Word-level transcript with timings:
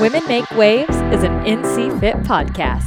Women 0.00 0.24
Make 0.28 0.48
Waves 0.52 0.94
is 0.94 1.24
an 1.24 1.32
NC 1.44 1.98
Fit 1.98 2.14
podcast. 2.18 2.86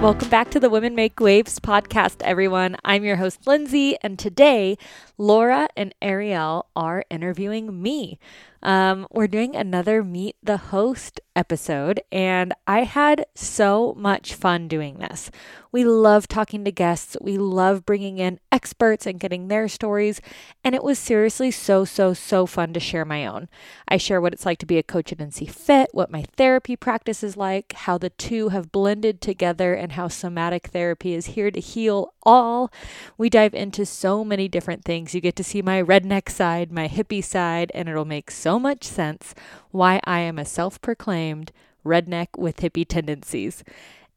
Welcome 0.00 0.30
back 0.30 0.50
to 0.52 0.58
the 0.58 0.70
Women 0.70 0.94
Make 0.94 1.20
Waves 1.20 1.58
podcast, 1.60 2.22
everyone. 2.22 2.76
I'm 2.82 3.04
your 3.04 3.16
host, 3.16 3.46
Lindsay, 3.46 3.98
and 4.00 4.18
today 4.18 4.78
Laura 5.18 5.68
and 5.76 5.94
Ariel 6.00 6.64
are 6.74 7.04
interviewing 7.10 7.82
me. 7.82 8.18
Um, 8.62 9.06
we're 9.10 9.26
doing 9.26 9.56
another 9.56 10.04
Meet 10.04 10.36
the 10.42 10.58
Host 10.58 11.20
episode, 11.34 12.02
and 12.12 12.52
I 12.66 12.82
had 12.82 13.24
so 13.34 13.94
much 13.96 14.34
fun 14.34 14.68
doing 14.68 14.98
this. 14.98 15.30
We 15.72 15.84
love 15.84 16.26
talking 16.26 16.64
to 16.64 16.72
guests, 16.72 17.16
we 17.20 17.38
love 17.38 17.86
bringing 17.86 18.18
in 18.18 18.40
experts 18.50 19.06
and 19.06 19.20
getting 19.20 19.46
their 19.46 19.68
stories, 19.68 20.20
and 20.64 20.74
it 20.74 20.82
was 20.82 20.98
seriously 20.98 21.50
so, 21.52 21.84
so, 21.84 22.12
so 22.12 22.44
fun 22.44 22.72
to 22.72 22.80
share 22.80 23.04
my 23.04 23.24
own. 23.24 23.48
I 23.86 23.96
share 23.96 24.20
what 24.20 24.32
it's 24.32 24.44
like 24.44 24.58
to 24.58 24.66
be 24.66 24.78
a 24.78 24.82
coach 24.82 25.12
at 25.12 25.18
NC 25.18 25.48
Fit, 25.50 25.90
what 25.92 26.10
my 26.10 26.24
therapy 26.36 26.74
practice 26.74 27.22
is 27.22 27.36
like, 27.36 27.72
how 27.72 27.96
the 27.96 28.10
two 28.10 28.48
have 28.48 28.72
blended 28.72 29.20
together, 29.20 29.74
and 29.74 29.92
how 29.92 30.08
somatic 30.08 30.68
therapy 30.68 31.14
is 31.14 31.26
here 31.26 31.52
to 31.52 31.60
heal 31.60 32.14
all. 32.24 32.72
We 33.16 33.30
dive 33.30 33.54
into 33.54 33.86
so 33.86 34.24
many 34.24 34.48
different 34.48 34.84
things. 34.84 35.14
You 35.14 35.20
get 35.20 35.36
to 35.36 35.44
see 35.44 35.62
my 35.62 35.80
redneck 35.80 36.28
side, 36.28 36.72
my 36.72 36.88
hippie 36.88 37.24
side, 37.24 37.70
and 37.74 37.88
it'll 37.88 38.04
make 38.04 38.30
so 38.30 38.49
much 38.58 38.84
sense 38.84 39.34
why 39.70 40.00
I 40.04 40.20
am 40.20 40.38
a 40.38 40.44
self 40.44 40.80
proclaimed 40.80 41.52
redneck 41.84 42.28
with 42.36 42.58
hippie 42.58 42.86
tendencies. 42.86 43.64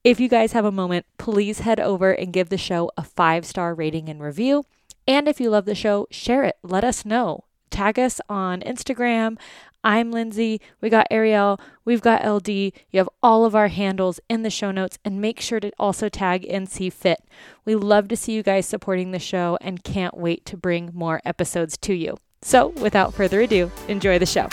If 0.04 0.20
you 0.20 0.28
guys 0.28 0.52
have 0.52 0.66
a 0.66 0.72
moment, 0.72 1.06
please 1.18 1.60
head 1.60 1.80
over 1.80 2.12
and 2.12 2.34
give 2.34 2.50
the 2.50 2.58
show 2.58 2.92
a 2.98 3.04
five 3.04 3.46
star 3.46 3.74
rating 3.74 4.10
and 4.10 4.22
review. 4.22 4.66
And 5.08 5.28
if 5.28 5.40
you 5.40 5.50
love 5.50 5.66
the 5.66 5.76
show, 5.76 6.08
share 6.12 6.44
it. 6.44 6.58
Let 6.64 6.84
us 6.84 7.06
know. 7.06 7.46
Tag 7.70 7.98
us 7.98 8.22
on 8.30 8.62
Instagram. 8.62 9.38
I'm 9.86 10.12
Lindsay. 10.12 10.62
We 10.80 10.90
got 10.90 11.08
Ariel. 11.12 11.60
We've 11.84 12.02
got 12.02 12.26
LD. 12.26 12.48
You 12.50 12.72
have 12.94 13.10
all 13.22 13.46
of 13.46 13.54
our 13.54 13.68
handles 13.68 14.22
in 14.30 14.44
the 14.44 14.50
show 14.50 14.72
notes 14.72 14.98
and 15.04 15.20
make 15.20 15.42
sure 15.42 15.60
to 15.60 15.72
also 15.78 16.08
tag 16.08 16.44
NC 16.44 16.94
Fit. 16.94 17.20
We 17.66 17.76
love 17.76 18.08
to 18.10 18.16
see 18.16 18.32
you 18.32 18.44
guys 18.44 18.66
supporting 18.66 19.12
the 19.12 19.20
show 19.20 19.58
and 19.60 19.84
can't 19.84 20.16
wait 20.16 20.46
to 20.46 20.56
bring 20.56 20.92
more 20.94 21.20
episodes 21.26 21.78
to 21.80 21.94
you. 21.94 22.18
So, 22.44 22.68
without 22.82 23.14
further 23.14 23.42
ado, 23.42 23.72
enjoy 23.88 24.20
the 24.20 24.26
show. 24.26 24.48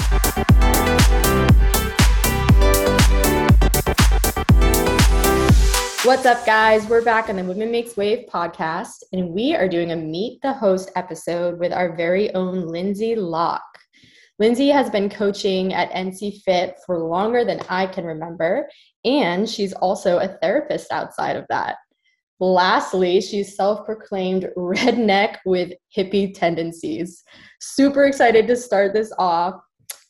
What's 6.04 6.24
up, 6.24 6.46
guys? 6.46 6.86
We're 6.86 7.04
back 7.04 7.28
on 7.28 7.36
the 7.36 7.44
Women 7.44 7.70
Makes 7.70 7.96
Wave 7.96 8.26
podcast, 8.32 9.02
and 9.12 9.30
we 9.30 9.54
are 9.54 9.68
doing 9.68 9.92
a 9.92 9.96
Meet 9.96 10.40
the 10.40 10.52
Host 10.52 10.90
episode 10.96 11.58
with 11.58 11.72
our 11.72 11.94
very 11.94 12.32
own 12.34 12.68
Lindsay 12.68 13.14
Locke. 13.14 13.62
Lindsay 14.38 14.68
has 14.68 14.88
been 14.88 15.10
coaching 15.10 15.74
at 15.74 15.90
NC 15.90 16.42
Fit 16.42 16.76
for 16.86 16.98
longer 17.00 17.44
than 17.44 17.60
I 17.68 17.86
can 17.86 18.04
remember, 18.04 18.68
and 19.04 19.48
she's 19.48 19.72
also 19.74 20.18
a 20.18 20.38
therapist 20.40 20.90
outside 20.90 21.36
of 21.36 21.44
that. 21.50 21.76
Lastly, 22.40 23.20
she's 23.20 23.54
self 23.54 23.84
proclaimed 23.84 24.48
redneck 24.56 25.36
with 25.44 25.72
hippie 25.96 26.34
tendencies. 26.34 27.22
Super 27.60 28.06
excited 28.06 28.46
to 28.48 28.56
start 28.56 28.94
this 28.94 29.12
off. 29.18 29.60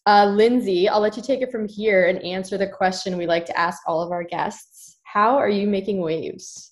Uh, 0.07 0.27
Lindsay, 0.27 0.89
I'll 0.89 1.01
let 1.01 1.17
you 1.17 1.23
take 1.23 1.43
it 1.43 1.51
from 1.51 1.69
here 1.69 2.07
and 2.07 2.23
answer 2.23 2.57
the 2.57 2.69
question 2.69 3.19
we 3.19 3.27
like 3.27 3.47
to 3.47 3.59
ask 3.59 3.83
all 3.87 4.01
of 4.01 4.13
our 4.13 4.23
guests 4.23 4.99
How 5.03 5.37
are 5.37 5.49
you 5.49 5.67
making 5.67 6.01
waves? 6.01 6.71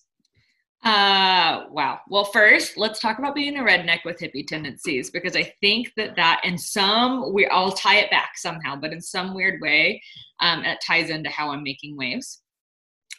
Uh, 0.84 1.64
wow. 1.70 1.98
Well, 2.08 2.24
first, 2.24 2.76
let's 2.76 3.00
talk 3.00 3.18
about 3.18 3.34
being 3.34 3.58
a 3.58 3.62
redneck 3.62 4.04
with 4.04 4.20
hippie 4.20 4.46
tendencies 4.46 5.10
because 5.10 5.34
I 5.34 5.52
think 5.60 5.92
that 5.96 6.14
that 6.14 6.40
in 6.44 6.56
some 6.56 7.34
we 7.34 7.48
I'll 7.48 7.72
tie 7.72 7.96
it 7.96 8.12
back 8.12 8.32
somehow, 8.36 8.76
but 8.76 8.92
in 8.92 9.00
some 9.00 9.34
weird 9.34 9.60
way, 9.60 10.00
um, 10.40 10.64
it 10.64 10.78
ties 10.86 11.10
into 11.10 11.30
how 11.30 11.50
I'm 11.50 11.64
making 11.64 11.96
waves. 11.96 12.42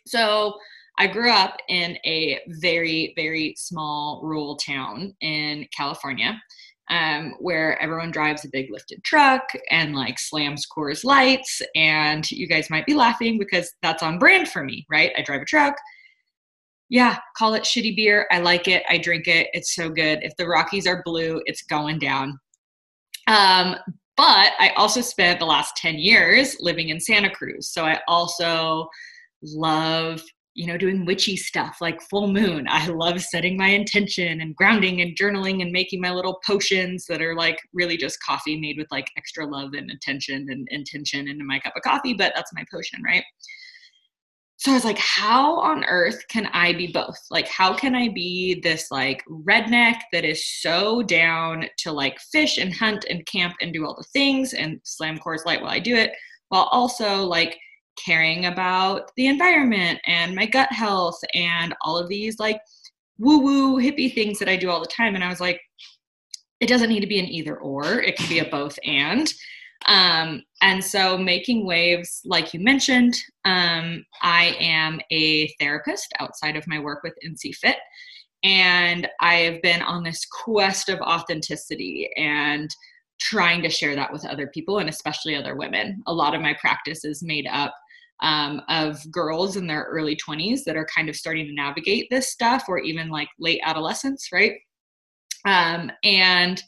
So 0.08 0.56
I 1.00 1.08
grew 1.08 1.32
up 1.32 1.58
in 1.70 1.98
a 2.06 2.40
very 2.62 3.14
very 3.16 3.56
small 3.58 4.22
rural 4.24 4.56
town 4.58 5.16
in 5.22 5.68
California. 5.76 6.40
Um, 6.92 7.36
where 7.38 7.80
everyone 7.80 8.10
drives 8.10 8.46
a 8.46 8.50
big 8.52 8.72
lifted 8.72 9.04
truck 9.04 9.44
and 9.70 9.96
like 9.96 10.18
slams 10.18 10.66
Coors 10.66 11.04
Lights. 11.04 11.62
And 11.76 12.30
you 12.32 12.48
guys 12.48 12.72
might 12.72 12.88
be 12.88 12.96
laughing 12.96 13.38
because 13.38 13.72
that's 13.84 14.02
on 14.02 14.18
brand 14.18 14.50
for 14.50 14.64
me, 14.64 14.88
right? 14.90 15.12
I 15.16 15.22
drive 15.22 15.44
a 15.44 15.46
truck, 15.46 15.76
yeah, 16.90 17.18
call 17.38 17.54
it 17.54 17.64
shitty 17.64 17.96
beer. 17.96 18.28
I 18.32 18.40
like 18.40 18.68
it. 18.68 18.84
I 18.90 18.98
drink 18.98 19.28
it. 19.28 19.48
It's 19.54 19.76
so 19.76 19.90
good. 19.90 20.20
If 20.24 20.36
the 20.38 20.48
Rockies 20.48 20.88
are 20.88 21.04
blue, 21.06 21.42
it's 21.46 21.62
going 21.62 22.00
down. 22.00 22.40
Um, 23.28 23.76
but 24.18 24.54
I 24.60 24.74
also 24.76 25.02
spent 25.02 25.40
the 25.40 25.46
last 25.46 25.78
10 25.78 26.00
years 26.00 26.58
living 26.60 26.90
in 26.90 27.00
Santa 27.00 27.30
Cruz. 27.30 27.70
So 27.70 27.86
I 27.86 28.00
also 28.08 28.90
love, 29.44 30.22
you 30.60 30.68
know, 30.68 30.78
doing 30.78 31.06
witchy 31.06 31.38
stuff 31.38 31.78
like 31.80 32.02
full 32.02 32.28
moon. 32.28 32.68
I 32.70 32.88
love 32.88 33.22
setting 33.22 33.56
my 33.56 33.70
intention 33.70 34.42
and 34.42 34.54
grounding 34.54 35.00
and 35.00 35.16
journaling 35.16 35.62
and 35.62 35.72
making 35.72 36.02
my 36.02 36.12
little 36.12 36.42
potions 36.46 37.06
that 37.06 37.22
are 37.22 37.34
like 37.34 37.58
really 37.72 37.96
just 37.96 38.22
coffee 38.22 38.60
made 38.60 38.78
with 38.78 38.88
like 38.92 39.08
extra 39.16 39.46
love 39.46 39.72
and 39.74 39.90
attention 39.90 40.48
and 40.50 40.68
intention 40.70 41.30
into 41.30 41.46
my 41.46 41.60
cup 41.60 41.78
of 41.78 41.84
coffee, 41.84 42.14
but 42.14 42.34
that's 42.36 42.54
my 42.54 42.66
potion, 42.70 43.02
right? 43.02 43.24
so 44.58 44.72
I 44.72 44.74
was 44.74 44.84
like, 44.84 44.98
how 44.98 45.58
on 45.62 45.86
earth 45.86 46.22
can 46.28 46.48
I 46.48 46.74
be 46.74 46.88
both? 46.88 47.18
Like, 47.32 47.48
how 47.48 47.74
can 47.74 47.96
I 47.96 48.10
be 48.10 48.60
this 48.62 48.92
like 48.92 49.24
redneck 49.30 50.02
that 50.12 50.26
is 50.26 50.46
so 50.46 51.02
down 51.02 51.64
to 51.78 51.94
like 51.94 52.20
fish 52.20 52.58
and 52.58 52.74
hunt 52.74 53.06
and 53.10 53.26
camp 53.26 53.56
and 53.62 53.72
do 53.72 53.86
all 53.86 53.96
the 53.96 54.04
things 54.12 54.54
and 54.54 54.82
slam 54.84 55.18
Coors 55.20 55.46
Light 55.46 55.62
while 55.62 55.72
I 55.72 55.80
do 55.80 55.96
it, 55.96 56.12
while 56.50 56.68
also 56.74 57.24
like 57.24 57.58
caring 58.04 58.46
about 58.46 59.12
the 59.16 59.28
environment 59.28 60.00
and 60.06 60.36
my 60.36 60.46
gut 60.46 60.72
health 60.72 61.20
and 61.34 61.76
all 61.82 61.98
of 61.98 62.10
these 62.10 62.40
like 62.40 62.60
woo 63.18 63.40
woo 63.40 63.78
hippie 63.78 64.14
things 64.14 64.40
that 64.40 64.50
I 64.50 64.56
do 64.56 64.70
all 64.70 64.80
the 64.80 64.88
time. 64.88 65.16
And 65.16 65.24
I 65.24 65.30
was 65.30 65.42
like, 65.42 65.62
it 66.60 66.68
doesn't 66.68 66.90
need 66.90 67.02
to 67.02 67.08
be 67.08 67.20
an 67.20 67.28
either 67.28 67.58
or, 67.58 68.02
it 68.02 68.18
can 68.18 68.28
be 68.28 68.40
a 68.40 68.46
both 68.46 68.78
and. 68.86 69.32
Um, 69.86 70.44
and 70.62 70.84
so, 70.84 71.18
making 71.18 71.66
waves, 71.66 72.22
like 72.26 72.54
you 72.54 72.60
mentioned, 72.60 73.16
um, 73.46 74.04
I 74.22 74.58
am 74.60 75.00
a 75.10 75.48
therapist 75.60 76.14
outside 76.20 76.58
of 76.58 76.68
my 76.68 76.80
work 76.80 77.02
with 77.04 77.14
NC 77.26 77.56
Fit. 77.56 77.78
And 78.44 79.08
I 79.22 79.36
have 79.36 79.62
been 79.62 79.82
on 79.82 80.04
this 80.04 80.26
quest 80.26 80.90
of 80.90 81.00
authenticity 81.00 82.10
and 82.18 82.70
trying 83.20 83.62
to 83.62 83.70
share 83.70 83.96
that 83.96 84.12
with 84.12 84.26
other 84.26 84.48
people 84.48 84.80
and 84.80 84.90
especially 84.90 85.36
other 85.36 85.56
women. 85.56 86.02
A 86.08 86.14
lot 86.14 86.34
of 86.34 86.42
my 86.42 86.54
practice 86.60 87.04
is 87.04 87.22
made 87.22 87.48
up 87.52 87.74
um, 88.22 88.62
of 88.70 89.00
girls 89.12 89.56
in 89.56 89.68
their 89.68 89.84
early 89.84 90.16
20s 90.16 90.64
that 90.66 90.76
are 90.76 90.88
kind 90.94 91.10
of 91.10 91.16
starting 91.16 91.46
to 91.46 91.54
navigate 91.54 92.08
this 92.10 92.32
stuff 92.32 92.66
or 92.68 92.80
even 92.80 93.10
like 93.10 93.30
late 93.40 93.62
adolescence, 93.64 94.30
right? 94.32 94.54
Um, 95.46 95.92
and 96.04 96.62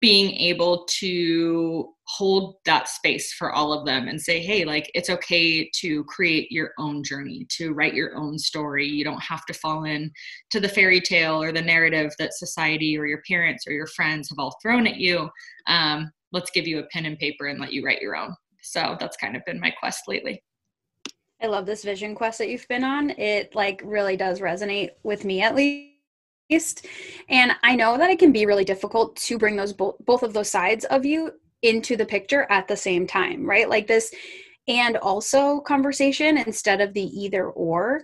being 0.00 0.32
able 0.34 0.86
to 0.88 1.92
hold 2.06 2.56
that 2.64 2.88
space 2.88 3.32
for 3.32 3.52
all 3.52 3.72
of 3.72 3.84
them 3.84 4.06
and 4.06 4.20
say 4.20 4.40
hey 4.40 4.64
like 4.64 4.88
it's 4.94 5.10
okay 5.10 5.68
to 5.74 6.04
create 6.04 6.52
your 6.52 6.70
own 6.78 7.02
journey 7.02 7.44
to 7.48 7.72
write 7.72 7.94
your 7.94 8.14
own 8.16 8.38
story. 8.38 8.86
You 8.86 9.04
don't 9.04 9.22
have 9.22 9.44
to 9.46 9.54
fall 9.54 9.84
in 9.84 10.12
to 10.50 10.60
the 10.60 10.68
fairy 10.68 11.00
tale 11.00 11.42
or 11.42 11.50
the 11.50 11.62
narrative 11.62 12.12
that 12.18 12.34
society 12.34 12.96
or 12.96 13.06
your 13.06 13.22
parents 13.28 13.66
or 13.66 13.72
your 13.72 13.88
friends 13.88 14.28
have 14.28 14.38
all 14.38 14.56
thrown 14.62 14.86
at 14.86 14.98
you. 14.98 15.28
Um, 15.66 16.10
let's 16.30 16.50
give 16.50 16.68
you 16.68 16.78
a 16.78 16.86
pen 16.92 17.06
and 17.06 17.18
paper 17.18 17.46
and 17.46 17.58
let 17.58 17.72
you 17.72 17.84
write 17.84 18.02
your 18.02 18.16
own 18.16 18.36
so 18.66 18.96
that's 18.98 19.16
kind 19.16 19.36
of 19.36 19.42
been 19.44 19.60
my 19.60 19.70
quest 19.70 20.02
lately. 20.08 20.42
I 21.42 21.46
love 21.46 21.66
this 21.66 21.84
vision 21.84 22.14
quest 22.14 22.38
that 22.38 22.48
you've 22.48 22.66
been 22.68 22.84
on. 22.84 23.10
It 23.10 23.54
like 23.54 23.82
really 23.84 24.16
does 24.16 24.40
resonate 24.40 24.90
with 25.02 25.24
me 25.24 25.42
at 25.42 25.54
least. 25.54 26.86
And 27.28 27.52
i 27.62 27.74
know 27.74 27.98
that 27.98 28.10
it 28.10 28.18
can 28.18 28.32
be 28.32 28.46
really 28.46 28.64
difficult 28.64 29.16
to 29.16 29.36
bring 29.36 29.56
those 29.56 29.72
both 29.72 29.96
both 30.06 30.22
of 30.22 30.32
those 30.32 30.50
sides 30.50 30.84
of 30.86 31.04
you 31.04 31.32
into 31.62 31.96
the 31.96 32.06
picture 32.06 32.46
at 32.50 32.68
the 32.68 32.76
same 32.76 33.06
time 33.06 33.44
right? 33.44 33.68
Like 33.68 33.86
this 33.86 34.14
and 34.68 34.96
also 34.96 35.60
conversation 35.60 36.38
instead 36.38 36.80
of 36.80 36.92
the 36.92 37.02
either 37.02 37.50
or 37.50 38.02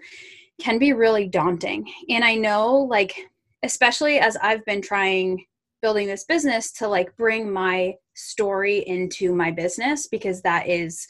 can 0.61 0.79
be 0.79 0.93
really 0.93 1.29
daunting. 1.29 1.91
And 2.09 2.25
i 2.25 2.35
know 2.35 2.77
like 2.77 3.15
especially 3.63 4.19
as 4.19 4.37
i've 4.39 4.65
been 4.65 4.83
trying 4.83 5.45
building 5.83 6.07
this 6.07 6.25
business 6.25 6.73
to 6.73 6.89
like 6.89 7.15
bring 7.17 7.53
my 7.53 7.95
story 8.15 8.79
into 8.87 9.35
my 9.35 9.51
business 9.51 10.07
because 10.07 10.41
that 10.43 10.69
is 10.69 11.07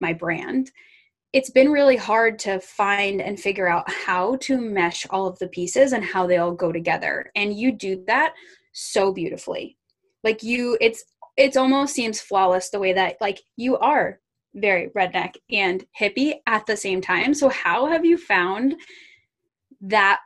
my 0.00 0.12
brand. 0.12 0.70
It's 1.32 1.50
been 1.50 1.70
really 1.70 1.96
hard 1.96 2.38
to 2.40 2.60
find 2.60 3.20
and 3.20 3.38
figure 3.38 3.68
out 3.68 3.90
how 3.90 4.36
to 4.36 4.58
mesh 4.58 5.06
all 5.10 5.26
of 5.26 5.38
the 5.38 5.48
pieces 5.48 5.92
and 5.92 6.04
how 6.04 6.26
they 6.26 6.38
all 6.38 6.52
go 6.52 6.72
together 6.72 7.30
and 7.34 7.52
you 7.52 7.72
do 7.72 8.02
that 8.06 8.32
so 8.72 9.12
beautifully. 9.12 9.76
Like 10.24 10.42
you 10.42 10.78
it's 10.80 11.04
it's 11.36 11.56
almost 11.56 11.94
seems 11.94 12.20
flawless 12.20 12.70
the 12.70 12.78
way 12.78 12.92
that 12.94 13.16
like 13.20 13.42
you 13.56 13.76
are 13.78 14.20
very 14.54 14.88
redneck 14.96 15.34
and 15.50 15.84
hippie 15.98 16.36
at 16.46 16.64
the 16.66 16.76
same 16.76 17.00
time. 17.00 17.34
So 17.34 17.48
how 17.48 17.86
have 17.86 18.04
you 18.04 18.16
found 18.16 18.76
that 19.82 20.20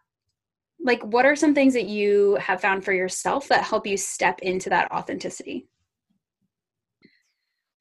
like 0.82 1.02
what 1.02 1.26
are 1.26 1.36
some 1.36 1.54
things 1.54 1.74
that 1.74 1.86
you 1.86 2.36
have 2.36 2.60
found 2.60 2.84
for 2.84 2.92
yourself 2.92 3.48
that 3.48 3.64
help 3.64 3.86
you 3.86 3.96
step 3.96 4.38
into 4.40 4.70
that 4.70 4.90
authenticity? 4.92 5.68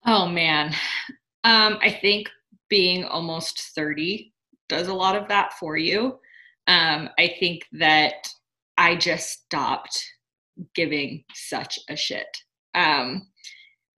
Oh 0.05 0.27
man. 0.27 0.73
Um, 1.43 1.77
i 1.81 1.89
think 1.89 2.29
being 2.69 3.05
almost 3.05 3.71
30 3.75 4.33
does 4.67 4.87
a 4.87 4.93
lot 4.93 5.15
of 5.15 5.27
that 5.29 5.53
for 5.59 5.77
you. 5.77 6.19
Um, 6.67 7.09
i 7.17 7.33
think 7.39 7.65
that 7.73 8.27
i 8.77 8.95
just 8.95 9.29
stopped 9.29 10.03
giving 10.75 11.23
such 11.33 11.79
a 11.89 11.95
shit. 11.95 12.27
Um, 12.75 13.27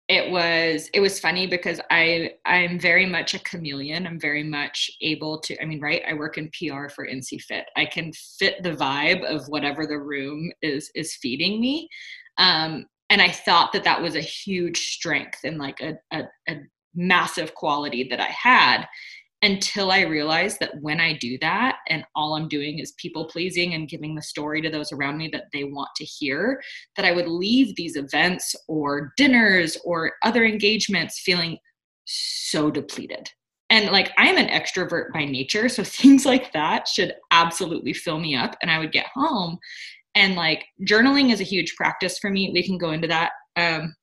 it 0.10 0.32
was 0.32 0.90
it 0.94 1.00
was 1.00 1.20
funny 1.20 1.46
because 1.46 1.80
i 1.92 2.32
i'm 2.46 2.80
very 2.80 3.06
much 3.06 3.36
a 3.36 3.40
chameleon. 3.40 4.08
I'm 4.08 4.20
very 4.20 4.44
much 4.44 4.90
able 5.02 5.40
to 5.42 5.62
i 5.62 5.66
mean 5.66 5.80
right? 5.80 6.02
I 6.08 6.14
work 6.16 6.38
in 6.38 6.50
pr 6.50 6.90
for 6.90 7.08
nc 7.08 7.42
fit. 7.44 7.66
I 7.78 7.86
can 7.86 8.12
fit 8.40 8.62
the 8.64 8.76
vibe 8.76 9.24
of 9.24 9.48
whatever 9.48 9.86
the 9.86 10.00
room 10.00 10.52
is 10.62 10.92
is 10.96 11.16
feeding 11.22 11.62
me. 11.62 11.88
Um, 12.38 12.86
and 13.12 13.22
i 13.22 13.30
thought 13.30 13.72
that 13.74 13.84
that 13.84 14.02
was 14.02 14.16
a 14.16 14.22
huge 14.22 14.92
strength 14.94 15.40
and 15.44 15.58
like 15.58 15.80
a, 15.82 15.94
a, 16.12 16.24
a 16.48 16.56
massive 16.96 17.54
quality 17.54 18.08
that 18.10 18.20
i 18.20 18.26
had 18.26 18.86
until 19.42 19.92
I 19.92 20.02
realized 20.02 20.58
that 20.60 20.74
when 20.82 21.00
I 21.00 21.14
do 21.14 21.38
that 21.40 21.78
and 21.88 22.04
all 22.16 22.36
I'm 22.36 22.50
doing 22.50 22.80
is 22.80 22.94
people 22.98 23.26
pleasing 23.26 23.74
and 23.74 23.88
giving 23.88 24.16
the 24.16 24.22
story 24.22 24.62
to 24.62 24.70
those 24.70 24.92
around 24.92 25.18
me 25.18 25.30
that 25.32 25.46
they 25.54 25.64
want 25.64 25.90
to 25.96 26.06
hear, 26.06 26.62
that 26.98 27.06
I 27.06 27.14
would 27.14 27.28
leave 27.28 27.76
these 27.76 27.96
events 27.96 28.54
or 28.68 29.14
dinners 29.16 29.78
or 29.86 30.14
other 30.24 30.46
engagements 30.46 31.22
feeling 31.22 31.58
so 32.06 32.70
depleted. 32.70 33.30
And 33.70 33.92
like 33.92 34.12
I'm 34.18 34.38
an 34.38 34.48
extrovert 34.48 35.14
by 35.14 35.26
nature, 35.26 35.70
so 35.70 35.84
things 35.86 36.26
like 36.26 36.52
that 36.54 36.88
should 36.88 37.14
absolutely 37.32 37.94
fill 37.94 38.20
me 38.20 38.36
up. 38.36 38.58
And 38.62 38.70
I 38.70 38.80
would 38.80 38.92
get 38.92 39.08
home 39.14 39.58
and 40.16 40.36
like 40.36 40.66
journaling 40.86 41.32
is 41.32 41.40
a 41.40 41.46
huge 41.46 41.76
practice 41.76 42.20
for 42.20 42.30
me. 42.30 42.52
We 42.54 42.66
can 42.66 42.78
go 42.78 42.92
into 42.92 43.08
that 43.08 43.32
um, 43.56 43.96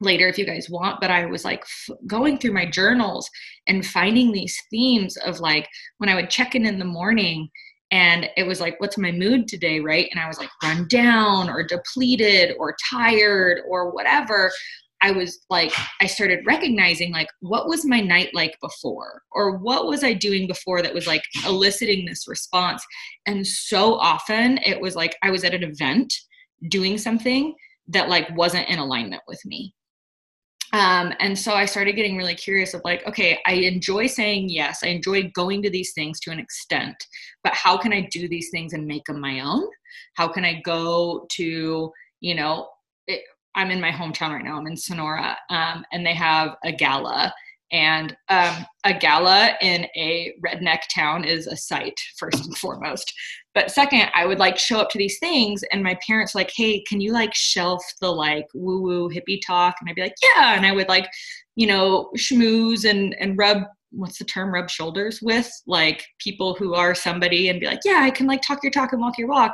later 0.00 0.28
if 0.28 0.38
you 0.38 0.44
guys 0.44 0.68
want 0.68 1.00
but 1.00 1.10
i 1.10 1.24
was 1.24 1.44
like 1.44 1.60
f- 1.62 1.96
going 2.06 2.36
through 2.38 2.52
my 2.52 2.66
journals 2.66 3.28
and 3.66 3.86
finding 3.86 4.32
these 4.32 4.56
themes 4.70 5.16
of 5.18 5.40
like 5.40 5.68
when 5.98 6.10
i 6.10 6.14
would 6.14 6.30
check 6.30 6.54
in 6.54 6.66
in 6.66 6.78
the 6.78 6.84
morning 6.84 7.48
and 7.90 8.28
it 8.36 8.44
was 8.44 8.60
like 8.60 8.74
what's 8.80 8.98
my 8.98 9.12
mood 9.12 9.46
today 9.46 9.80
right? 9.80 10.08
And 10.10 10.20
i 10.20 10.26
was 10.26 10.38
like 10.38 10.50
run 10.62 10.86
down 10.88 11.48
or 11.48 11.62
depleted 11.62 12.56
or 12.58 12.76
tired 12.90 13.60
or 13.68 13.92
whatever 13.92 14.50
i 15.02 15.10
was 15.10 15.40
like 15.48 15.72
i 16.00 16.06
started 16.06 16.46
recognizing 16.46 17.12
like 17.12 17.28
what 17.40 17.68
was 17.68 17.84
my 17.84 18.00
night 18.00 18.30
like 18.34 18.56
before? 18.60 19.22
Or 19.32 19.58
what 19.58 19.86
was 19.86 20.02
i 20.02 20.12
doing 20.12 20.46
before 20.48 20.82
that 20.82 20.94
was 20.94 21.06
like 21.06 21.22
eliciting 21.46 22.04
this 22.04 22.26
response? 22.26 22.84
And 23.26 23.46
so 23.46 23.94
often 23.94 24.58
it 24.58 24.80
was 24.80 24.96
like 24.96 25.16
i 25.22 25.30
was 25.30 25.44
at 25.44 25.54
an 25.54 25.62
event 25.62 26.12
doing 26.68 26.98
something 26.98 27.54
that 27.88 28.08
like 28.08 28.34
wasn't 28.36 28.68
in 28.68 28.78
alignment 28.78 29.22
with 29.28 29.40
me 29.44 29.74
um, 30.74 31.12
and 31.20 31.38
so 31.38 31.52
I 31.52 31.66
started 31.66 31.92
getting 31.92 32.16
really 32.16 32.34
curious 32.34 32.74
of 32.74 32.80
like, 32.84 33.06
okay, 33.06 33.38
I 33.46 33.52
enjoy 33.52 34.08
saying 34.08 34.48
yes. 34.48 34.80
I 34.82 34.88
enjoy 34.88 35.30
going 35.32 35.62
to 35.62 35.70
these 35.70 35.92
things 35.92 36.18
to 36.20 36.32
an 36.32 36.40
extent, 36.40 36.96
but 37.44 37.54
how 37.54 37.78
can 37.78 37.92
I 37.92 38.08
do 38.10 38.28
these 38.28 38.50
things 38.50 38.72
and 38.72 38.84
make 38.84 39.04
them 39.04 39.20
my 39.20 39.38
own? 39.38 39.68
How 40.14 40.26
can 40.26 40.44
I 40.44 40.60
go 40.64 41.28
to, 41.30 41.92
you 42.20 42.34
know, 42.34 42.68
it, 43.06 43.22
I'm 43.54 43.70
in 43.70 43.80
my 43.80 43.92
hometown 43.92 44.30
right 44.30 44.44
now. 44.44 44.58
I'm 44.58 44.66
in 44.66 44.76
Sonora, 44.76 45.36
um, 45.48 45.84
and 45.92 46.04
they 46.04 46.14
have 46.14 46.56
a 46.64 46.72
gala 46.72 47.32
and 47.74 48.16
um, 48.28 48.64
a 48.84 48.94
gala 48.94 49.56
in 49.60 49.84
a 49.96 50.32
redneck 50.46 50.82
town 50.94 51.24
is 51.24 51.48
a 51.48 51.56
sight, 51.56 51.98
first 52.16 52.46
and 52.46 52.56
foremost. 52.56 53.12
But 53.52 53.72
second, 53.72 54.10
I 54.14 54.26
would 54.26 54.38
like 54.38 54.56
show 54.58 54.78
up 54.78 54.90
to 54.90 54.98
these 54.98 55.18
things, 55.18 55.64
and 55.72 55.82
my 55.82 55.98
parents 56.06 56.36
like, 56.36 56.52
"Hey, 56.56 56.84
can 56.88 57.00
you 57.00 57.12
like 57.12 57.34
shelf 57.34 57.84
the 58.00 58.10
like 58.10 58.46
woo 58.54 58.80
woo 58.80 59.10
hippie 59.10 59.40
talk?" 59.44 59.74
And 59.80 59.90
I'd 59.90 59.96
be 59.96 60.02
like, 60.02 60.14
"Yeah," 60.22 60.54
and 60.54 60.64
I 60.64 60.72
would 60.72 60.88
like, 60.88 61.08
you 61.56 61.66
know, 61.66 62.10
schmooze 62.16 62.88
and 62.88 63.14
and 63.18 63.36
rub 63.36 63.64
what's 63.90 64.18
the 64.18 64.24
term 64.24 64.54
rub 64.54 64.70
shoulders 64.70 65.20
with 65.20 65.50
like 65.66 66.04
people 66.18 66.54
who 66.54 66.74
are 66.74 66.94
somebody 66.94 67.48
and 67.48 67.58
be 67.58 67.66
like, 67.66 67.80
"Yeah, 67.84 68.00
I 68.04 68.10
can 68.10 68.28
like 68.28 68.42
talk 68.42 68.62
your 68.62 68.72
talk 68.72 68.92
and 68.92 69.00
walk 69.00 69.18
your 69.18 69.28
walk." 69.28 69.52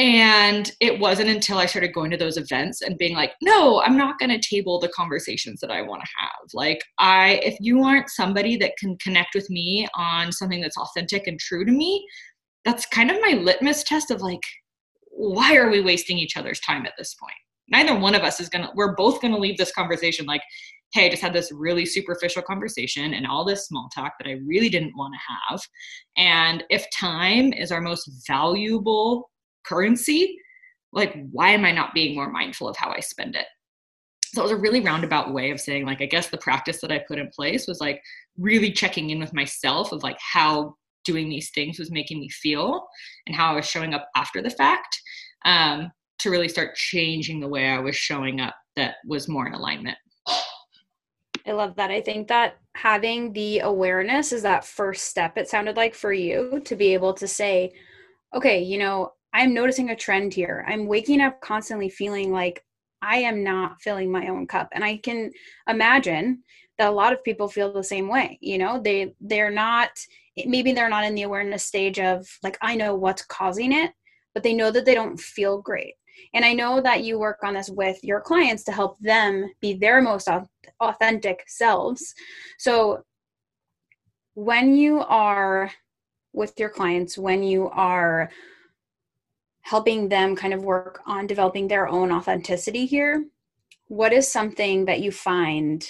And 0.00 0.72
it 0.80 0.98
wasn't 0.98 1.28
until 1.28 1.58
I 1.58 1.66
started 1.66 1.92
going 1.92 2.10
to 2.10 2.16
those 2.16 2.38
events 2.38 2.80
and 2.80 2.96
being 2.96 3.14
like, 3.14 3.32
no, 3.42 3.82
I'm 3.82 3.98
not 3.98 4.18
going 4.18 4.30
to 4.30 4.40
table 4.40 4.80
the 4.80 4.88
conversations 4.88 5.60
that 5.60 5.70
I 5.70 5.82
want 5.82 6.00
to 6.00 6.08
have. 6.18 6.48
Like, 6.54 6.82
I, 6.98 7.38
if 7.42 7.58
you 7.60 7.84
aren't 7.84 8.08
somebody 8.08 8.56
that 8.56 8.78
can 8.78 8.96
connect 8.96 9.34
with 9.34 9.50
me 9.50 9.86
on 9.94 10.32
something 10.32 10.62
that's 10.62 10.78
authentic 10.78 11.26
and 11.26 11.38
true 11.38 11.66
to 11.66 11.70
me, 11.70 12.02
that's 12.64 12.86
kind 12.86 13.10
of 13.10 13.18
my 13.20 13.32
litmus 13.42 13.84
test 13.84 14.10
of 14.10 14.22
like, 14.22 14.40
why 15.10 15.54
are 15.54 15.68
we 15.68 15.82
wasting 15.82 16.16
each 16.16 16.38
other's 16.38 16.60
time 16.60 16.86
at 16.86 16.94
this 16.96 17.14
point? 17.16 17.36
Neither 17.68 17.94
one 17.94 18.14
of 18.14 18.22
us 18.22 18.40
is 18.40 18.48
going 18.48 18.64
to, 18.64 18.70
we're 18.74 18.96
both 18.96 19.20
going 19.20 19.34
to 19.34 19.38
leave 19.38 19.58
this 19.58 19.72
conversation 19.72 20.24
like, 20.24 20.40
hey, 20.94 21.08
I 21.08 21.10
just 21.10 21.20
had 21.20 21.34
this 21.34 21.52
really 21.52 21.84
superficial 21.84 22.40
conversation 22.40 23.12
and 23.12 23.26
all 23.26 23.44
this 23.44 23.66
small 23.66 23.90
talk 23.94 24.14
that 24.18 24.30
I 24.30 24.38
really 24.46 24.70
didn't 24.70 24.96
want 24.96 25.12
to 25.12 25.50
have. 25.50 25.60
And 26.16 26.64
if 26.70 26.86
time 26.90 27.52
is 27.52 27.70
our 27.70 27.82
most 27.82 28.10
valuable 28.26 29.28
currency, 29.64 30.36
like 30.92 31.14
why 31.30 31.50
am 31.50 31.64
I 31.64 31.72
not 31.72 31.94
being 31.94 32.14
more 32.14 32.30
mindful 32.30 32.68
of 32.68 32.76
how 32.76 32.90
I 32.90 33.00
spend 33.00 33.36
it? 33.36 33.46
So 34.32 34.42
it 34.42 34.44
was 34.44 34.52
a 34.52 34.56
really 34.56 34.80
roundabout 34.80 35.32
way 35.32 35.50
of 35.50 35.60
saying, 35.60 35.86
like, 35.86 36.00
I 36.00 36.06
guess 36.06 36.28
the 36.28 36.38
practice 36.38 36.80
that 36.80 36.92
I 36.92 37.04
put 37.08 37.18
in 37.18 37.28
place 37.34 37.66
was 37.66 37.80
like 37.80 38.00
really 38.38 38.70
checking 38.70 39.10
in 39.10 39.18
with 39.18 39.34
myself 39.34 39.90
of 39.90 40.04
like 40.04 40.18
how 40.20 40.76
doing 41.04 41.28
these 41.28 41.50
things 41.50 41.78
was 41.78 41.90
making 41.90 42.20
me 42.20 42.28
feel 42.28 42.86
and 43.26 43.34
how 43.34 43.52
I 43.52 43.56
was 43.56 43.66
showing 43.66 43.94
up 43.94 44.08
after 44.14 44.40
the 44.42 44.50
fact 44.50 45.00
um, 45.44 45.90
to 46.20 46.30
really 46.30 46.48
start 46.48 46.76
changing 46.76 47.40
the 47.40 47.48
way 47.48 47.68
I 47.70 47.80
was 47.80 47.96
showing 47.96 48.40
up 48.40 48.54
that 48.76 48.96
was 49.06 49.28
more 49.28 49.46
in 49.46 49.54
alignment. 49.54 49.98
I 51.46 51.52
love 51.52 51.74
that. 51.76 51.90
I 51.90 52.00
think 52.00 52.28
that 52.28 52.58
having 52.76 53.32
the 53.32 53.60
awareness 53.60 54.32
is 54.32 54.42
that 54.42 54.64
first 54.64 55.06
step, 55.06 55.38
it 55.38 55.48
sounded 55.48 55.76
like 55.76 55.94
for 55.94 56.12
you 56.12 56.60
to 56.66 56.76
be 56.76 56.92
able 56.94 57.14
to 57.14 57.26
say, 57.26 57.72
okay, 58.34 58.62
you 58.62 58.78
know, 58.78 59.12
I'm 59.32 59.54
noticing 59.54 59.90
a 59.90 59.96
trend 59.96 60.34
here. 60.34 60.64
I'm 60.68 60.86
waking 60.86 61.20
up 61.20 61.40
constantly 61.40 61.88
feeling 61.88 62.32
like 62.32 62.64
I 63.02 63.18
am 63.18 63.42
not 63.42 63.80
filling 63.80 64.10
my 64.10 64.28
own 64.28 64.46
cup. 64.46 64.68
And 64.72 64.84
I 64.84 64.98
can 64.98 65.30
imagine 65.68 66.42
that 66.78 66.88
a 66.88 66.92
lot 66.92 67.12
of 67.12 67.24
people 67.24 67.48
feel 67.48 67.72
the 67.72 67.84
same 67.84 68.08
way. 68.08 68.38
You 68.40 68.58
know, 68.58 68.80
they 68.80 69.14
they're 69.20 69.50
not 69.50 69.90
maybe 70.46 70.72
they're 70.72 70.88
not 70.88 71.04
in 71.04 71.14
the 71.14 71.22
awareness 71.22 71.64
stage 71.64 71.98
of 71.98 72.26
like 72.42 72.58
I 72.62 72.74
know 72.74 72.94
what's 72.94 73.24
causing 73.24 73.72
it, 73.72 73.92
but 74.34 74.42
they 74.42 74.54
know 74.54 74.70
that 74.70 74.84
they 74.84 74.94
don't 74.94 75.18
feel 75.18 75.60
great. 75.60 75.94
And 76.34 76.44
I 76.44 76.52
know 76.52 76.80
that 76.80 77.02
you 77.02 77.18
work 77.18 77.38
on 77.42 77.54
this 77.54 77.70
with 77.70 77.98
your 78.02 78.20
clients 78.20 78.64
to 78.64 78.72
help 78.72 78.98
them 79.00 79.50
be 79.60 79.74
their 79.74 80.02
most 80.02 80.28
authentic 80.80 81.44
selves. 81.46 82.14
So 82.58 83.02
when 84.34 84.74
you 84.74 85.00
are 85.00 85.70
with 86.32 86.52
your 86.58 86.68
clients, 86.68 87.16
when 87.18 87.42
you 87.42 87.68
are 87.70 88.30
helping 89.62 90.08
them 90.08 90.34
kind 90.34 90.54
of 90.54 90.64
work 90.64 91.00
on 91.06 91.26
developing 91.26 91.68
their 91.68 91.88
own 91.88 92.10
authenticity 92.10 92.86
here, 92.86 93.24
what 93.88 94.12
is 94.12 94.30
something 94.30 94.84
that 94.84 95.00
you 95.00 95.10
find 95.12 95.86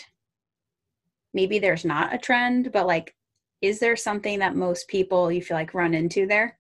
maybe 1.33 1.59
there's 1.59 1.85
not 1.85 2.15
a 2.15 2.19
trend, 2.19 2.73
but 2.73 2.87
like, 2.87 3.15
is 3.61 3.79
there 3.79 3.97
something 3.97 4.39
that 4.39 4.57
most 4.57 4.89
people 4.89 5.31
you 5.31 5.43
feel 5.43 5.57
like 5.57 5.75
run 5.75 5.95
into 5.95 6.27
there? 6.27 6.59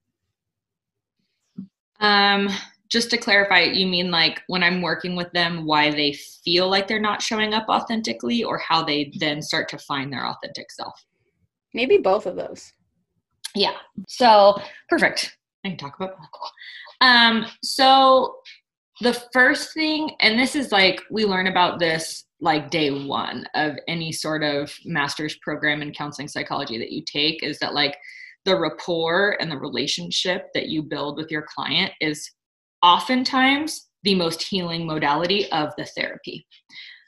Um, 2.00 2.49
just 2.90 3.11
to 3.11 3.17
clarify, 3.17 3.62
you 3.62 3.87
mean 3.87 4.11
like 4.11 4.43
when 4.49 4.62
I'm 4.62 4.83
working 4.83 5.17
with 5.17 5.31
them, 5.33 5.64
why 5.67 5.90
they 5.90 6.12
feel 6.45 6.69
like 6.69 6.88
they're 6.88 7.00
not 7.00 7.23
showing 7.23 7.55
up 7.55 7.69
authentically, 7.69 8.43
or 8.43 8.59
how 8.59 8.83
they 8.83 9.12
then 9.19 9.40
start 9.43 9.69
to 9.71 9.79
find 9.79 10.12
their 10.12 10.26
authentic 10.26 10.71
self? 10.71 11.05
Maybe 11.73 11.99
both 11.99 12.26
of 12.26 12.37
those. 12.37 12.73
Yeah. 13.55 13.76
So 14.09 14.61
perfect. 14.88 15.37
I 15.64 15.69
can 15.69 15.79
talk 15.79 15.97
about 15.97 16.17
that. 16.17 16.29
Um, 17.00 17.47
so 17.62 18.37
the 19.00 19.14
first 19.33 19.73
thing, 19.73 20.11
and 20.21 20.38
this 20.38 20.54
is 20.54 20.73
like 20.73 21.02
we 21.11 21.25
learn 21.25 21.47
about 21.47 21.78
this 21.78 22.25
like 22.40 22.71
day 22.71 22.90
one 23.07 23.47
of 23.54 23.76
any 23.88 24.12
sort 24.12 24.42
of 24.42 24.75
master's 24.85 25.37
program 25.38 25.83
in 25.83 25.92
counseling 25.92 26.28
psychology 26.28 26.78
that 26.78 26.92
you 26.92 27.02
take, 27.11 27.42
is 27.42 27.59
that 27.59 27.75
like 27.75 27.97
the 28.45 28.59
rapport 28.59 29.37
and 29.40 29.50
the 29.50 29.59
relationship 29.59 30.49
that 30.54 30.69
you 30.69 30.83
build 30.83 31.16
with 31.16 31.30
your 31.30 31.47
client 31.54 31.92
is 32.00 32.30
oftentimes 32.83 33.88
the 34.02 34.14
most 34.14 34.42
healing 34.42 34.87
modality 34.87 35.50
of 35.52 35.71
the 35.76 35.85
therapy. 35.85 36.47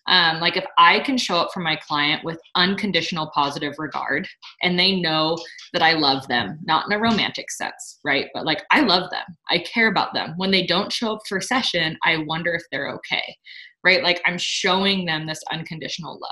Um, 0.09 0.40
like 0.40 0.56
if 0.56 0.64
I 0.78 0.99
can 1.00 1.16
show 1.16 1.37
up 1.37 1.52
for 1.54 1.61
my 1.61 1.76
client 1.76 2.25
with 2.25 2.40
unconditional 2.56 3.30
positive 3.32 3.75
regard 3.78 4.26
and 4.62 4.78
they 4.78 5.00
know 5.00 5.38
that 5.73 5.82
I 5.82 5.92
love 5.92 6.26
them, 6.26 6.59
not 6.64 6.87
in 6.87 6.92
a 6.92 6.99
romantic 6.99 7.50
sense, 7.52 8.00
right? 8.04 8.26
But 8.35 8.44
like 8.44 8.64
I 8.73 8.80
love 8.80 9.11
them, 9.11 9.25
I 9.49 9.59
care 9.59 9.88
about 9.88 10.12
them. 10.12 10.35
When 10.37 10.50
they 10.50 10.66
don't 10.66 10.92
show 10.92 11.14
up 11.14 11.21
for 11.28 11.38
a 11.38 11.42
session, 11.42 11.97
I 12.04 12.16
wonder 12.26 12.52
if 12.52 12.62
they're 12.73 12.90
okay, 12.90 13.37
right? 13.85 14.02
Like 14.02 14.21
I'm 14.26 14.38
showing 14.38 15.04
them 15.04 15.26
this 15.26 15.42
unconditional 15.52 16.18
love. 16.21 16.30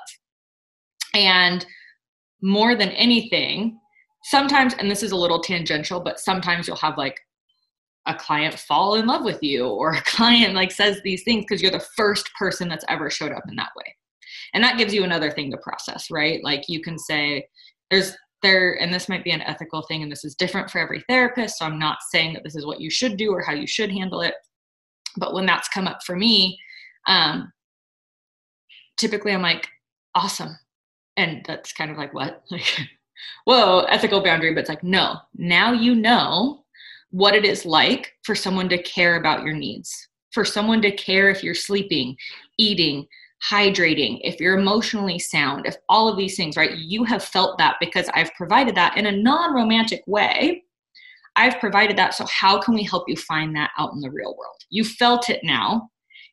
And 1.15 1.65
more 2.43 2.75
than 2.75 2.91
anything, 2.91 3.79
sometimes, 4.25 4.75
and 4.75 4.91
this 4.91 5.03
is 5.03 5.13
a 5.13 5.17
little 5.17 5.41
tangential, 5.41 6.01
but 6.01 6.19
sometimes 6.19 6.67
you'll 6.67 6.77
have 6.77 6.99
like 6.99 7.21
a 8.11 8.19
client 8.19 8.59
fall 8.59 8.97
in 8.97 9.07
love 9.07 9.25
with 9.25 9.43
you 9.43 9.67
or 9.67 9.93
a 9.93 10.03
client 10.05 10.55
like 10.55 10.73
says 10.73 11.01
these 11.03 11.23
things 11.23 11.45
because 11.45 11.63
you're 11.63 11.71
the 11.71 11.87
first 11.97 12.31
person 12.39 12.69
that's 12.69 12.85
ever 12.89 13.11
showed 13.11 13.33
up 13.33 13.45
in 13.49 13.57
that 13.57 13.71
way. 13.77 13.97
And 14.53 14.63
that 14.65 14.79
gives 14.79 14.93
you 14.93 15.05
another 15.05 15.31
thing 15.31 15.51
to 15.51 15.59
process 15.59 16.11
right? 16.11 16.43
Like 16.43 16.69
you 16.69 16.83
can 16.83 16.99
say 16.99 17.47
there's 17.91 18.17
there 18.43 18.81
and 18.81 18.93
this 18.93 19.09
might 19.09 19.25
be 19.25 19.33
an 19.33 19.43
ethical 19.43 19.83
thing 19.83 20.03
and 20.03 20.11
this 20.11 20.25
is 20.25 20.35
different 20.35 20.71
for 20.71 20.79
every 20.79 21.05
therapist 21.09 21.59
so 21.59 21.67
i'm 21.67 21.79
not 21.79 21.99
saying 22.11 22.33
that 22.33 22.43
this 22.43 22.57
is 22.57 22.65
what 22.65 22.81
you 22.81 22.89
should 22.89 23.19
do 23.19 23.31
or 23.31 23.43
how 23.43 23.53
you 23.53 23.67
should 23.67 23.91
handle 23.91 24.23
it. 24.23 24.35
But 25.17 25.35
when 25.35 25.45
that's 25.45 25.69
come 25.69 25.87
up 25.87 25.99
for 26.05 26.17
me 26.17 26.59
um 27.07 27.53
typically 28.97 29.33
i'm 29.33 29.43
like 29.43 29.69
awesome. 30.15 30.59
And 31.17 31.45
that's 31.47 31.73
kind 31.73 31.91
of 31.91 31.99
like 31.99 32.15
what? 32.15 32.43
Like 32.51 32.89
whoa 33.45 33.81
ethical 33.91 34.23
boundary 34.23 34.55
but 34.55 34.61
it's 34.61 34.71
like 34.71 34.83
no. 34.83 35.17
Now 35.37 35.73
you 35.73 35.95
know 35.95 36.65
what 37.11 37.35
it 37.35 37.45
is 37.45 37.65
like 37.65 38.13
for 38.23 38.35
someone 38.35 38.69
to 38.69 38.83
care 38.83 39.17
about 39.17 39.43
your 39.43 39.55
needs 39.55 40.09
for 40.33 40.45
someone 40.45 40.81
to 40.81 40.93
care 40.93 41.29
if 41.29 41.43
you're 41.43 41.55
sleeping 41.55 42.17
eating 42.57 43.07
hydrating, 43.49 44.21
if 44.23 44.39
you're 44.39 44.59
emotionally 44.59 45.19
sound, 45.19 45.67
if 45.67 45.77
all 45.89 46.09
of 46.09 46.17
these 46.17 46.37
things, 46.37 46.57
right? 46.57 46.77
You 46.77 47.05
have 47.05 47.25
felt 47.25 47.59
that 47.59 47.77
because 47.81 48.09
I've 48.15 48.33
provided 48.35 48.75
that 48.75 48.97
in 48.97 49.07
a 49.07 49.13
non 49.13 49.55
romantic 49.55 50.03
way. 50.07 50.65
I've 51.37 51.59
provided 51.59 51.97
that. 51.97 52.15
So, 52.15 52.27
how 52.27 52.61
can 52.61 52.75
we 52.75 52.83
help 52.83 53.05
you 53.09 53.17
find 53.17 53.55
that 53.57 53.71
out 53.79 53.93
in 53.95 54.01
the 54.01 54.11
real 54.11 54.37
world? 54.37 54.57
You 54.69 54.85
felt 54.85 55.31
it 55.31 55.41
now. 55.43 55.89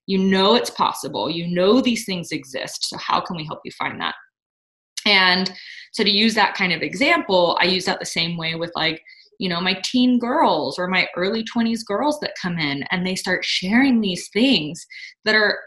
You 0.05 0.17
know 0.17 0.55
it's 0.55 0.69
possible. 0.69 1.29
You 1.29 1.47
know 1.47 1.81
these 1.81 2.05
things 2.05 2.31
exist. 2.31 2.89
So, 2.89 2.97
how 2.97 3.21
can 3.21 3.37
we 3.37 3.45
help 3.45 3.59
you 3.63 3.71
find 3.71 4.01
that? 4.01 4.15
And 5.05 5.53
so, 5.93 6.03
to 6.03 6.09
use 6.09 6.33
that 6.33 6.55
kind 6.55 6.73
of 6.73 6.81
example, 6.81 7.57
I 7.61 7.65
use 7.65 7.85
that 7.85 7.99
the 7.99 8.05
same 8.05 8.37
way 8.37 8.55
with 8.55 8.71
like, 8.75 9.01
you 9.39 9.49
know, 9.49 9.61
my 9.61 9.79
teen 9.83 10.19
girls 10.19 10.79
or 10.79 10.87
my 10.87 11.07
early 11.15 11.43
20s 11.43 11.85
girls 11.85 12.19
that 12.21 12.33
come 12.41 12.57
in 12.57 12.83
and 12.91 13.05
they 13.05 13.15
start 13.15 13.45
sharing 13.45 14.01
these 14.01 14.29
things 14.29 14.85
that 15.25 15.35
are 15.35 15.59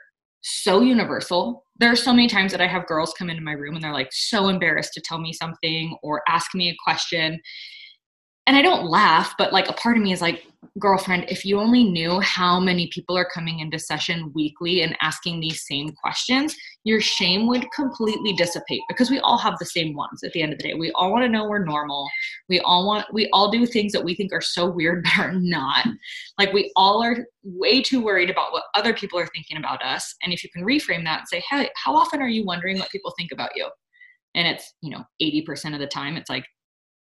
so 0.43 0.81
universal. 0.81 1.65
There 1.79 1.93
are 1.93 1.97
so 1.97 2.13
many 2.13 2.29
times 2.29 2.53
that 2.53 2.61
I 2.61 2.67
have 2.67 2.87
girls 2.87 3.15
come 3.17 3.31
into 3.31 3.43
my 3.43 3.53
room 3.53 3.75
and 3.75 3.85
they're 3.85 3.93
like 3.93 4.13
so 4.13 4.49
embarrassed 4.49 4.95
to 4.95 5.01
tell 5.01 5.19
me 5.19 5.33
something 5.33 5.97
or 6.03 6.23
ask 6.29 6.55
me 6.55 6.71
a 6.71 6.77
question 6.83 7.41
and 8.51 8.57
I 8.57 8.63
don't 8.63 8.91
laugh, 8.91 9.37
but 9.39 9.53
like 9.53 9.69
a 9.69 9.73
part 9.75 9.97
of 9.97 10.03
me 10.03 10.13
is 10.13 10.21
like, 10.21 10.45
girlfriend, 10.81 11.25
if 11.29 11.45
you 11.45 11.61
only 11.61 11.85
knew 11.85 12.19
how 12.19 12.59
many 12.59 12.89
people 12.89 13.17
are 13.17 13.29
coming 13.33 13.61
into 13.61 13.79
session 13.79 14.33
weekly 14.35 14.83
and 14.83 14.97
asking 15.01 15.39
these 15.39 15.65
same 15.69 15.93
questions, 15.93 16.57
your 16.83 17.01
shame 17.01 17.47
would 17.47 17.71
completely 17.71 18.33
dissipate 18.33 18.81
because 18.89 19.09
we 19.09 19.21
all 19.21 19.39
have 19.39 19.57
the 19.61 19.67
same 19.67 19.95
ones 19.95 20.25
at 20.25 20.33
the 20.33 20.43
end 20.43 20.53
of 20.53 20.59
the 20.59 20.65
day. 20.65 20.75
We 20.75 20.91
all 20.97 21.13
want 21.13 21.23
to 21.23 21.29
know 21.29 21.49
we're 21.49 21.65
normal. 21.65 22.09
We 22.49 22.59
all 22.59 22.89
want, 22.89 23.07
we 23.15 23.29
all 23.33 23.53
do 23.53 23.67
things 23.67 23.93
that 23.93 24.03
we 24.03 24.17
think 24.17 24.33
are 24.33 24.41
so 24.41 24.69
weird 24.69 25.05
but 25.17 25.27
are 25.27 25.33
not. 25.33 25.87
Like 26.37 26.53
we 26.53 26.73
all 26.75 27.05
are 27.05 27.25
way 27.45 27.81
too 27.81 28.01
worried 28.03 28.31
about 28.31 28.51
what 28.51 28.65
other 28.75 28.93
people 28.93 29.21
are 29.21 29.29
thinking 29.29 29.59
about 29.59 29.81
us. 29.85 30.17
And 30.25 30.33
if 30.33 30.43
you 30.43 30.51
can 30.51 30.65
reframe 30.65 31.05
that 31.05 31.21
and 31.21 31.29
say, 31.29 31.41
hey, 31.49 31.71
how 31.77 31.95
often 31.95 32.21
are 32.21 32.29
you 32.29 32.45
wondering 32.45 32.81
what 32.81 32.91
people 32.91 33.15
think 33.17 33.31
about 33.31 33.51
you? 33.55 33.71
And 34.35 34.49
it's, 34.49 34.75
you 34.83 34.91
know, 34.91 35.05
80% 35.23 35.73
of 35.73 35.79
the 35.79 35.87
time, 35.87 36.17
it's 36.17 36.31
like, 36.31 36.47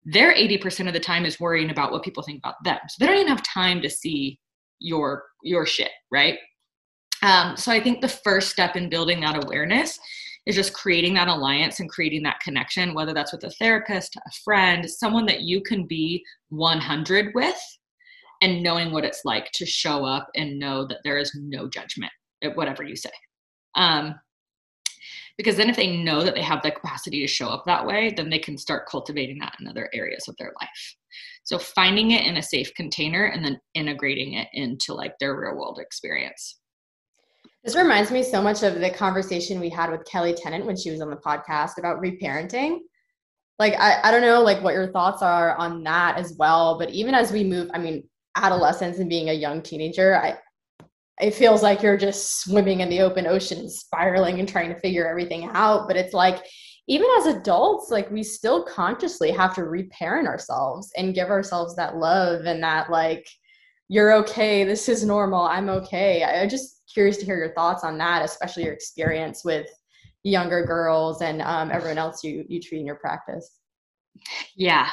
their 0.06 0.34
80% 0.34 0.88
of 0.88 0.94
the 0.94 1.00
time 1.00 1.26
is 1.26 1.40
worrying 1.40 1.70
about 1.70 1.92
what 1.92 2.04
people 2.04 2.24
think 2.24 2.40
about 2.40 2.56
them. 2.64 2.80
So 2.88 2.96
they 3.00 3.08
don't 3.08 3.18
even 3.18 3.28
have 3.28 3.44
time 3.44 3.82
to 3.82 3.90
see 3.90 4.40
your 4.80 5.24
your 5.44 5.66
shit, 5.66 5.92
right? 6.12 6.38
Um, 7.24 7.58
so 7.58 7.72
I 7.72 7.82
think 7.82 8.02
the 8.02 8.08
first 8.08 8.52
step 8.52 8.76
in 8.76 8.90
building 8.90 9.20
that 9.22 9.44
awareness 9.44 9.98
is 10.46 10.56
just 10.56 10.74
creating 10.74 11.16
that 11.16 11.28
alliance 11.28 11.80
and 11.80 11.90
creating 11.90 12.24
that 12.24 12.40
connection, 12.40 12.94
whether 12.94 13.14
that's 13.14 13.34
with 13.34 13.44
a 13.44 13.50
therapist, 13.52 14.16
a 14.16 14.32
friend, 14.46 14.90
someone 14.90 15.26
that 15.26 15.42
you 15.42 15.62
can 15.62 15.86
be 15.86 16.24
100 16.50 17.34
with, 17.36 17.60
and 18.42 18.64
knowing 18.64 18.92
what 18.92 19.04
it's 19.04 19.26
like 19.26 19.52
to 19.54 19.66
show 19.66 20.06
up 20.06 20.30
and 20.36 20.60
know 20.60 20.86
that 20.88 21.00
there 21.04 21.18
is 21.18 21.36
no 21.36 21.68
judgment 21.68 22.12
at 22.44 22.56
whatever 22.56 22.84
you 22.84 22.96
say. 22.96 23.12
Um, 23.76 24.16
because 25.38 25.56
then 25.56 25.70
if 25.70 25.76
they 25.76 25.98
know 25.98 26.24
that 26.24 26.34
they 26.34 26.42
have 26.42 26.62
the 26.64 26.72
capacity 26.72 27.22
to 27.22 27.28
show 27.28 27.48
up 27.48 27.64
that 27.66 27.86
way 27.86 28.14
then 28.16 28.30
they 28.30 28.40
can 28.40 28.58
start 28.58 28.90
cultivating 28.90 29.38
that 29.40 29.56
in 29.60 29.68
other 29.68 29.90
areas 29.94 30.28
of 30.28 30.36
their 30.38 30.54
life. 30.60 30.96
So 31.44 31.58
finding 31.58 32.12
it 32.12 32.26
in 32.26 32.38
a 32.38 32.44
safe 32.44 32.74
container 32.76 33.26
and 33.26 33.44
then 33.44 33.60
integrating 33.74 34.34
it 34.34 34.48
into 34.54 34.94
like 34.94 35.14
their 35.20 35.40
real 35.40 35.56
world 35.56 35.80
experience. 35.80 36.60
This 37.64 37.76
reminds 37.76 38.12
me 38.12 38.24
so 38.24 38.42
much 38.42 38.64
of 38.64 38.80
the 38.80 38.90
conversation 38.90 39.60
we 39.60 39.70
had 39.70 39.92
with 39.92 40.06
kelly 40.06 40.34
tennant 40.34 40.66
when 40.66 40.78
she 40.78 40.92
was 40.92 41.02
on 41.02 41.10
the 41.10 41.18
podcast 41.18 41.78
about 41.78 42.02
reparenting. 42.02 42.80
Like 43.60 43.74
I, 43.80 44.00
I 44.04 44.12
don't 44.12 44.22
know 44.22 44.42
like 44.42 44.62
what 44.64 44.74
your 44.74 44.92
thoughts 44.92 45.22
are 45.22 45.56
on 45.58 45.84
that 45.84 46.18
as 46.18 46.36
well 46.38 46.78
but 46.78 46.92
even 46.92 47.16
as 47.16 47.32
we 47.32 47.44
move 47.44 47.70
i 47.74 47.80
mean 47.80 48.04
adolescence 48.36 49.00
and 49.00 49.10
being 49.10 49.30
a 49.30 49.34
young 49.34 49.64
teenager 49.64 50.16
i 50.16 50.38
it 51.20 51.34
feels 51.34 51.64
like 51.64 51.82
you're 51.82 51.98
just 51.98 52.42
swimming 52.42 52.82
in 52.82 52.90
the 52.90 53.02
open 53.02 53.26
ocean 53.26 53.70
spiraling 53.70 54.40
and 54.40 54.48
trying 54.48 54.74
to 54.74 54.80
figure 54.80 55.08
everything 55.08 55.50
out 55.54 55.88
but 55.88 55.98
it's 55.98 56.14
like 56.14 56.44
even 56.88 57.08
as 57.20 57.26
adults 57.26 57.92
like 57.92 58.10
we 58.12 58.24
still 58.24 58.64
consciously 58.64 59.32
have 59.32 59.54
to 59.54 59.64
reparent 59.64 60.28
ourselves 60.28 60.92
and 60.96 61.16
give 61.16 61.30
ourselves 61.30 61.76
that 61.76 61.98
love 61.98 62.46
and 62.46 62.64
that 62.64 62.90
like 62.90 63.28
you're 63.90 64.14
okay. 64.16 64.64
This 64.64 64.90
is 64.90 65.06
normal. 65.06 65.42
I'm 65.44 65.70
okay. 65.70 66.24
I, 66.24 66.44
am 66.44 66.50
just 66.50 66.82
curious 66.94 67.18
to 67.18 67.26
hear 67.26 67.38
your 67.38 67.54
thoughts 67.54 67.84
on 67.84 67.98
that 67.98 68.24
especially 68.24 68.64
your 68.64 68.74
experience 68.74 69.44
with 69.44 69.68
younger 70.24 70.66
girls 70.66 71.22
and 71.22 71.42
um, 71.42 71.72
everyone 71.72 71.98
else 71.98 72.24
you 72.24 72.46
you 72.50 72.62
treat 72.62 72.80
in 72.80 72.86
your 72.86 72.96
practice. 72.96 73.60
Yeah. 74.56 74.90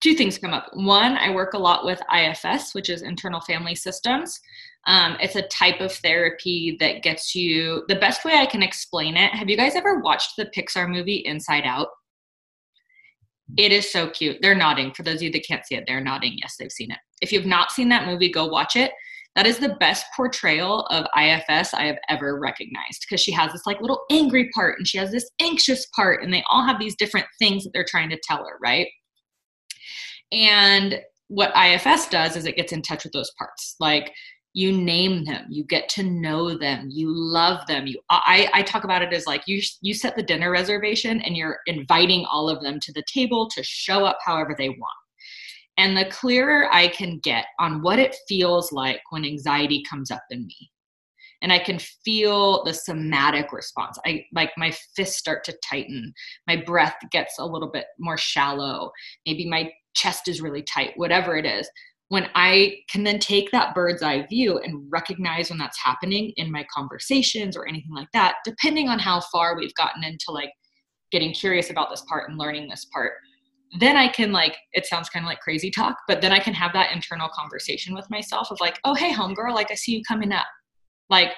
Two 0.00 0.14
things 0.14 0.38
come 0.38 0.52
up. 0.52 0.68
One, 0.72 1.16
I 1.16 1.30
work 1.30 1.54
a 1.54 1.58
lot 1.58 1.84
with 1.84 2.02
IFS, 2.12 2.74
which 2.74 2.90
is 2.90 3.02
internal 3.02 3.40
family 3.40 3.76
systems. 3.76 4.40
Um, 4.86 5.16
it's 5.20 5.36
a 5.36 5.42
type 5.42 5.80
of 5.80 5.92
therapy 5.92 6.76
that 6.80 7.02
gets 7.02 7.34
you 7.34 7.84
the 7.88 7.96
best 7.96 8.24
way 8.24 8.34
I 8.36 8.46
can 8.46 8.62
explain 8.62 9.16
it. 9.16 9.32
Have 9.32 9.48
you 9.48 9.56
guys 9.56 9.76
ever 9.76 10.00
watched 10.00 10.36
the 10.36 10.46
Pixar 10.56 10.88
movie 10.88 11.22
Inside 11.24 11.64
Out? 11.64 11.88
It 13.56 13.70
is 13.70 13.92
so 13.92 14.08
cute. 14.10 14.38
They're 14.40 14.54
nodding. 14.54 14.92
For 14.92 15.02
those 15.02 15.16
of 15.16 15.22
you 15.22 15.32
that 15.32 15.46
can't 15.46 15.64
see 15.64 15.76
it, 15.76 15.84
they're 15.86 16.00
nodding. 16.00 16.36
Yes, 16.38 16.56
they've 16.58 16.72
seen 16.72 16.90
it. 16.90 16.98
If 17.20 17.32
you've 17.32 17.46
not 17.46 17.70
seen 17.70 17.88
that 17.90 18.06
movie, 18.06 18.30
go 18.30 18.46
watch 18.46 18.76
it. 18.76 18.92
That 19.36 19.46
is 19.46 19.58
the 19.58 19.76
best 19.80 20.04
portrayal 20.14 20.86
of 20.86 21.06
IFS 21.16 21.72
I 21.72 21.84
have 21.84 21.98
ever 22.08 22.38
recognized 22.38 23.06
because 23.08 23.20
she 23.20 23.32
has 23.32 23.52
this 23.52 23.66
like 23.66 23.80
little 23.80 24.02
angry 24.10 24.50
part 24.54 24.78
and 24.78 24.86
she 24.86 24.98
has 24.98 25.10
this 25.10 25.30
anxious 25.40 25.86
part, 25.94 26.22
and 26.22 26.32
they 26.32 26.44
all 26.50 26.64
have 26.66 26.78
these 26.78 26.96
different 26.96 27.26
things 27.38 27.64
that 27.64 27.70
they're 27.72 27.86
trying 27.88 28.10
to 28.10 28.20
tell 28.22 28.44
her, 28.44 28.58
right? 28.62 28.88
And 30.32 31.00
what 31.28 31.52
IFS 31.56 32.08
does 32.08 32.36
is 32.36 32.44
it 32.44 32.56
gets 32.56 32.72
in 32.72 32.82
touch 32.82 33.04
with 33.04 33.12
those 33.12 33.32
parts. 33.38 33.76
Like 33.80 34.12
you 34.54 34.72
name 34.72 35.24
them, 35.24 35.46
you 35.48 35.64
get 35.64 35.88
to 35.90 36.02
know 36.02 36.56
them, 36.56 36.88
you 36.90 37.08
love 37.10 37.66
them. 37.66 37.86
You 37.86 38.00
I, 38.10 38.48
I 38.52 38.62
talk 38.62 38.84
about 38.84 39.02
it 39.02 39.12
as 39.12 39.26
like 39.26 39.42
you 39.46 39.62
you 39.80 39.94
set 39.94 40.14
the 40.14 40.22
dinner 40.22 40.50
reservation 40.50 41.20
and 41.22 41.36
you're 41.36 41.58
inviting 41.66 42.26
all 42.26 42.50
of 42.50 42.62
them 42.62 42.78
to 42.80 42.92
the 42.92 43.02
table 43.12 43.48
to 43.48 43.62
show 43.62 44.04
up 44.04 44.18
however 44.24 44.54
they 44.56 44.68
want. 44.68 44.92
And 45.78 45.96
the 45.96 46.04
clearer 46.06 46.68
I 46.70 46.88
can 46.88 47.18
get 47.22 47.46
on 47.58 47.80
what 47.80 47.98
it 47.98 48.14
feels 48.28 48.72
like 48.72 49.00
when 49.08 49.24
anxiety 49.24 49.82
comes 49.88 50.10
up 50.10 50.22
in 50.30 50.46
me, 50.46 50.70
and 51.40 51.50
I 51.50 51.58
can 51.58 51.78
feel 51.78 52.62
the 52.64 52.74
somatic 52.74 53.52
response. 53.52 53.98
I 54.04 54.26
like 54.34 54.52
my 54.58 54.70
fists 54.94 55.18
start 55.18 55.44
to 55.44 55.56
tighten, 55.64 56.12
my 56.46 56.56
breath 56.56 56.96
gets 57.10 57.38
a 57.38 57.46
little 57.46 57.70
bit 57.70 57.86
more 57.98 58.18
shallow, 58.18 58.92
maybe 59.26 59.48
my 59.48 59.72
chest 59.94 60.28
is 60.28 60.42
really 60.42 60.62
tight, 60.62 60.92
whatever 60.96 61.36
it 61.36 61.46
is, 61.46 61.68
when 62.12 62.28
I 62.34 62.80
can 62.90 63.04
then 63.04 63.18
take 63.18 63.50
that 63.52 63.74
bird's 63.74 64.02
eye 64.02 64.26
view 64.26 64.58
and 64.58 64.84
recognize 64.90 65.48
when 65.48 65.58
that's 65.58 65.78
happening 65.78 66.30
in 66.36 66.52
my 66.52 66.62
conversations 66.70 67.56
or 67.56 67.66
anything 67.66 67.94
like 67.94 68.10
that, 68.12 68.34
depending 68.44 68.90
on 68.90 68.98
how 68.98 69.22
far 69.32 69.56
we've 69.56 69.74
gotten 69.76 70.04
into 70.04 70.26
like 70.28 70.50
getting 71.10 71.32
curious 71.32 71.70
about 71.70 71.88
this 71.88 72.02
part 72.02 72.28
and 72.28 72.38
learning 72.38 72.68
this 72.68 72.84
part, 72.92 73.12
then 73.80 73.96
I 73.96 74.08
can 74.08 74.30
like, 74.30 74.58
it 74.74 74.84
sounds 74.84 75.08
kind 75.08 75.24
of 75.24 75.26
like 75.26 75.40
crazy 75.40 75.70
talk, 75.70 75.96
but 76.06 76.20
then 76.20 76.32
I 76.32 76.38
can 76.38 76.52
have 76.52 76.74
that 76.74 76.92
internal 76.92 77.30
conversation 77.30 77.94
with 77.94 78.10
myself 78.10 78.50
of 78.50 78.60
like, 78.60 78.78
oh, 78.84 78.92
hey, 78.92 79.10
homegirl, 79.10 79.54
like 79.54 79.70
I 79.70 79.74
see 79.74 79.92
you 79.92 80.02
coming 80.06 80.32
up. 80.32 80.44
Like, 81.08 81.30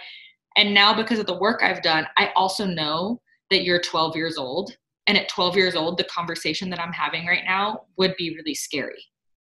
and 0.57 0.75
now 0.75 0.93
because 0.93 1.21
of 1.21 1.26
the 1.26 1.38
work 1.38 1.62
I've 1.62 1.83
done, 1.83 2.09
I 2.19 2.33
also 2.35 2.66
know 2.66 3.21
that 3.50 3.62
you're 3.62 3.81
12 3.81 4.16
years 4.16 4.37
old 4.37 4.76
and 5.07 5.16
at 5.16 5.28
12 5.28 5.57
years 5.57 5.76
old, 5.76 5.99
the 5.99 6.04
conversation 6.12 6.69
that 6.71 6.81
I'm 6.81 6.93
having 6.93 7.28
right 7.28 7.45
now 7.47 7.83
would 7.97 8.16
be 8.19 8.35
really 8.35 8.57
scary. 8.57 9.04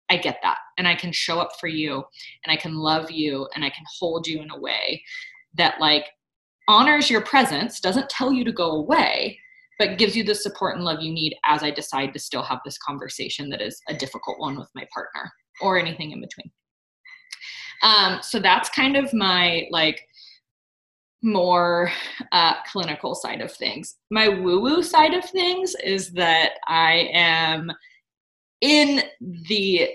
I 0.09 0.17
get 0.17 0.39
that. 0.43 0.57
And 0.77 0.87
I 0.87 0.95
can 0.95 1.11
show 1.11 1.39
up 1.39 1.51
for 1.59 1.67
you 1.67 2.03
and 2.45 2.51
I 2.51 2.55
can 2.55 2.75
love 2.75 3.11
you 3.11 3.47
and 3.55 3.63
I 3.63 3.69
can 3.69 3.85
hold 3.99 4.27
you 4.27 4.41
in 4.41 4.49
a 4.51 4.59
way 4.59 5.03
that 5.55 5.79
like 5.79 6.05
honors 6.67 7.09
your 7.09 7.21
presence, 7.21 7.79
doesn't 7.79 8.09
tell 8.09 8.31
you 8.31 8.43
to 8.45 8.51
go 8.51 8.71
away, 8.71 9.39
but 9.79 9.97
gives 9.97 10.15
you 10.15 10.23
the 10.23 10.35
support 10.35 10.75
and 10.75 10.85
love 10.85 11.01
you 11.01 11.11
need 11.11 11.35
as 11.45 11.63
I 11.63 11.71
decide 11.71 12.13
to 12.13 12.19
still 12.19 12.43
have 12.43 12.59
this 12.63 12.77
conversation 12.77 13.49
that 13.49 13.61
is 13.61 13.81
a 13.87 13.93
difficult 13.93 14.39
one 14.39 14.57
with 14.57 14.69
my 14.75 14.85
partner 14.93 15.31
or 15.61 15.79
anything 15.79 16.11
in 16.11 16.21
between. 16.21 16.51
Um, 17.81 18.19
so 18.21 18.39
that's 18.39 18.69
kind 18.69 18.97
of 18.97 19.13
my 19.13 19.67
like 19.71 20.01
more 21.21 21.91
uh, 22.31 22.55
clinical 22.71 23.15
side 23.15 23.41
of 23.41 23.51
things. 23.51 23.95
My 24.11 24.29
woo 24.29 24.61
woo 24.61 24.83
side 24.83 25.13
of 25.13 25.25
things 25.25 25.75
is 25.83 26.11
that 26.11 26.53
I 26.67 27.09
am 27.13 27.71
in 28.61 29.03
the 29.19 29.89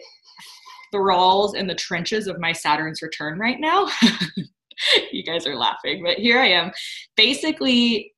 thralls 0.93 1.55
and 1.55 1.69
the 1.69 1.75
trenches 1.75 2.27
of 2.27 2.39
my 2.39 2.53
Saturn's 2.53 3.03
return 3.03 3.39
right 3.39 3.59
now. 3.59 3.89
you 5.13 5.23
guys 5.25 5.47
are 5.47 5.57
laughing, 5.57 6.03
but 6.03 6.19
here 6.19 6.39
I 6.39 6.49
am. 6.49 6.71
Basically, 7.17 8.13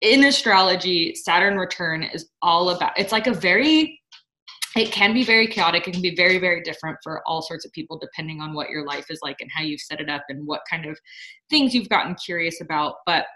in 0.00 0.24
astrology, 0.24 1.14
Saturn 1.14 1.56
return 1.56 2.02
is 2.02 2.28
all 2.42 2.70
about 2.70 2.98
it's 2.98 3.12
like 3.12 3.28
a 3.28 3.32
very 3.32 4.00
it 4.74 4.90
can 4.90 5.12
be 5.12 5.22
very 5.22 5.46
chaotic. 5.46 5.86
It 5.86 5.92
can 5.92 6.02
be 6.02 6.14
very, 6.14 6.38
very 6.38 6.62
different 6.62 6.96
for 7.02 7.22
all 7.26 7.42
sorts 7.42 7.66
of 7.66 7.72
people, 7.72 7.98
depending 7.98 8.40
on 8.40 8.54
what 8.54 8.70
your 8.70 8.86
life 8.86 9.10
is 9.10 9.20
like 9.22 9.36
and 9.40 9.50
how 9.54 9.62
you've 9.62 9.80
set 9.80 10.00
it 10.00 10.08
up 10.08 10.22
and 10.28 10.46
what 10.46 10.62
kind 10.68 10.86
of 10.86 10.98
things 11.50 11.74
you've 11.74 11.90
gotten 11.90 12.14
curious 12.14 12.62
about. 12.62 12.94
But 13.04 13.26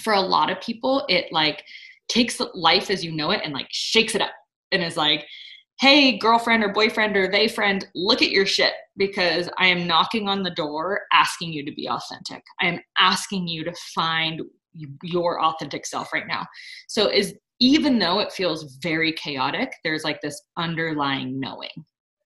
for 0.00 0.14
a 0.14 0.20
lot 0.20 0.50
of 0.50 0.60
people, 0.60 1.04
it 1.08 1.26
like 1.32 1.62
takes 2.08 2.40
life 2.54 2.90
as 2.90 3.04
you 3.04 3.12
know 3.12 3.30
it 3.30 3.42
and 3.44 3.52
like 3.52 3.68
shakes 3.70 4.16
it 4.16 4.20
up 4.20 4.32
and 4.72 4.82
is 4.82 4.96
like, 4.96 5.26
hey, 5.80 6.18
girlfriend 6.18 6.64
or 6.64 6.72
boyfriend 6.72 7.16
or 7.16 7.30
they 7.30 7.46
friend, 7.46 7.86
look 7.94 8.20
at 8.20 8.30
your 8.30 8.46
shit 8.46 8.72
because 8.96 9.48
I 9.58 9.66
am 9.66 9.86
knocking 9.86 10.28
on 10.28 10.42
the 10.42 10.50
door 10.50 11.02
asking 11.12 11.52
you 11.52 11.64
to 11.64 11.72
be 11.72 11.88
authentic. 11.88 12.42
I 12.60 12.66
am 12.66 12.80
asking 12.98 13.46
you 13.46 13.64
to 13.64 13.72
find 13.94 14.42
your 15.02 15.42
authentic 15.42 15.86
self 15.86 16.12
right 16.12 16.26
now. 16.26 16.46
So 16.88 17.08
is 17.08 17.34
even 17.60 17.98
though 17.98 18.20
it 18.20 18.32
feels 18.32 18.76
very 18.82 19.12
chaotic, 19.12 19.72
there's 19.84 20.04
like 20.04 20.20
this 20.20 20.40
underlying 20.56 21.40
knowing. 21.40 21.70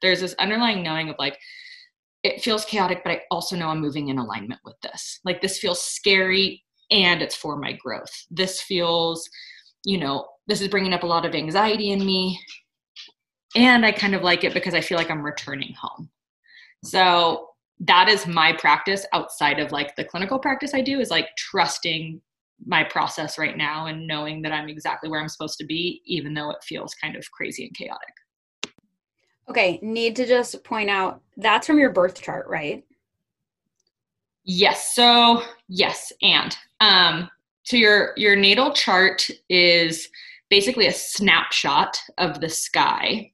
There's 0.01 0.21
this 0.21 0.35
underlying 0.39 0.83
knowing 0.83 1.09
of 1.09 1.17
like, 1.19 1.39
it 2.23 2.43
feels 2.43 2.65
chaotic, 2.65 3.03
but 3.05 3.13
I 3.13 3.21
also 3.31 3.57
know 3.57 3.69
I'm 3.69 3.81
moving 3.81 4.09
in 4.09 4.19
alignment 4.19 4.61
with 4.65 4.77
this. 4.83 5.21
Like, 5.25 5.41
this 5.43 5.59
feels 5.59 5.81
scary 5.83 6.63
and 6.91 7.23
it's 7.23 7.35
for 7.35 7.57
my 7.57 7.73
growth. 7.73 8.13
This 8.31 8.61
feels, 8.61 9.29
you 9.85 9.99
know, 9.99 10.27
this 10.47 10.61
is 10.61 10.69
bringing 10.69 10.93
up 10.93 11.03
a 11.03 11.07
lot 11.07 11.25
of 11.25 11.35
anxiety 11.35 11.91
in 11.91 12.05
me. 12.05 12.39
And 13.55 13.85
I 13.85 13.93
kind 13.93 14.15
of 14.15 14.23
like 14.23 14.45
it 14.45 14.55
because 14.55 14.75
I 14.75 14.81
feel 14.81 14.99
like 14.99 15.11
I'm 15.11 15.23
returning 15.23 15.75
home. 15.75 16.11
So, 16.85 17.49
that 17.81 18.09
is 18.09 18.27
my 18.27 18.53
practice 18.53 19.05
outside 19.13 19.59
of 19.59 19.73
like 19.73 19.97
the 19.97 20.05
clinical 20.05 20.39
practice 20.39 20.73
I 20.73 20.81
do 20.81 21.01
is 21.01 21.11
like 21.11 21.29
trusting 21.37 22.21
my 22.65 22.85
process 22.85 23.39
right 23.39 23.57
now 23.57 23.87
and 23.87 24.07
knowing 24.07 24.43
that 24.43 24.53
I'm 24.53 24.69
exactly 24.69 25.11
where 25.11 25.21
I'm 25.21 25.29
supposed 25.29 25.59
to 25.59 25.67
be, 25.67 26.01
even 26.05 26.33
though 26.33 26.51
it 26.51 26.63
feels 26.63 26.95
kind 26.95 27.17
of 27.17 27.31
crazy 27.33 27.67
and 27.67 27.77
chaotic. 27.77 28.15
Okay, 29.49 29.81
need 29.83 30.15
to 30.17 30.27
just 30.27 30.63
point 30.63 30.89
out 30.89 31.21
that's 31.37 31.67
from 31.67 31.79
your 31.79 31.91
birth 31.91 32.23
chart, 32.23 32.47
right? 32.49 32.85
Yes. 34.45 34.95
So 34.95 35.43
yes, 35.69 36.13
and 36.23 36.57
um, 36.81 37.29
so 37.65 37.77
your 37.77 38.13
your 38.17 38.37
natal 38.37 38.73
chart 38.73 39.29
is 39.49 40.09
basically 40.51 40.87
a 40.87 40.93
snapshot 40.93 41.99
of 42.19 42.41
the 42.41 42.49
sky 42.49 43.32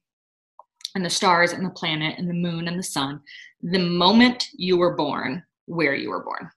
and 0.95 1.05
the 1.05 1.09
stars 1.09 1.53
and 1.53 1.65
the 1.65 1.69
planet 1.71 2.17
and 2.17 2.29
the 2.29 2.33
moon 2.33 2.67
and 2.67 2.77
the 2.77 2.83
sun 2.83 3.21
the 3.61 3.79
moment 3.79 4.47
you 4.53 4.77
were 4.77 4.95
born, 4.95 5.43
where 5.65 5.95
you 5.95 6.09
were 6.09 6.23
born. 6.23 6.49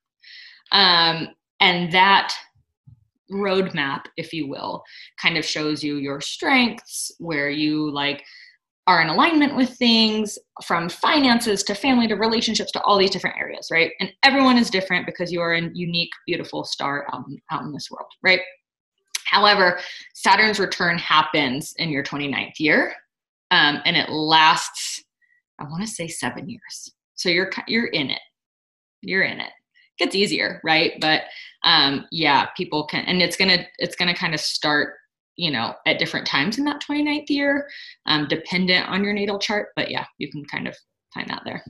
Um, 0.70 1.28
and 1.60 1.92
that 1.92 2.34
roadmap, 3.30 4.04
if 4.16 4.32
you 4.32 4.48
will, 4.48 4.82
kind 5.20 5.36
of 5.36 5.44
shows 5.44 5.82
you 5.82 5.96
your 5.96 6.20
strengths, 6.20 7.12
where 7.18 7.50
you 7.50 7.90
like 7.90 8.24
are 8.88 9.00
in 9.00 9.08
alignment 9.08 9.54
with 9.54 9.70
things 9.78 10.38
from 10.64 10.88
finances 10.88 11.62
to 11.62 11.74
family 11.74 12.08
to 12.08 12.14
relationships 12.14 12.72
to 12.72 12.82
all 12.82 12.98
these 12.98 13.10
different 13.10 13.38
areas, 13.38 13.68
right? 13.70 13.92
And 14.00 14.12
everyone 14.24 14.58
is 14.58 14.70
different 14.70 15.06
because 15.06 15.30
you 15.30 15.40
are 15.40 15.54
a 15.54 15.70
unique, 15.72 16.10
beautiful 16.26 16.64
star 16.64 17.06
out 17.12 17.24
in, 17.28 17.40
out 17.52 17.62
in 17.62 17.72
this 17.72 17.90
world, 17.90 18.10
right? 18.22 18.40
However, 19.24 19.78
Saturn's 20.14 20.58
return 20.58 20.98
happens 20.98 21.74
in 21.78 21.90
your 21.90 22.02
29th 22.02 22.58
year, 22.58 22.92
um, 23.52 23.80
and 23.84 23.96
it 23.96 24.08
lasts, 24.08 25.04
I 25.60 25.64
want 25.64 25.82
to 25.82 25.86
say, 25.86 26.08
seven 26.08 26.48
years. 26.48 26.92
So 27.14 27.28
you're 27.28 27.50
you're 27.68 27.86
in 27.86 28.10
it. 28.10 28.20
You're 29.02 29.22
in 29.22 29.38
it. 29.38 29.46
it 29.98 30.04
gets 30.04 30.16
easier, 30.16 30.60
right? 30.64 30.94
But 31.00 31.24
um, 31.62 32.06
yeah, 32.10 32.46
people 32.56 32.86
can, 32.86 33.04
and 33.04 33.22
it's 33.22 33.36
gonna 33.36 33.66
it's 33.78 33.94
gonna 33.94 34.14
kind 34.14 34.34
of 34.34 34.40
start, 34.40 34.94
you 35.36 35.50
know, 35.50 35.74
at 35.86 35.98
different 35.98 36.26
times 36.26 36.58
in 36.58 36.64
that 36.64 36.82
29th 36.82 37.28
year, 37.28 37.68
um, 38.06 38.26
dependent 38.26 38.88
on 38.88 39.04
your 39.04 39.12
natal 39.12 39.38
chart. 39.38 39.68
But 39.76 39.90
yeah, 39.90 40.06
you 40.16 40.30
can 40.30 40.44
kind 40.46 40.66
of 40.66 40.74
find 41.12 41.28
that 41.28 41.42
there. 41.44 41.62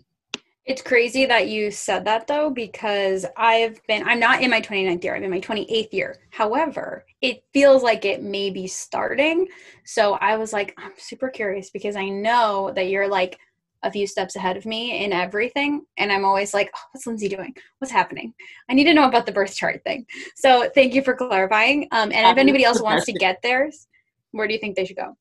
It's 0.65 0.83
crazy 0.83 1.27
that 1.27 1.49
you 1.49 1.73
said 1.73 2.05
that 2.05 2.29
though, 2.29 2.49
because 2.49 3.27
I've 3.37 3.85
been, 3.89 4.07
I'm 4.07 4.21
not 4.21 4.43
in 4.43 4.51
my 4.51 4.61
29th 4.61 5.03
year, 5.03 5.17
I'm 5.17 5.25
in 5.25 5.31
my 5.31 5.41
28th 5.41 5.93
year. 5.93 6.19
However, 6.31 7.05
it 7.21 7.43
feels 7.53 7.83
like 7.83 8.05
it 8.05 8.23
may 8.23 8.51
be 8.51 8.69
starting. 8.69 9.49
So 9.85 10.15
I 10.15 10.37
was 10.37 10.53
like, 10.53 10.73
I'm 10.79 10.93
super 10.97 11.29
curious 11.31 11.71
because 11.71 11.97
I 11.97 12.09
know 12.09 12.73
that 12.77 12.89
you're 12.89 13.09
like 13.09 13.39
a 13.83 13.91
few 13.91 14.07
steps 14.07 14.37
ahead 14.37 14.57
of 14.57 14.65
me 14.65 15.05
in 15.05 15.13
everything. 15.13 15.85
And 15.99 16.13
I'm 16.13 16.25
always 16.25 16.55
like, 16.55 16.71
oh, 16.77 16.81
what's 16.93 17.09
Lindsay 17.09 17.29
doing? 17.29 17.55
What's 17.79 17.93
happening? 17.93 18.33
I 18.71 18.75
need 18.75 18.85
to 18.85 18.95
know 18.95 19.09
about 19.09 19.27
the 19.27 19.33
birth 19.33 19.57
chart 19.57 19.83
thing. 19.83 20.07
So 20.37 20.71
thank 20.75 20.95
you 20.95 21.03
for 21.03 21.15
clarifying. 21.15 21.89
Um, 21.91 22.13
and 22.13 22.31
if 22.31 22.41
anybody 22.41 22.65
else 22.65 22.81
wants 22.81 23.07
to 23.07 23.13
get 23.13 23.43
theirs, 23.43 23.89
where 24.33 24.49
do 24.49 24.55
you 24.55 24.61
think 24.61 24.77
they 24.77 24.85
should 24.85 24.97
go? 24.97 25.17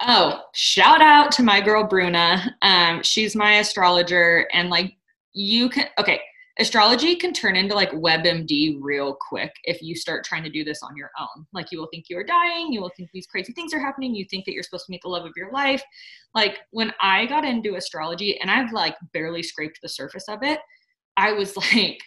Oh, 0.00 0.42
shout 0.54 1.00
out 1.00 1.32
to 1.32 1.42
my 1.42 1.60
girl 1.60 1.84
Bruna. 1.84 2.56
Um, 2.62 3.02
she's 3.02 3.34
my 3.34 3.58
astrologer, 3.58 4.46
and 4.52 4.68
like 4.68 4.92
you 5.32 5.68
can 5.68 5.86
okay, 5.98 6.20
astrology 6.58 7.16
can 7.16 7.32
turn 7.32 7.56
into 7.56 7.74
like 7.74 7.90
WebMD 7.92 8.78
real 8.80 9.16
quick 9.28 9.52
if 9.64 9.80
you 9.80 9.96
start 9.96 10.24
trying 10.24 10.42
to 10.44 10.50
do 10.50 10.62
this 10.62 10.82
on 10.82 10.96
your 10.96 11.10
own. 11.18 11.46
Like 11.52 11.72
you 11.72 11.78
will 11.78 11.88
think 11.90 12.06
you 12.08 12.18
are 12.18 12.24
dying, 12.24 12.72
you 12.72 12.80
will 12.80 12.92
think 12.96 13.08
these 13.12 13.26
crazy 13.26 13.52
things 13.52 13.72
are 13.72 13.80
happening, 13.80 14.14
you 14.14 14.26
think 14.30 14.44
that 14.44 14.52
you're 14.52 14.62
supposed 14.62 14.86
to 14.86 14.92
meet 14.92 15.00
the 15.02 15.08
love 15.08 15.24
of 15.24 15.32
your 15.36 15.50
life. 15.52 15.82
Like 16.34 16.58
when 16.70 16.92
I 17.00 17.26
got 17.26 17.44
into 17.44 17.76
astrology 17.76 18.38
and 18.40 18.50
I've 18.50 18.72
like 18.72 18.94
barely 19.14 19.42
scraped 19.42 19.80
the 19.82 19.88
surface 19.88 20.28
of 20.28 20.42
it, 20.42 20.60
I 21.16 21.32
was 21.32 21.56
like, 21.74 21.98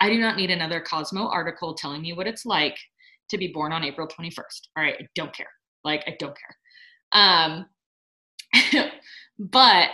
I 0.00 0.08
do 0.08 0.18
not 0.18 0.36
need 0.36 0.50
another 0.50 0.80
Cosmo 0.80 1.28
article 1.28 1.74
telling 1.74 2.00
me 2.00 2.14
what 2.14 2.26
it's 2.26 2.46
like 2.46 2.78
to 3.28 3.38
be 3.38 3.48
born 3.48 3.72
on 3.72 3.84
April 3.84 4.08
21st. 4.08 4.68
All 4.76 4.82
right, 4.82 4.96
I 4.98 5.06
don't 5.14 5.34
care. 5.34 5.50
Like 5.84 6.04
I 6.06 6.16
don't 6.18 6.36
care. 6.36 6.56
Um 7.12 7.66
but 9.38 9.88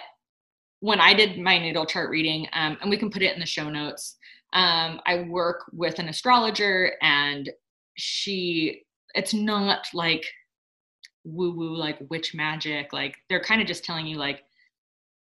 when 0.80 1.00
I 1.00 1.14
did 1.14 1.38
my 1.38 1.58
natal 1.58 1.86
chart 1.86 2.10
reading, 2.10 2.46
um, 2.52 2.76
and 2.80 2.90
we 2.90 2.96
can 2.96 3.10
put 3.10 3.22
it 3.22 3.34
in 3.34 3.40
the 3.40 3.46
show 3.46 3.68
notes, 3.68 4.16
um, 4.52 5.00
I 5.06 5.26
work 5.28 5.64
with 5.72 5.98
an 5.98 6.08
astrologer, 6.08 6.92
and 7.02 7.50
she, 7.96 8.82
it's 9.14 9.34
not 9.34 9.86
like 9.94 10.24
woo 11.24 11.52
woo, 11.52 11.76
like 11.76 11.98
witch 12.08 12.34
magic. 12.34 12.92
Like 12.92 13.16
they're 13.28 13.42
kind 13.42 13.60
of 13.60 13.66
just 13.66 13.84
telling 13.84 14.06
you, 14.06 14.16
like, 14.16 14.42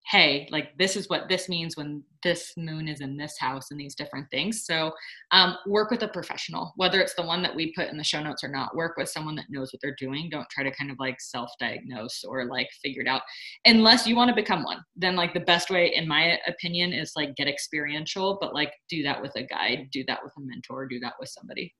hey, 0.08 0.46
like 0.52 0.76
this 0.78 0.94
is 0.94 1.08
what 1.08 1.28
this 1.28 1.48
means 1.48 1.76
when 1.76 2.02
this 2.22 2.52
moon 2.56 2.86
is 2.86 3.00
in 3.00 3.16
this 3.16 3.36
house 3.38 3.70
and 3.70 3.80
these 3.80 3.94
different 3.96 4.30
things. 4.30 4.64
So 4.64 4.92
um, 5.32 5.56
work 5.66 5.90
with 5.90 6.02
a 6.02 6.08
professional, 6.08 6.72
whether 6.76 7.00
it's 7.00 7.14
the 7.14 7.26
one 7.26 7.42
that 7.42 7.54
we 7.54 7.72
put 7.72 7.88
in 7.88 7.96
the 7.96 8.04
show 8.04 8.22
notes 8.22 8.44
or 8.44 8.48
not. 8.48 8.76
Work 8.76 8.96
with 8.96 9.08
someone 9.08 9.34
that 9.36 9.46
knows 9.50 9.72
what 9.72 9.80
they're 9.82 9.96
doing. 9.98 10.28
Don't 10.30 10.48
try 10.48 10.62
to 10.62 10.70
kind 10.70 10.92
of 10.92 10.96
like 11.00 11.20
self-diagnose 11.20 12.22
or 12.24 12.44
like 12.44 12.68
figure 12.82 13.02
it 13.02 13.08
out, 13.08 13.22
unless 13.64 14.06
you 14.06 14.14
want 14.14 14.28
to 14.28 14.34
become 14.34 14.62
one. 14.62 14.78
Then 14.94 15.16
like 15.16 15.34
the 15.34 15.40
best 15.40 15.70
way, 15.70 15.92
in 15.94 16.06
my 16.06 16.38
opinion, 16.46 16.92
is 16.92 17.12
like 17.16 17.34
get 17.34 17.48
experiential, 17.48 18.38
but 18.40 18.54
like 18.54 18.72
do 18.88 19.02
that 19.02 19.20
with 19.20 19.32
a 19.36 19.42
guide, 19.42 19.88
do 19.92 20.04
that 20.06 20.20
with 20.22 20.32
a 20.36 20.40
mentor, 20.40 20.86
do 20.86 21.00
that 21.00 21.14
with 21.18 21.30
somebody. 21.30 21.74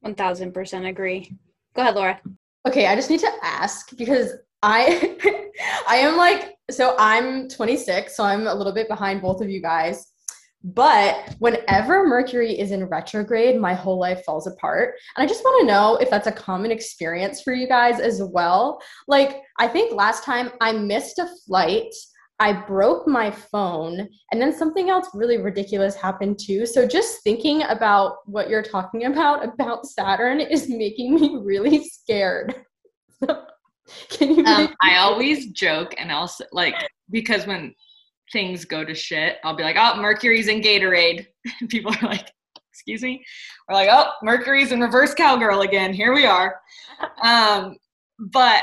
One 0.00 0.16
thousand 0.16 0.52
percent 0.52 0.84
agree. 0.84 1.32
Go 1.76 1.82
ahead, 1.82 1.94
Laura. 1.94 2.20
Okay, 2.66 2.86
I 2.86 2.96
just 2.96 3.08
need 3.08 3.20
to 3.20 3.32
ask 3.42 3.96
because 3.96 4.32
I 4.62 5.16
I 5.88 5.96
am 5.96 6.16
like 6.16 6.51
so 6.70 6.94
I'm 6.98 7.48
26, 7.48 8.16
so 8.16 8.24
I'm 8.24 8.46
a 8.46 8.54
little 8.54 8.72
bit 8.72 8.88
behind 8.88 9.22
both 9.22 9.40
of 9.40 9.50
you 9.50 9.60
guys. 9.60 10.12
But 10.64 11.34
whenever 11.40 12.06
Mercury 12.06 12.56
is 12.58 12.70
in 12.70 12.84
retrograde, 12.84 13.60
my 13.60 13.74
whole 13.74 13.98
life 13.98 14.24
falls 14.24 14.46
apart. 14.46 14.94
And 15.16 15.24
I 15.24 15.26
just 15.26 15.42
want 15.42 15.60
to 15.62 15.66
know 15.66 15.96
if 15.96 16.08
that's 16.08 16.28
a 16.28 16.32
common 16.32 16.70
experience 16.70 17.42
for 17.42 17.52
you 17.52 17.66
guys 17.66 17.98
as 17.98 18.22
well. 18.22 18.80
Like, 19.08 19.40
I 19.58 19.66
think 19.66 19.92
last 19.92 20.22
time 20.22 20.52
I 20.60 20.72
missed 20.72 21.18
a 21.18 21.28
flight, 21.46 21.92
I 22.38 22.52
broke 22.52 23.06
my 23.06 23.30
phone, 23.30 24.08
and 24.30 24.40
then 24.40 24.52
something 24.52 24.90
else 24.90 25.08
really 25.14 25.38
ridiculous 25.38 25.94
happened 25.94 26.38
too. 26.40 26.66
So, 26.66 26.86
just 26.86 27.22
thinking 27.22 27.62
about 27.64 28.16
what 28.26 28.48
you're 28.48 28.62
talking 28.62 29.04
about, 29.04 29.44
about 29.44 29.86
Saturn, 29.86 30.40
is 30.40 30.68
making 30.68 31.14
me 31.14 31.38
really 31.42 31.84
scared. 31.84 32.54
Can 34.10 34.34
you? 34.34 34.44
Um, 34.44 34.74
I 34.80 34.96
always 34.98 35.50
joke 35.50 35.94
and 35.98 36.10
also 36.10 36.44
like 36.52 36.74
because 37.10 37.46
when 37.46 37.74
things 38.32 38.64
go 38.64 38.84
to 38.84 38.94
shit, 38.94 39.36
I'll 39.44 39.56
be 39.56 39.62
like, 39.62 39.76
"Oh, 39.78 40.00
Mercury's 40.00 40.48
in 40.48 40.60
Gatorade." 40.60 41.26
And 41.60 41.68
people 41.68 41.92
are 41.92 42.08
like, 42.08 42.30
"Excuse 42.70 43.02
me?" 43.02 43.24
We're 43.68 43.74
like, 43.74 43.88
"Oh, 43.90 44.12
Mercury's 44.22 44.72
in 44.72 44.80
reverse 44.80 45.14
cowgirl 45.14 45.62
again. 45.62 45.92
Here 45.92 46.14
we 46.14 46.26
are." 46.26 46.56
Um, 47.22 47.76
but 48.18 48.62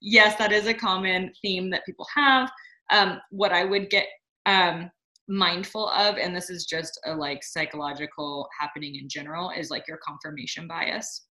yes, 0.00 0.36
that 0.36 0.52
is 0.52 0.66
a 0.66 0.74
common 0.74 1.32
theme 1.40 1.70
that 1.70 1.86
people 1.86 2.06
have. 2.14 2.50
Um, 2.90 3.20
what 3.30 3.52
I 3.52 3.64
would 3.64 3.88
get 3.88 4.06
um, 4.46 4.90
mindful 5.28 5.88
of, 5.90 6.16
and 6.16 6.34
this 6.34 6.50
is 6.50 6.66
just 6.66 6.98
a 7.06 7.14
like 7.14 7.42
psychological 7.42 8.48
happening 8.58 8.96
in 8.96 9.08
general, 9.08 9.50
is 9.50 9.70
like 9.70 9.86
your 9.88 9.98
confirmation 10.06 10.66
bias. 10.66 11.26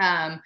Um, 0.00 0.40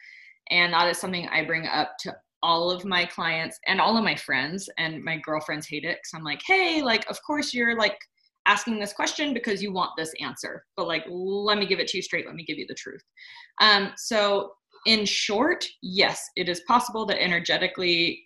and 0.50 0.72
that 0.72 0.88
is 0.88 0.98
something 0.98 1.28
I 1.28 1.44
bring 1.44 1.66
up 1.66 1.96
to 2.00 2.14
all 2.42 2.70
of 2.70 2.84
my 2.84 3.04
clients 3.06 3.58
and 3.66 3.80
all 3.80 3.96
of 3.96 4.04
my 4.04 4.14
friends 4.14 4.68
and 4.78 5.02
my 5.02 5.16
girlfriends 5.18 5.66
hate 5.66 5.84
it 5.84 5.98
because 5.98 6.12
I'm 6.14 6.24
like, 6.24 6.40
hey, 6.46 6.82
like, 6.82 7.08
of 7.10 7.18
course 7.26 7.52
you're 7.52 7.76
like 7.76 7.98
asking 8.46 8.78
this 8.78 8.92
question 8.92 9.34
because 9.34 9.62
you 9.62 9.72
want 9.72 9.90
this 9.96 10.12
answer, 10.20 10.64
but 10.76 10.86
like, 10.86 11.04
let 11.08 11.58
me 11.58 11.66
give 11.66 11.80
it 11.80 11.88
to 11.88 11.96
you 11.98 12.02
straight. 12.02 12.26
Let 12.26 12.36
me 12.36 12.44
give 12.44 12.58
you 12.58 12.66
the 12.68 12.74
truth. 12.74 13.02
Um, 13.60 13.92
so, 13.96 14.52
in 14.86 15.04
short, 15.04 15.66
yes, 15.82 16.22
it 16.36 16.48
is 16.48 16.60
possible 16.68 17.04
that 17.06 17.20
energetically 17.20 18.22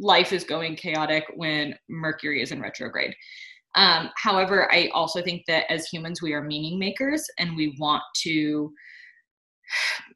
life 0.00 0.32
is 0.32 0.44
going 0.44 0.76
chaotic 0.76 1.24
when 1.36 1.74
Mercury 1.90 2.40
is 2.40 2.52
in 2.52 2.60
retrograde. 2.62 3.14
Um, 3.74 4.10
however, 4.16 4.72
I 4.72 4.90
also 4.94 5.22
think 5.22 5.44
that 5.48 5.70
as 5.70 5.86
humans, 5.86 6.22
we 6.22 6.32
are 6.32 6.42
meaning 6.42 6.78
makers 6.78 7.24
and 7.38 7.56
we 7.56 7.76
want 7.78 8.02
to 8.22 8.72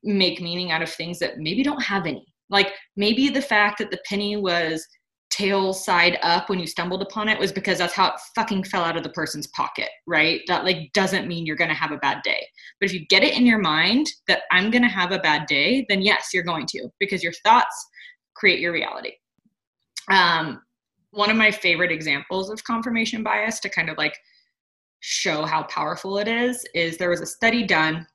make 0.02 0.40
meaning 0.40 0.70
out 0.70 0.82
of 0.82 0.90
things 0.90 1.18
that 1.18 1.38
maybe 1.38 1.62
don't 1.62 1.82
have 1.82 2.06
any. 2.06 2.26
Like 2.50 2.72
maybe 2.96 3.28
the 3.28 3.42
fact 3.42 3.78
that 3.78 3.90
the 3.90 4.00
penny 4.08 4.36
was 4.36 4.86
tail 5.30 5.74
side 5.74 6.18
up 6.22 6.48
when 6.48 6.58
you 6.58 6.66
stumbled 6.66 7.02
upon 7.02 7.28
it 7.28 7.38
was 7.38 7.52
because 7.52 7.78
that's 7.78 7.92
how 7.92 8.08
it 8.08 8.20
fucking 8.34 8.64
fell 8.64 8.82
out 8.82 8.96
of 8.96 9.02
the 9.02 9.10
person's 9.10 9.48
pocket, 9.48 9.88
right? 10.06 10.40
That 10.46 10.64
like 10.64 10.92
doesn't 10.94 11.28
mean 11.28 11.44
you're 11.44 11.56
going 11.56 11.68
to 11.68 11.74
have 11.74 11.92
a 11.92 11.98
bad 11.98 12.22
day. 12.22 12.46
But 12.80 12.88
if 12.88 12.94
you 12.94 13.06
get 13.08 13.22
it 13.22 13.36
in 13.36 13.44
your 13.44 13.58
mind 13.58 14.06
that 14.28 14.42
I'm 14.50 14.70
going 14.70 14.82
to 14.82 14.88
have 14.88 15.12
a 15.12 15.18
bad 15.18 15.46
day, 15.46 15.84
then 15.88 16.00
yes, 16.00 16.28
you're 16.32 16.44
going 16.44 16.66
to 16.68 16.88
because 16.98 17.22
your 17.22 17.34
thoughts 17.44 17.86
create 18.34 18.60
your 18.60 18.72
reality. 18.72 19.12
Um, 20.10 20.62
one 21.10 21.30
of 21.30 21.36
my 21.36 21.50
favorite 21.50 21.92
examples 21.92 22.50
of 22.50 22.62
confirmation 22.64 23.22
bias 23.22 23.60
to 23.60 23.68
kind 23.68 23.90
of 23.90 23.98
like 23.98 24.16
show 25.00 25.44
how 25.44 25.64
powerful 25.64 26.18
it 26.18 26.28
is 26.28 26.64
is 26.74 26.96
there 26.96 27.10
was 27.10 27.20
a 27.20 27.26
study 27.26 27.64
done 27.64 28.06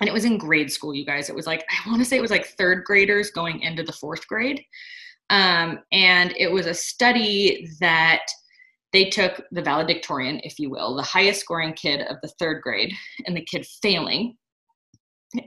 and 0.00 0.08
it 0.08 0.12
was 0.12 0.24
in 0.24 0.38
grade 0.38 0.72
school 0.72 0.94
you 0.94 1.04
guys. 1.04 1.28
It 1.28 1.36
was 1.36 1.46
like 1.46 1.64
i 1.70 1.88
want 1.88 2.00
to 2.00 2.04
say 2.04 2.16
it 2.16 2.22
was 2.22 2.30
like 2.30 2.46
third 2.46 2.84
graders 2.84 3.30
going 3.30 3.60
into 3.60 3.82
the 3.82 3.92
fourth 3.92 4.26
grade. 4.26 4.62
Um, 5.30 5.80
and 5.92 6.34
it 6.36 6.50
was 6.50 6.66
a 6.66 6.74
study 6.74 7.68
that 7.80 8.26
they 8.92 9.06
took 9.08 9.40
the 9.50 9.62
valedictorian 9.62 10.40
if 10.44 10.58
you 10.58 10.70
will 10.70 10.94
the 10.94 11.02
highest 11.02 11.40
scoring 11.40 11.72
kid 11.72 12.02
of 12.02 12.16
the 12.22 12.32
third 12.38 12.62
grade 12.62 12.92
and 13.26 13.36
the 13.36 13.44
kid 13.44 13.66
failing. 13.82 14.36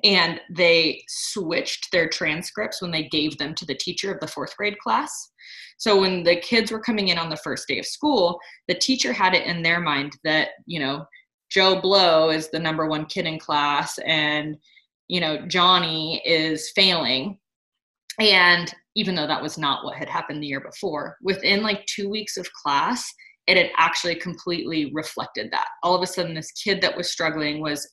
And 0.04 0.42
they 0.54 1.02
switched 1.08 1.92
their 1.92 2.10
transcripts 2.10 2.82
when 2.82 2.92
they 2.92 3.08
gave 3.08 3.38
them 3.38 3.56
to 3.56 3.66
the 3.66 3.76
teacher 3.76 4.14
of 4.14 4.20
the 4.20 4.28
fourth 4.28 4.56
grade 4.58 4.78
class. 4.80 5.32
So 5.78 6.02
when 6.02 6.24
the 6.24 6.36
kids 6.42 6.72
were 6.72 6.82
coming 6.82 7.08
in 7.08 7.18
on 7.18 7.30
the 7.30 7.38
first 7.38 7.68
day 7.68 7.80
of 7.80 7.86
school 7.86 8.40
the 8.68 8.76
teacher 8.76 9.14
had 9.14 9.34
it 9.34 9.46
in 9.46 9.62
their 9.62 9.80
mind 9.80 10.14
that 10.24 10.50
you 10.66 10.80
know 10.80 11.06
Joe 11.50 11.80
Blow 11.82 12.30
is 12.30 12.50
the 12.50 12.60
number 12.60 12.88
one 12.88 13.06
kid 13.06 13.26
in 13.26 13.40
class 13.40 13.98
and 14.06 14.58
you 15.08 15.20
know 15.20 15.46
Johnny 15.48 16.22
is 16.26 16.72
failing. 16.76 17.40
And 18.20 18.74
even 18.96 19.14
though 19.14 19.28
that 19.28 19.44
was 19.44 19.58
not 19.58 19.84
what 19.84 19.96
had 19.96 20.10
happened 20.10 20.42
the 20.42 20.48
year 20.48 20.62
before 20.62 21.18
within 21.22 21.62
like 21.62 21.86
2 21.86 22.10
weeks 22.10 22.38
of 22.38 22.52
class 22.54 23.06
it 23.48 23.56
had 23.56 23.70
actually 23.78 24.16
completely 24.16 24.92
reflected 24.94 25.50
that. 25.52 25.68
All 25.82 25.96
of 25.96 26.02
a 26.02 26.08
sudden 26.08 26.34
this 26.34 26.52
kid 26.52 26.82
that 26.82 26.98
was 26.98 27.12
struggling 27.12 27.62
was 27.62 27.88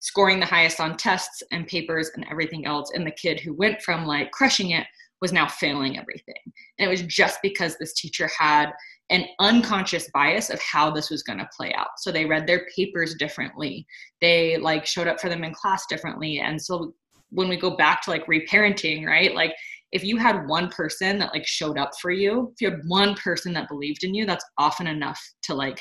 scoring 0.00 0.40
the 0.40 0.46
highest 0.46 0.80
on 0.80 0.96
tests 0.96 1.42
and 1.52 1.66
papers 1.66 2.10
and 2.16 2.26
everything 2.30 2.66
else 2.66 2.90
and 2.94 3.06
the 3.06 3.12
kid 3.12 3.38
who 3.38 3.54
went 3.54 3.80
from 3.82 4.04
like 4.04 4.32
crushing 4.32 4.70
it 4.70 4.86
was 5.20 5.32
now 5.32 5.46
failing 5.46 5.98
everything. 5.98 6.34
And 6.78 6.88
it 6.88 6.90
was 6.90 7.02
just 7.02 7.38
because 7.42 7.76
this 7.76 7.94
teacher 7.94 8.28
had 8.36 8.70
an 9.10 9.26
unconscious 9.40 10.08
bias 10.14 10.50
of 10.50 10.60
how 10.60 10.90
this 10.90 11.10
was 11.10 11.22
going 11.22 11.38
to 11.38 11.48
play 11.56 11.72
out. 11.74 11.88
So 11.98 12.10
they 12.10 12.26
read 12.26 12.46
their 12.46 12.66
papers 12.74 13.14
differently. 13.14 13.86
They 14.20 14.56
like 14.56 14.86
showed 14.86 15.08
up 15.08 15.20
for 15.20 15.28
them 15.28 15.44
in 15.44 15.52
class 15.52 15.84
differently. 15.86 16.38
And 16.38 16.60
so 16.60 16.94
when 17.30 17.48
we 17.48 17.56
go 17.56 17.76
back 17.76 18.02
to 18.02 18.10
like 18.10 18.26
reparenting 18.26 19.06
right 19.06 19.34
like 19.34 19.54
if 19.92 20.04
you 20.04 20.16
had 20.16 20.46
one 20.46 20.68
person 20.68 21.18
that 21.18 21.32
like 21.32 21.46
showed 21.46 21.78
up 21.78 21.90
for 22.00 22.10
you 22.10 22.52
if 22.52 22.60
you 22.60 22.70
had 22.70 22.80
one 22.86 23.14
person 23.14 23.52
that 23.52 23.68
believed 23.68 24.04
in 24.04 24.14
you 24.14 24.26
that's 24.26 24.44
often 24.58 24.86
enough 24.86 25.20
to 25.42 25.54
like 25.54 25.80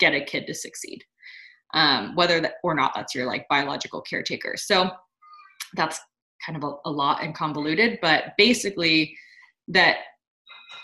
get 0.00 0.14
a 0.14 0.24
kid 0.24 0.46
to 0.46 0.54
succeed 0.54 1.04
um, 1.74 2.14
whether 2.14 2.40
that 2.40 2.54
or 2.62 2.74
not 2.74 2.92
that's 2.94 3.14
your 3.14 3.26
like 3.26 3.46
biological 3.50 4.00
caretaker. 4.00 4.54
So 4.56 4.90
that's 5.76 6.00
kind 6.46 6.56
of 6.56 6.64
a, 6.64 6.88
a 6.88 6.90
lot 6.90 7.22
and 7.22 7.34
convoluted 7.34 7.98
but 8.00 8.32
basically 8.38 9.16
that 9.68 9.98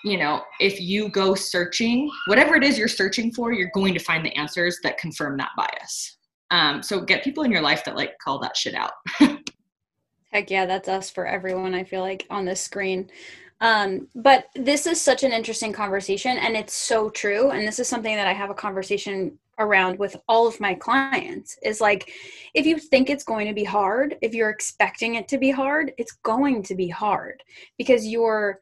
you 0.05 0.19
know, 0.19 0.43
if 0.61 0.81
you 0.81 1.09
go 1.09 1.35
searching, 1.35 2.11
whatever 2.27 2.55
it 2.57 2.65
is 2.65 2.79
you're 2.79 2.89
searching 2.89 3.33
for, 3.33 3.53
you're 3.53 3.71
going 3.75 3.95
to 3.95 4.01
find 4.01 4.25
the 4.25 4.37
answers 4.37 4.79
that 4.83 4.99
confirm 4.99 5.37
that 5.39 5.51
bias. 5.57 6.19
Um, 6.51 6.83
so 6.83 7.01
get 7.01 7.25
people 7.25 7.45
in 7.45 7.51
your 7.51 7.63
life 7.63 7.85
that 7.85 7.97
like 7.97 8.19
call 8.19 8.39
that 8.41 8.57
shit 8.57 8.75
out. 8.75 8.93
Heck 10.31 10.51
yeah, 10.51 10.67
that's 10.67 10.89
us 10.89 11.11
for 11.11 11.27
everyone, 11.27 11.75
I 11.75 11.85
feel 11.85 12.01
like, 12.01 12.27
on 12.29 12.45
this 12.45 12.61
screen. 12.61 13.11
Um, 13.61 14.09
but 14.15 14.47
this 14.55 14.87
is 14.87 15.01
such 15.01 15.23
an 15.23 15.33
interesting 15.33 15.73
conversation, 15.73 16.37
and 16.39 16.57
it's 16.57 16.75
so 16.75 17.09
true. 17.09 17.51
And 17.51 17.67
this 17.67 17.79
is 17.79 17.89
something 17.89 18.15
that 18.17 18.27
I 18.27 18.33
have 18.33 18.51
a 18.51 18.55
conversation 18.55 19.39
around 19.59 19.99
with 19.99 20.17
all 20.29 20.47
of 20.47 20.61
my 20.61 20.75
clients 20.75 21.57
is 21.63 21.81
like, 21.81 22.13
if 22.55 22.67
you 22.67 22.79
think 22.79 23.09
it's 23.09 23.25
going 23.25 23.47
to 23.47 23.55
be 23.55 23.65
hard, 23.65 24.17
if 24.23 24.35
you're 24.35 24.51
expecting 24.51 25.15
it 25.15 25.29
to 25.29 25.39
be 25.39 25.51
hard, 25.51 25.93
it's 25.99 26.13
going 26.25 26.63
to 26.65 26.75
be 26.75 26.89
hard 26.89 27.43
because 27.79 28.07
you're 28.07 28.61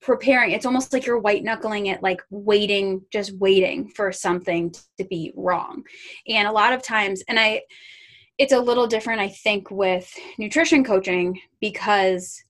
preparing. 0.00 0.52
It's 0.52 0.66
almost 0.66 0.92
like 0.92 1.04
you're 1.04 1.18
white 1.18 1.44
knuckling 1.44 1.86
it 1.86 2.02
like 2.02 2.22
waiting 2.30 3.02
just 3.12 3.36
waiting 3.36 3.88
for 3.88 4.12
something 4.12 4.72
to 4.98 5.04
be 5.04 5.32
wrong. 5.36 5.82
And 6.28 6.48
a 6.48 6.52
lot 6.52 6.72
of 6.72 6.82
times 6.82 7.22
and 7.28 7.38
i 7.38 7.62
it's 8.38 8.54
a 8.54 8.58
little 8.58 8.86
different 8.86 9.20
i 9.20 9.28
think 9.28 9.70
with 9.70 10.10
nutrition 10.38 10.82
coaching 10.82 11.38
because 11.60 12.42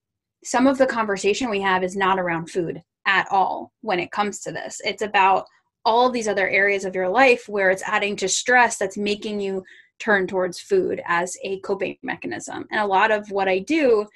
some 0.44 0.66
of 0.66 0.78
the 0.78 0.86
conversation 0.86 1.50
we 1.50 1.60
have 1.60 1.82
is 1.82 1.96
not 1.96 2.18
around 2.18 2.50
food 2.50 2.82
at 3.06 3.26
all 3.30 3.72
when 3.82 3.98
it 3.98 4.12
comes 4.12 4.40
to 4.40 4.52
this. 4.52 4.80
It's 4.84 5.02
about 5.02 5.46
all 5.84 6.10
these 6.10 6.28
other 6.28 6.48
areas 6.48 6.84
of 6.84 6.94
your 6.94 7.08
life 7.08 7.48
where 7.48 7.70
it's 7.70 7.82
adding 7.86 8.16
to 8.16 8.28
stress 8.28 8.78
that's 8.78 8.96
making 8.96 9.40
you 9.40 9.64
turn 9.98 10.26
towards 10.26 10.60
food 10.60 11.02
as 11.06 11.36
a 11.44 11.60
coping 11.60 11.96
mechanism. 12.02 12.66
And 12.70 12.80
a 12.80 12.86
lot 12.86 13.10
of 13.10 13.30
what 13.30 13.48
i 13.48 13.58
do 13.58 14.06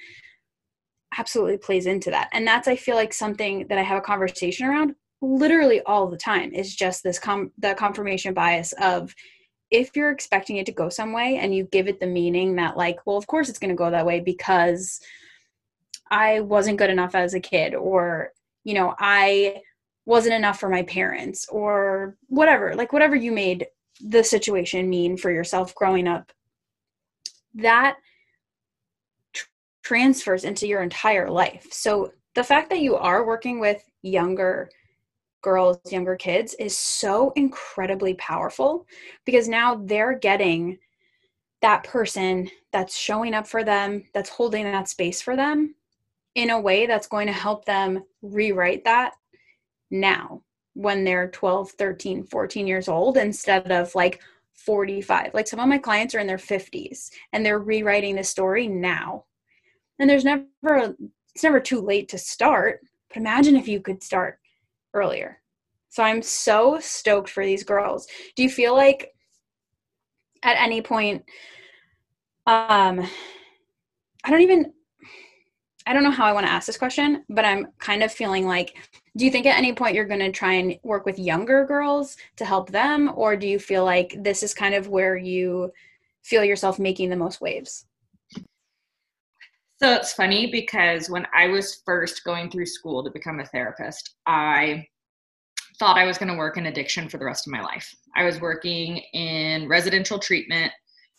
absolutely 1.17 1.57
plays 1.57 1.85
into 1.85 2.09
that. 2.11 2.29
And 2.31 2.45
that's 2.45 2.67
I 2.67 2.75
feel 2.75 2.95
like 2.95 3.13
something 3.13 3.67
that 3.67 3.77
I 3.77 3.83
have 3.83 3.97
a 3.97 4.01
conversation 4.01 4.67
around 4.67 4.95
literally 5.21 5.81
all 5.81 6.07
the 6.07 6.17
time 6.17 6.53
is 6.53 6.75
just 6.75 7.03
this 7.03 7.19
com 7.19 7.51
the 7.57 7.73
confirmation 7.75 8.33
bias 8.33 8.73
of 8.73 9.13
if 9.71 9.95
you're 9.95 10.11
expecting 10.11 10.57
it 10.57 10.65
to 10.65 10.71
go 10.71 10.89
some 10.89 11.13
way 11.13 11.37
and 11.37 11.55
you 11.55 11.63
give 11.71 11.87
it 11.87 11.99
the 11.99 12.05
meaning 12.05 12.55
that 12.55 12.77
like 12.77 12.97
well 13.05 13.17
of 13.17 13.27
course 13.27 13.49
it's 13.49 13.59
going 13.59 13.69
to 13.69 13.75
go 13.75 13.89
that 13.89 14.05
way 14.05 14.19
because 14.19 14.99
I 16.11 16.41
wasn't 16.41 16.77
good 16.77 16.89
enough 16.89 17.15
as 17.15 17.33
a 17.33 17.39
kid 17.39 17.73
or 17.73 18.31
you 18.63 18.73
know 18.73 18.93
I 18.99 19.61
wasn't 20.05 20.35
enough 20.35 20.59
for 20.59 20.69
my 20.69 20.83
parents 20.83 21.47
or 21.49 22.17
whatever 22.27 22.75
like 22.75 22.93
whatever 22.93 23.15
you 23.15 23.31
made 23.31 23.65
the 24.01 24.23
situation 24.23 24.89
mean 24.89 25.17
for 25.17 25.31
yourself 25.31 25.73
growing 25.73 26.07
up 26.07 26.31
that 27.55 27.97
transfers 29.85 30.43
into 30.43 30.67
your 30.67 30.81
entire 30.81 31.29
life. 31.29 31.67
So 31.71 32.11
the 32.33 32.43
fact 32.43 32.69
that 32.71 32.81
you 32.81 32.95
are 32.95 33.25
working 33.25 33.59
with 33.59 33.83
younger 34.01 34.69
girls, 35.43 35.79
younger 35.91 36.15
kids 36.15 36.55
is 36.55 36.75
so 36.75 37.31
incredibly 37.35 38.15
powerful 38.15 38.87
because 39.25 39.47
now 39.47 39.75
they're 39.75 40.17
getting 40.17 40.79
that 41.61 41.83
person 41.83 42.49
that's 42.73 42.97
showing 42.97 43.35
up 43.35 43.47
for 43.47 43.63
them, 43.63 44.03
that's 44.13 44.29
holding 44.29 44.63
that 44.63 44.89
space 44.89 45.21
for 45.21 45.35
them 45.35 45.75
in 46.33 46.49
a 46.49 46.59
way 46.59 46.87
that's 46.87 47.07
going 47.07 47.27
to 47.27 47.33
help 47.33 47.63
them 47.65 48.03
rewrite 48.23 48.83
that 48.83 49.13
now 49.91 50.41
when 50.73 51.03
they're 51.03 51.29
12, 51.29 51.71
13, 51.71 52.23
14 52.25 52.67
years 52.67 52.89
old 52.89 53.17
instead 53.17 53.71
of 53.71 53.93
like 53.93 54.19
45. 54.53 55.33
Like 55.35 55.47
some 55.47 55.59
of 55.59 55.69
my 55.69 55.77
clients 55.77 56.15
are 56.15 56.19
in 56.19 56.27
their 56.27 56.37
50s 56.37 57.11
and 57.33 57.45
they're 57.45 57.59
rewriting 57.59 58.15
the 58.15 58.23
story 58.23 58.67
now 58.67 59.25
and 59.99 60.09
there's 60.09 60.25
never 60.25 60.95
it's 61.33 61.43
never 61.43 61.59
too 61.59 61.81
late 61.81 62.09
to 62.09 62.17
start 62.17 62.81
but 63.09 63.17
imagine 63.17 63.55
if 63.55 63.67
you 63.67 63.79
could 63.79 64.03
start 64.03 64.39
earlier. 64.93 65.41
So 65.89 66.03
i'm 66.03 66.21
so 66.21 66.79
stoked 66.79 67.29
for 67.29 67.45
these 67.45 67.63
girls. 67.63 68.07
Do 68.35 68.43
you 68.43 68.49
feel 68.49 68.75
like 68.75 69.13
at 70.43 70.57
any 70.57 70.81
point 70.81 71.23
um 72.47 73.01
i 74.23 74.29
don't 74.29 74.41
even 74.41 74.71
i 75.87 75.93
don't 75.93 76.03
know 76.03 76.11
how 76.11 76.25
i 76.25 76.31
want 76.31 76.45
to 76.45 76.51
ask 76.51 76.67
this 76.67 76.77
question 76.77 77.23
but 77.29 77.43
i'm 77.43 77.65
kind 77.79 78.03
of 78.03 78.11
feeling 78.11 78.45
like 78.45 78.75
do 79.17 79.23
you 79.23 79.31
think 79.31 79.45
at 79.45 79.57
any 79.57 79.73
point 79.73 79.95
you're 79.95 80.05
going 80.05 80.19
to 80.19 80.31
try 80.31 80.53
and 80.53 80.77
work 80.83 81.05
with 81.05 81.17
younger 81.17 81.65
girls 81.65 82.17
to 82.35 82.45
help 82.45 82.69
them? 82.69 83.11
Or 83.15 83.37
do 83.37 83.47
you 83.47 83.59
feel 83.59 83.85
like 83.85 84.15
this 84.19 84.43
is 84.43 84.53
kind 84.53 84.75
of 84.75 84.89
where 84.89 85.15
you 85.15 85.71
feel 86.21 86.43
yourself 86.43 86.79
making 86.79 87.09
the 87.09 87.15
most 87.15 87.39
waves 87.39 87.85
so 89.85 89.93
it's 89.93 90.13
funny 90.13 90.47
because 90.47 91.11
when 91.11 91.27
I 91.31 91.47
was 91.47 91.83
first 91.85 92.23
going 92.23 92.49
through 92.49 92.65
school 92.65 93.03
to 93.03 93.11
become 93.11 93.39
a 93.39 93.45
therapist, 93.45 94.15
I 94.25 94.87
thought 95.77 95.95
I 95.95 96.07
was 96.07 96.17
going 96.17 96.31
to 96.31 96.37
work 96.37 96.57
in 96.57 96.65
addiction 96.65 97.07
for 97.07 97.19
the 97.19 97.25
rest 97.25 97.45
of 97.45 97.53
my 97.53 97.61
life. 97.61 97.87
I 98.15 98.23
was 98.23 98.41
working 98.41 98.97
in 99.13 99.67
residential 99.67 100.17
treatment 100.17 100.71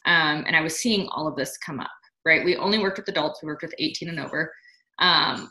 um, 0.07 0.42
and 0.48 0.57
I 0.57 0.62
was 0.62 0.76
seeing 0.76 1.07
all 1.12 1.29
of 1.29 1.37
this 1.37 1.57
come 1.59 1.79
up, 1.79 1.92
right? 2.24 2.44
We 2.44 2.57
only 2.57 2.81
worked 2.81 2.98
with 2.98 3.07
adults, 3.07 3.40
we 3.40 3.46
worked 3.46 3.62
with 3.62 3.72
18 3.79 4.09
and 4.09 4.18
over. 4.18 4.52
Um, 4.98 5.48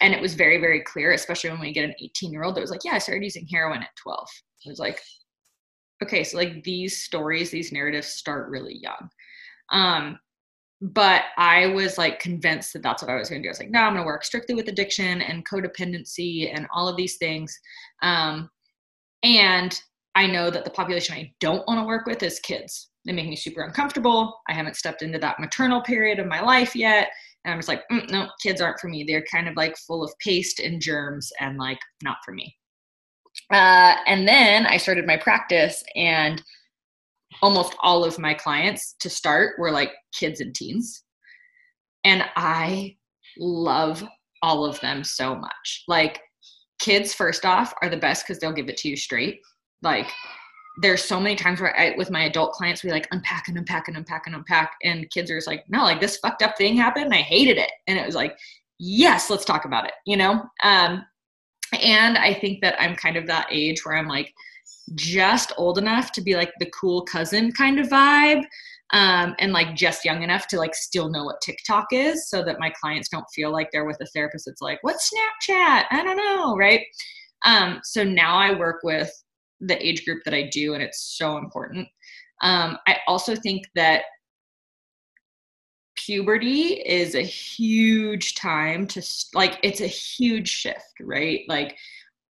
and 0.00 0.12
it 0.12 0.20
was 0.20 0.34
very, 0.34 0.60
very 0.60 0.80
clear, 0.80 1.12
especially 1.12 1.50
when 1.50 1.60
we 1.60 1.72
get 1.72 1.84
an 1.84 1.94
18 2.02 2.32
year 2.32 2.42
old 2.42 2.56
that 2.56 2.62
was 2.62 2.72
like, 2.72 2.82
yeah, 2.84 2.94
I 2.94 2.98
started 2.98 3.22
using 3.22 3.46
heroin 3.46 3.84
at 3.84 3.94
12. 4.02 4.26
It 4.64 4.70
was 4.70 4.80
like, 4.80 5.00
okay, 6.02 6.24
so 6.24 6.36
like 6.36 6.64
these 6.64 7.04
stories, 7.04 7.52
these 7.52 7.70
narratives 7.70 8.08
start 8.08 8.50
really 8.50 8.76
young. 8.82 9.08
Um, 9.70 10.18
but 10.80 11.22
I 11.38 11.68
was 11.68 11.98
like 11.98 12.20
convinced 12.20 12.72
that 12.72 12.82
that's 12.82 13.02
what 13.02 13.10
I 13.10 13.16
was 13.16 13.30
going 13.30 13.42
to 13.42 13.46
do. 13.46 13.50
I 13.50 13.52
was 13.52 13.60
like, 13.60 13.70
no, 13.70 13.80
I'm 13.80 13.94
going 13.94 14.02
to 14.02 14.06
work 14.06 14.24
strictly 14.24 14.54
with 14.54 14.68
addiction 14.68 15.22
and 15.22 15.46
codependency 15.48 16.54
and 16.54 16.66
all 16.74 16.88
of 16.88 16.96
these 16.96 17.16
things. 17.16 17.58
Um, 18.02 18.50
and 19.22 19.78
I 20.14 20.26
know 20.26 20.50
that 20.50 20.64
the 20.64 20.70
population 20.70 21.14
I 21.14 21.32
don't 21.40 21.66
want 21.66 21.80
to 21.80 21.86
work 21.86 22.06
with 22.06 22.22
is 22.22 22.40
kids. 22.40 22.90
They 23.04 23.12
make 23.12 23.28
me 23.28 23.36
super 23.36 23.62
uncomfortable. 23.62 24.34
I 24.48 24.52
haven't 24.52 24.76
stepped 24.76 25.02
into 25.02 25.18
that 25.18 25.40
maternal 25.40 25.80
period 25.80 26.18
of 26.18 26.26
my 26.26 26.40
life 26.40 26.74
yet. 26.74 27.08
And 27.44 27.52
I'm 27.52 27.58
just 27.58 27.68
like, 27.68 27.82
mm, 27.90 28.10
no, 28.10 28.28
kids 28.42 28.60
aren't 28.60 28.80
for 28.80 28.88
me. 28.88 29.04
They're 29.04 29.24
kind 29.30 29.48
of 29.48 29.56
like 29.56 29.76
full 29.76 30.02
of 30.02 30.12
paste 30.18 30.58
and 30.58 30.80
germs 30.80 31.32
and 31.40 31.56
like 31.58 31.78
not 32.02 32.18
for 32.24 32.32
me. 32.32 32.56
Uh, 33.52 33.94
and 34.06 34.26
then 34.26 34.66
I 34.66 34.76
started 34.76 35.06
my 35.06 35.16
practice, 35.16 35.84
and 35.94 36.42
almost 37.42 37.76
all 37.80 38.04
of 38.04 38.18
my 38.18 38.34
clients 38.34 38.94
to 39.00 39.10
start 39.10 39.58
were 39.58 39.70
like 39.70 39.92
kids 40.14 40.40
and 40.40 40.54
teens. 40.54 41.02
And 42.04 42.24
I 42.36 42.96
love 43.38 44.04
all 44.42 44.64
of 44.64 44.80
them 44.80 45.02
so 45.02 45.34
much. 45.34 45.84
Like, 45.88 46.20
kids, 46.78 47.14
first 47.14 47.44
off, 47.44 47.74
are 47.82 47.88
the 47.88 47.96
best 47.96 48.26
because 48.26 48.40
they'll 48.40 48.52
give 48.52 48.68
it 48.68 48.76
to 48.78 48.88
you 48.88 48.96
straight. 48.96 49.40
Like, 49.82 50.10
there's 50.82 51.02
so 51.02 51.18
many 51.18 51.34
times 51.36 51.60
where 51.60 51.78
I, 51.78 51.94
with 51.96 52.10
my 52.10 52.24
adult 52.24 52.52
clients, 52.52 52.84
we 52.84 52.90
like 52.90 53.08
unpack 53.10 53.48
and 53.48 53.56
unpack 53.56 53.88
and 53.88 53.96
unpack 53.96 54.26
and 54.26 54.36
unpack. 54.36 54.74
And 54.84 55.10
kids 55.10 55.30
are 55.30 55.38
just 55.38 55.46
like, 55.46 55.64
no, 55.68 55.82
like 55.82 56.00
this 56.00 56.18
fucked 56.18 56.42
up 56.42 56.56
thing 56.56 56.76
happened. 56.76 57.14
I 57.14 57.18
hated 57.18 57.56
it. 57.56 57.70
And 57.86 57.98
it 57.98 58.04
was 58.04 58.14
like, 58.14 58.36
yes, 58.78 59.30
let's 59.30 59.44
talk 59.44 59.64
about 59.64 59.86
it, 59.86 59.92
you 60.04 60.16
know? 60.16 60.44
Um, 60.62 61.04
and 61.80 62.18
I 62.18 62.34
think 62.34 62.60
that 62.60 62.80
I'm 62.80 62.94
kind 62.94 63.16
of 63.16 63.26
that 63.26 63.48
age 63.50 63.84
where 63.84 63.96
I'm 63.96 64.08
like 64.08 64.32
just 64.94 65.52
old 65.56 65.78
enough 65.78 66.12
to 66.12 66.20
be 66.20 66.36
like 66.36 66.52
the 66.58 66.70
cool 66.70 67.02
cousin 67.02 67.52
kind 67.52 67.78
of 67.78 67.88
vibe. 67.88 68.44
Um, 68.92 69.34
and 69.40 69.52
like 69.52 69.74
just 69.74 70.04
young 70.04 70.22
enough 70.22 70.46
to 70.48 70.58
like 70.58 70.74
still 70.74 71.08
know 71.08 71.24
what 71.24 71.40
TikTok 71.40 71.86
is 71.90 72.30
so 72.30 72.44
that 72.44 72.60
my 72.60 72.70
clients 72.80 73.08
don't 73.08 73.26
feel 73.34 73.50
like 73.50 73.68
they're 73.72 73.84
with 73.84 74.00
a 74.00 74.06
therapist 74.06 74.46
It's 74.46 74.62
like, 74.62 74.78
what's 74.82 75.10
Snapchat? 75.10 75.86
I 75.90 76.02
don't 76.04 76.16
know, 76.16 76.56
right? 76.56 76.82
Um, 77.44 77.80
so 77.82 78.04
now 78.04 78.36
I 78.36 78.56
work 78.56 78.82
with 78.84 79.10
the 79.60 79.84
age 79.84 80.04
group 80.04 80.22
that 80.24 80.34
I 80.34 80.48
do, 80.52 80.74
and 80.74 80.82
it's 80.82 81.16
so 81.18 81.36
important. 81.36 81.88
Um, 82.42 82.78
I 82.86 82.98
also 83.08 83.34
think 83.34 83.64
that 83.74 84.02
puberty 85.96 86.82
is 86.86 87.14
a 87.14 87.22
huge 87.22 88.34
time 88.34 88.86
to 88.86 89.02
like 89.34 89.58
it's 89.62 89.80
a 89.80 89.86
huge 89.86 90.48
shift 90.48 90.92
right 91.00 91.40
like 91.48 91.74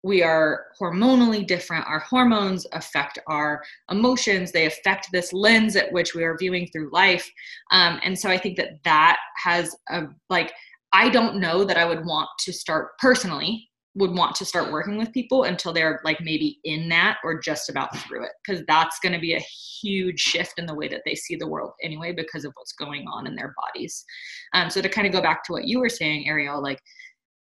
we 0.04 0.24
are 0.24 0.68
hormonally 0.80 1.46
different. 1.46 1.86
Our 1.88 2.00
hormones 2.00 2.66
affect 2.72 3.20
our 3.28 3.62
emotions. 3.92 4.52
They 4.52 4.66
affect 4.66 5.10
this 5.12 5.34
lens 5.34 5.76
at 5.76 5.92
which 5.92 6.16
we 6.16 6.24
are 6.24 6.38
viewing 6.38 6.68
through 6.68 6.90
life. 6.92 7.30
Um, 7.72 8.00
and 8.04 8.18
so 8.18 8.30
i 8.30 8.38
think 8.38 8.58
that 8.58 8.84
that 8.84 9.18
has 9.38 9.76
a 9.90 10.04
like 10.30 10.52
i 10.94 11.10
don't 11.10 11.40
know 11.40 11.64
that 11.64 11.78
i 11.78 11.86
would 11.86 12.06
want 12.06 12.30
to 12.40 12.54
start 12.54 12.98
personally 13.00 13.70
would 13.96 14.12
want 14.12 14.36
to 14.36 14.46
start 14.46 14.72
working 14.72 14.98
with 14.98 15.12
people 15.12 15.44
until 15.44 15.74
they're 15.74 16.00
like 16.06 16.20
maybe 16.22 16.60
in 16.64 16.88
that 16.90 17.18
or 17.24 17.40
just 17.40 17.70
about 17.70 17.96
through 17.98 18.24
it 18.24 18.32
because 18.46 18.64
that's 18.68 19.00
going 19.00 19.12
to 19.12 19.20
be 19.20 19.34
a 19.34 19.40
huge 19.82 20.20
shift 20.20 20.54
in 20.58 20.66
the 20.66 20.76
way 20.76 20.88
that 20.88 21.02
they 21.06 21.16
see 21.16 21.36
the 21.36 21.48
world 21.48 21.72
anyway 21.84 22.14
because 22.14 22.46
of 22.46 22.54
what's 22.56 22.72
going 22.74 23.06
on 23.12 23.26
in 23.26 23.36
their 23.36 23.54
bodies. 23.58 24.06
Um, 24.54 24.70
so 24.70 24.80
to 24.80 24.88
kind 24.88 25.08
of 25.08 25.12
go 25.12 25.22
back 25.22 25.44
to 25.46 25.54
what 25.54 25.66
you 25.66 25.80
were 25.80 25.90
saying 25.90 26.30
ariel 26.30 26.62
like 26.62 26.80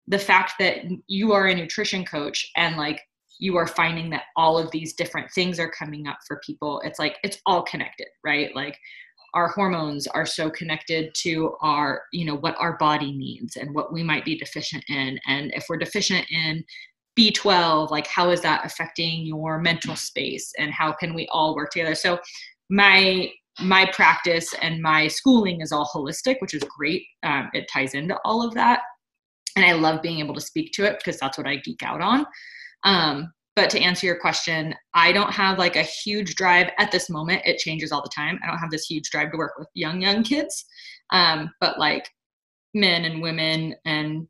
the 0.09 0.19
fact 0.19 0.53
that 0.59 0.77
you 1.07 1.31
are 1.31 1.47
a 1.47 1.55
nutrition 1.55 2.03
coach 2.03 2.51
and 2.57 2.75
like 2.75 3.01
you 3.41 3.55
are 3.55 3.67
finding 3.67 4.09
that 4.09 4.23
all 4.35 4.57
of 4.57 4.69
these 4.71 4.93
different 4.93 5.31
things 5.31 5.59
are 5.59 5.71
coming 5.71 6.07
up 6.07 6.17
for 6.27 6.41
people 6.45 6.81
it's 6.83 6.99
like 6.99 7.17
it's 7.23 7.39
all 7.45 7.63
connected 7.63 8.07
right? 8.23 8.53
Like 8.55 8.77
our 9.33 9.49
hormones 9.49 10.07
are 10.07 10.25
so 10.25 10.49
connected 10.49 11.13
to 11.13 11.55
our 11.61 12.01
you 12.11 12.25
know 12.25 12.35
what 12.35 12.55
our 12.59 12.77
body 12.77 13.11
needs 13.11 13.55
and 13.55 13.73
what 13.73 13.93
we 13.93 14.03
might 14.03 14.25
be 14.25 14.37
deficient 14.37 14.83
in. 14.89 15.19
And 15.27 15.53
if 15.53 15.65
we're 15.69 15.77
deficient 15.77 16.25
in 16.31 16.63
b12 17.17 17.89
like 17.89 18.07
how 18.07 18.29
is 18.29 18.39
that 18.41 18.63
affecting 18.65 19.25
your 19.25 19.59
mental 19.59 19.95
space 19.95 20.53
and 20.57 20.71
how 20.71 20.91
can 20.91 21.13
we 21.13 21.27
all 21.31 21.55
work 21.55 21.71
together? 21.71 21.95
So 21.95 22.19
my 22.69 23.29
my 23.61 23.85
practice 23.93 24.53
and 24.61 24.81
my 24.81 25.07
schooling 25.07 25.61
is 25.61 25.71
all 25.71 25.89
holistic 25.93 26.37
which 26.39 26.53
is 26.53 26.63
great. 26.77 27.03
Um, 27.23 27.49
it 27.53 27.69
ties 27.71 27.93
into 27.93 28.17
all 28.23 28.45
of 28.45 28.53
that 28.55 28.81
and 29.55 29.65
i 29.65 29.73
love 29.73 30.01
being 30.01 30.19
able 30.19 30.33
to 30.33 30.41
speak 30.41 30.71
to 30.73 30.83
it 30.83 30.97
because 30.97 31.19
that's 31.19 31.37
what 31.37 31.47
i 31.47 31.55
geek 31.57 31.83
out 31.83 32.01
on 32.01 32.25
um, 32.83 33.31
but 33.59 33.69
to 33.71 33.81
answer 33.81 34.05
your 34.05 34.19
question, 34.19 34.73
I 34.93 35.11
don't 35.11 35.33
have 35.33 35.59
like 35.59 35.75
a 35.75 35.83
huge 35.83 36.35
drive 36.35 36.69
at 36.77 36.91
this 36.91 37.09
moment. 37.09 37.41
It 37.43 37.57
changes 37.57 37.91
all 37.91 38.01
the 38.01 38.09
time. 38.15 38.39
I 38.41 38.47
don't 38.47 38.57
have 38.57 38.71
this 38.71 38.85
huge 38.85 39.09
drive 39.09 39.31
to 39.31 39.37
work 39.37 39.59
with 39.59 39.67
young, 39.73 40.01
young 40.01 40.23
kids. 40.23 40.63
Um, 41.11 41.51
but 41.59 41.77
like 41.77 42.07
men 42.73 43.03
and 43.03 43.21
women 43.21 43.75
and 43.83 44.27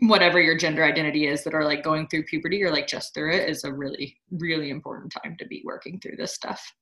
whatever 0.00 0.40
your 0.40 0.56
gender 0.56 0.84
identity 0.84 1.26
is 1.26 1.42
that 1.42 1.54
are 1.54 1.64
like 1.64 1.82
going 1.82 2.06
through 2.06 2.22
puberty 2.22 2.62
or 2.62 2.70
like 2.70 2.86
just 2.86 3.14
through 3.14 3.34
it 3.34 3.48
is 3.48 3.64
a 3.64 3.72
really, 3.72 4.16
really 4.30 4.70
important 4.70 5.12
time 5.12 5.34
to 5.40 5.46
be 5.46 5.62
working 5.64 5.98
through 5.98 6.16
this 6.16 6.34
stuff. 6.34 6.72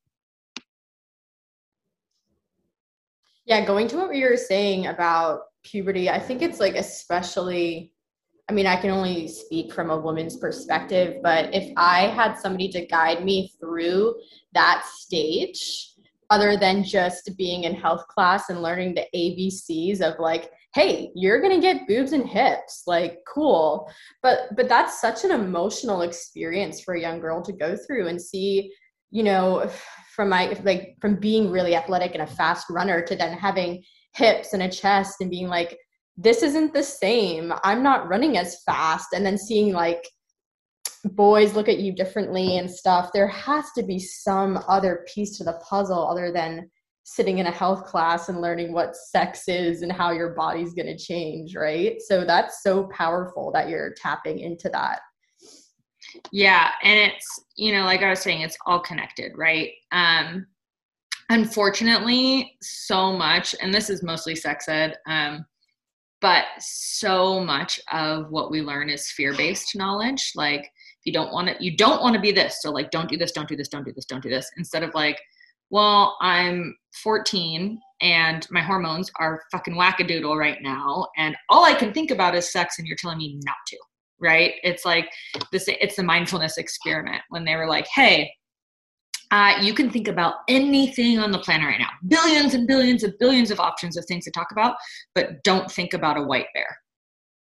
Yeah, 3.47 3.65
going 3.65 3.89
to 3.89 3.97
what 3.97 4.15
you 4.15 4.29
were 4.29 4.37
saying 4.37 4.89
about 4.89 5.43
puberty, 5.67 6.09
I 6.09 6.19
think 6.19 6.43
it's 6.43 6.61
like 6.61 6.75
especially 6.75 7.93
I 8.49 8.53
mean, 8.53 8.67
I 8.67 8.77
can 8.77 8.91
only 8.91 9.27
speak 9.27 9.73
from 9.73 9.91
a 9.91 9.99
woman's 9.99 10.37
perspective, 10.37 11.17
but 11.21 11.53
if 11.53 11.73
I 11.77 12.03
had 12.03 12.39
somebody 12.39 12.69
to 12.69 12.87
guide 12.87 13.25
me 13.25 13.53
through 13.59 14.15
that 14.53 14.85
stage, 14.87 15.95
other 16.31 16.57
than 16.57 16.85
just 16.85 17.31
being 17.37 17.65
in 17.65 17.75
health 17.75 18.07
class 18.09 18.49
and 18.49 18.63
learning 18.63 18.95
the 18.95 19.07
ABCs 19.15 20.01
of 20.01 20.19
like, 20.19 20.51
hey, 20.75 21.11
you're 21.15 21.41
gonna 21.41 21.61
get 21.61 21.87
boobs 21.87 22.13
and 22.13 22.29
hips, 22.29 22.83
like 22.87 23.19
cool. 23.33 23.91
But 24.23 24.55
but 24.57 24.69
that's 24.69 25.01
such 25.01 25.25
an 25.25 25.31
emotional 25.31 26.03
experience 26.03 26.81
for 26.81 26.95
a 26.95 27.01
young 27.01 27.21
girl 27.21 27.43
to 27.43 27.53
go 27.53 27.77
through 27.77 28.09
and 28.09 28.21
see, 28.21 28.73
you 29.11 29.23
know, 29.23 29.71
from 30.15 30.29
my 30.29 30.57
like 30.65 30.97
from 31.01 31.17
being 31.17 31.51
really 31.51 31.77
athletic 31.77 32.13
and 32.15 32.23
a 32.23 32.27
fast 32.27 32.67
runner 32.71 33.03
to 33.03 33.17
then 33.17 33.37
having 33.37 33.83
hips 34.17 34.53
and 34.53 34.63
a 34.63 34.69
chest 34.69 35.17
and 35.21 35.31
being 35.31 35.49
like 35.49 35.79
this 36.17 36.43
isn't 36.43 36.73
the 36.73 36.83
same. 36.83 37.53
I'm 37.63 37.83
not 37.83 38.09
running 38.09 38.39
as 38.39 38.63
fast. 38.65 39.09
And 39.15 39.25
then 39.25 39.37
seeing 39.37 39.73
like 39.75 40.09
boys 41.05 41.55
look 41.55 41.69
at 41.69 41.79
you 41.79 41.93
differently 41.93 42.57
and 42.57 42.71
stuff. 42.71 43.11
There 43.13 43.29
has 43.29 43.67
to 43.77 43.83
be 43.83 43.99
some 43.99 44.59
other 44.67 45.05
piece 45.13 45.37
to 45.39 45.45
the 45.45 45.61
puzzle 45.69 46.09
other 46.09 46.33
than 46.33 46.71
sitting 47.05 47.39
in 47.39 47.47
a 47.47 47.53
health 47.53 47.85
class 47.85 48.29
and 48.29 48.41
learning 48.41 48.73
what 48.73 48.97
sex 48.97 49.47
is 49.47 49.83
and 49.83 49.93
how 49.93 50.11
your 50.11 50.31
body's 50.31 50.75
going 50.75 50.87
to 50.87 50.99
change, 50.99 51.55
right? 51.55 52.01
So 52.03 52.25
that's 52.25 52.63
so 52.63 52.89
powerful 52.89 53.53
that 53.53 53.69
you're 53.69 53.95
tapping 53.95 54.41
into 54.41 54.69
that. 54.71 55.01
Yeah, 56.33 56.71
and 56.83 56.99
it's, 56.99 57.27
you 57.57 57.73
know, 57.73 57.85
like 57.85 58.03
I 58.03 58.11
was 58.11 58.21
saying 58.21 58.41
it's 58.41 58.57
all 58.67 58.81
connected, 58.81 59.33
right? 59.37 59.71
Um 59.93 60.47
unfortunately, 61.31 62.57
so 62.61 63.13
much 63.13 63.55
and 63.61 63.73
this 63.73 63.91
is 63.91 64.03
mostly 64.03 64.35
sex 64.35 64.69
ed 64.69 64.97
um 65.07 65.45
but 66.23 66.45
so 66.59 67.41
much 67.41 67.79
of 67.93 68.31
what 68.31 68.51
we 68.51 68.63
learn 68.63 68.89
is 68.89 69.11
fear-based 69.11 69.77
knowledge. 69.77 70.33
Like 70.35 70.63
if 70.63 71.05
you 71.05 71.13
don't 71.13 71.33
want 71.33 71.49
to 71.49 71.57
you 71.63 71.77
don't 71.77 72.03
want 72.03 72.15
to 72.15 72.21
be 72.21 72.33
this 72.33 72.63
so 72.63 72.71
like 72.71 72.91
don't 72.91 73.09
do 73.09 73.17
this 73.17 73.33
don't 73.33 73.49
do 73.49 73.57
this 73.57 73.69
don't 73.69 73.85
do 73.85 73.93
this 73.93 74.07
don't 74.07 74.23
do 74.23 74.31
this 74.31 74.51
instead 74.57 74.83
of 74.83 74.95
like 74.95 75.21
well 75.71 76.17
i'm 76.21 76.75
14 77.03 77.79
and 78.01 78.47
my 78.51 78.61
hormones 78.61 79.11
are 79.19 79.43
fucking 79.53 79.75
wackadoodle 79.75 80.39
right 80.39 80.63
now 80.63 81.07
and 81.17 81.37
all 81.51 81.65
i 81.65 81.75
can 81.75 81.93
think 81.93 82.11
about 82.11 82.35
is 82.35 82.51
sex 82.51 82.79
and 82.79 82.87
you're 82.87 82.97
telling 82.97 83.19
me 83.19 83.39
not 83.45 83.57
to 83.67 83.77
right? 84.19 84.55
It's 84.63 84.85
like 84.85 85.11
this 85.53 85.65
it's 85.69 85.97
the 85.97 86.03
mindfulness 86.03 86.59
experiment 86.59 87.23
when 87.29 87.45
they 87.45 87.57
were 87.57 87.69
like 87.69 87.87
hey 87.95 88.31
uh, 89.31 89.55
you 89.61 89.75
can 89.75 89.91
think 89.91 90.09
about 90.09 90.37
anything 90.49 91.19
on 91.19 91.33
the 91.33 91.39
planet 91.39 91.67
right 91.67 91.81
now. 91.81 91.91
Billions 92.09 92.55
and 92.55 92.67
billions 92.67 93.03
and 93.03 93.13
billions 93.19 93.51
of 93.51 93.61
options 93.61 93.97
of 93.97 94.05
things 94.07 94.25
to 94.25 94.31
talk 94.31 94.49
about 94.53 94.77
but 95.15 95.43
don't 95.43 95.71
think 95.71 95.95
about 95.95 96.17
a 96.17 96.23
white 96.23 96.47
bear. 96.55 96.79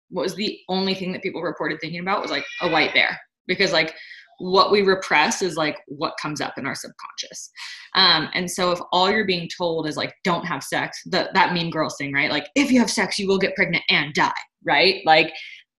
What 0.09 0.23
was 0.23 0.35
the 0.35 0.57
only 0.69 0.95
thing 0.95 1.11
that 1.11 1.21
people 1.21 1.41
reported 1.41 1.79
thinking 1.81 1.99
about 1.99 2.21
was 2.21 2.31
like 2.31 2.45
a 2.61 2.69
white 2.69 2.93
bear. 2.93 3.19
Because 3.47 3.73
like 3.73 3.93
what 4.39 4.71
we 4.71 4.81
repress 4.81 5.41
is 5.41 5.57
like 5.57 5.77
what 5.87 6.13
comes 6.21 6.41
up 6.41 6.57
in 6.57 6.65
our 6.65 6.75
subconscious. 6.75 7.49
Um, 7.95 8.29
and 8.33 8.49
so 8.49 8.71
if 8.71 8.79
all 8.91 9.09
you're 9.09 9.25
being 9.25 9.49
told 9.57 9.87
is 9.87 9.97
like 9.97 10.13
don't 10.23 10.45
have 10.45 10.63
sex 10.63 11.01
the, 11.05 11.29
that 11.33 11.53
mean 11.53 11.69
girl 11.69 11.89
thing 11.89 12.13
right? 12.13 12.31
Like 12.31 12.47
if 12.55 12.71
you 12.71 12.79
have 12.79 12.91
sex 12.91 13.17
you 13.19 13.27
will 13.27 13.39
get 13.39 13.55
pregnant 13.55 13.83
and 13.89 14.13
die 14.13 14.31
right? 14.65 15.01
Like 15.05 15.33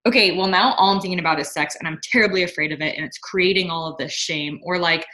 okay 0.07 0.37
well 0.37 0.46
now 0.46 0.74
all 0.74 0.94
i'm 0.94 1.01
thinking 1.01 1.18
about 1.18 1.40
is 1.40 1.53
sex 1.53 1.77
and 1.79 1.88
i'm 1.88 1.98
terribly 2.05 2.44
afraid 2.44 2.70
of 2.70 2.81
it 2.81 2.96
and 2.96 3.05
it's 3.05 3.18
creating 3.18 3.68
all 3.68 3.87
of 3.87 3.96
this 3.98 4.12
shame. 4.12 4.61
Or 4.62 4.79
like 4.79 5.05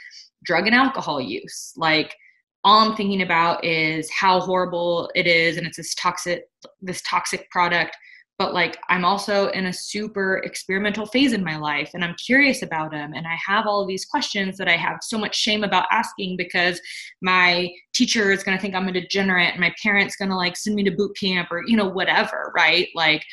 drug 0.45 0.67
and 0.67 0.75
alcohol 0.75 1.19
use. 1.19 1.73
Like 1.75 2.15
all 2.63 2.89
I'm 2.89 2.95
thinking 2.95 3.21
about 3.21 3.63
is 3.63 4.09
how 4.11 4.39
horrible 4.39 5.11
it 5.15 5.27
is 5.27 5.57
and 5.57 5.67
it's 5.67 5.77
this 5.77 5.93
toxic 5.95 6.43
this 6.81 7.01
toxic 7.03 7.49
product. 7.51 7.95
But 8.37 8.53
like 8.53 8.77
I'm 8.89 9.05
also 9.05 9.47
in 9.49 9.67
a 9.67 9.73
super 9.73 10.39
experimental 10.39 11.05
phase 11.05 11.31
in 11.31 11.43
my 11.43 11.57
life 11.57 11.91
and 11.93 12.03
I'm 12.03 12.15
curious 12.15 12.63
about 12.63 12.91
them 12.91 13.13
and 13.13 13.25
I 13.25 13.37
have 13.45 13.65
all 13.65 13.85
these 13.85 14.03
questions 14.03 14.57
that 14.57 14.67
I 14.67 14.75
have 14.75 14.97
so 15.01 15.17
much 15.17 15.35
shame 15.35 15.63
about 15.63 15.85
asking 15.89 16.35
because 16.35 16.81
my 17.21 17.69
teacher 17.93 18.31
is 18.31 18.43
to 18.43 18.61
think 18.61 18.75
I'm 18.75 18.89
a 18.89 18.91
degenerate 18.91 19.51
and 19.51 19.61
my 19.61 19.73
parents 19.81 20.17
to 20.31 20.35
like 20.35 20.57
send 20.57 20.75
me 20.75 20.83
to 20.83 20.91
boot 20.91 21.15
camp 21.17 21.49
or 21.51 21.63
you 21.65 21.77
know 21.77 21.87
whatever 21.87 22.51
right? 22.55 22.89
Like 22.93 23.23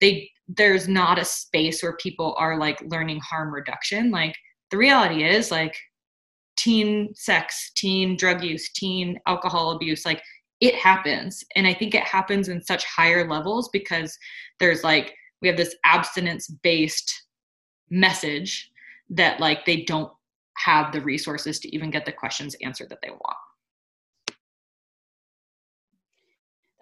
they 0.00 0.30
there's 0.48 0.86
not 0.86 1.18
a 1.18 1.24
space 1.24 1.82
where 1.82 1.96
people 1.96 2.34
are 2.38 2.58
like 2.58 2.80
learning 2.82 3.20
harm 3.20 3.52
reduction. 3.52 4.10
Like 4.10 4.34
the 4.70 4.76
reality 4.76 5.24
is 5.24 5.50
like 5.50 5.76
teen 6.66 7.14
sex 7.14 7.70
teen 7.76 8.16
drug 8.16 8.42
use 8.42 8.72
teen 8.72 9.20
alcohol 9.26 9.70
abuse 9.70 10.04
like 10.04 10.20
it 10.60 10.74
happens. 10.74 11.44
And 11.54 11.64
i 11.66 11.72
think 11.72 11.94
it 11.94 12.02
happens 12.02 12.48
in 12.48 12.60
such 12.60 12.84
higher 12.84 13.28
levels 13.28 13.68
because 13.72 14.18
there's 14.58 14.82
like 14.82 15.14
we 15.40 15.48
have 15.48 15.56
this 15.56 15.76
abstinence 15.84 16.48
based 16.48 17.22
message 17.88 18.72
that 19.10 19.38
like 19.38 19.64
they 19.64 19.82
don't 19.82 20.12
have 20.56 20.90
the 20.90 21.00
resources 21.00 21.60
to 21.60 21.72
even 21.72 21.90
get 21.90 22.04
the 22.04 22.10
questions 22.10 22.56
answered 22.62 22.88
that 22.88 22.98
they 23.00 23.10
want. 23.10 23.36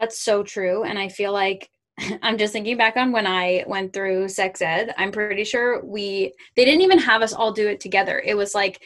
That's 0.01 0.19
so 0.19 0.43
true. 0.43 0.85
And 0.85 0.99
i 0.99 1.09
feel 1.09 1.33
like 1.33 1.69
i'm 2.23 2.39
just 2.39 2.53
thinking 2.53 2.77
back 2.77 2.97
on 2.97 3.13
when 3.13 3.27
i 3.27 3.65
went 3.69 3.93
through 3.93 4.29
sex 4.29 4.61
ed 4.61 4.93
i'm 4.99 5.13
pretty 5.13 5.45
sure 5.45 5.85
we 5.85 6.33
they 6.57 6.65
didn't 6.65 6.81
even 6.81 6.99
have 6.99 7.23
us 7.23 7.33
all 7.33 7.53
do 7.53 7.69
it 7.69 7.81
together. 7.81 8.21
It 8.25 8.37
was 8.37 8.55
like 8.55 8.83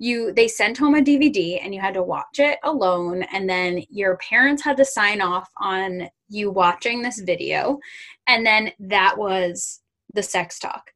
you 0.00 0.32
they 0.32 0.48
sent 0.48 0.78
home 0.78 0.94
a 0.94 1.02
DVD 1.02 1.62
and 1.62 1.74
you 1.74 1.80
had 1.80 1.94
to 1.94 2.02
watch 2.02 2.38
it 2.38 2.58
alone 2.64 3.22
and 3.34 3.48
then 3.48 3.84
your 3.90 4.16
parents 4.16 4.64
had 4.64 4.76
to 4.78 4.84
sign 4.84 5.20
off 5.20 5.48
on 5.58 6.08
you 6.28 6.50
watching 6.50 7.02
this 7.02 7.20
video 7.20 7.78
and 8.26 8.44
then 8.44 8.72
that 8.80 9.16
was 9.16 9.80
the 10.14 10.22
sex 10.22 10.58
talk. 10.58 10.90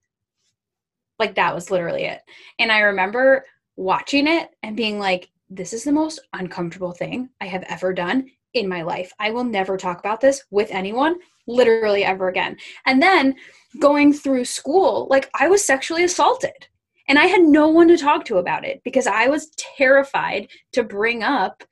Like 1.18 1.34
that 1.34 1.54
was 1.54 1.70
literally 1.70 2.04
it. 2.04 2.22
And 2.58 2.72
I 2.72 2.80
remember 2.80 3.44
watching 3.76 4.26
it 4.26 4.48
and 4.62 4.74
being 4.74 4.98
like 4.98 5.30
this 5.50 5.74
is 5.74 5.84
the 5.84 5.92
most 5.92 6.20
uncomfortable 6.32 6.92
thing 6.92 7.28
I 7.42 7.44
have 7.44 7.64
ever 7.68 7.92
done 7.92 8.30
in 8.54 8.66
my 8.66 8.82
life. 8.82 9.12
I 9.18 9.30
will 9.30 9.44
never 9.44 9.76
talk 9.76 9.98
about 9.98 10.22
this 10.22 10.42
with 10.50 10.70
anyone 10.70 11.16
literally 11.46 12.04
ever 12.04 12.28
again. 12.28 12.56
And 12.86 13.02
then 13.02 13.36
going 13.80 14.14
through 14.14 14.46
school, 14.46 15.08
like 15.10 15.28
I 15.38 15.48
was 15.48 15.62
sexually 15.62 16.04
assaulted 16.04 16.68
and 17.08 17.18
I 17.18 17.26
had 17.26 17.42
no 17.42 17.68
one 17.68 17.88
to 17.88 17.96
talk 17.96 18.24
to 18.26 18.38
about 18.38 18.64
it 18.64 18.80
because 18.84 19.06
I 19.06 19.28
was 19.28 19.50
terrified 19.56 20.48
to 20.72 20.82
bring 20.82 21.22
up 21.22 21.64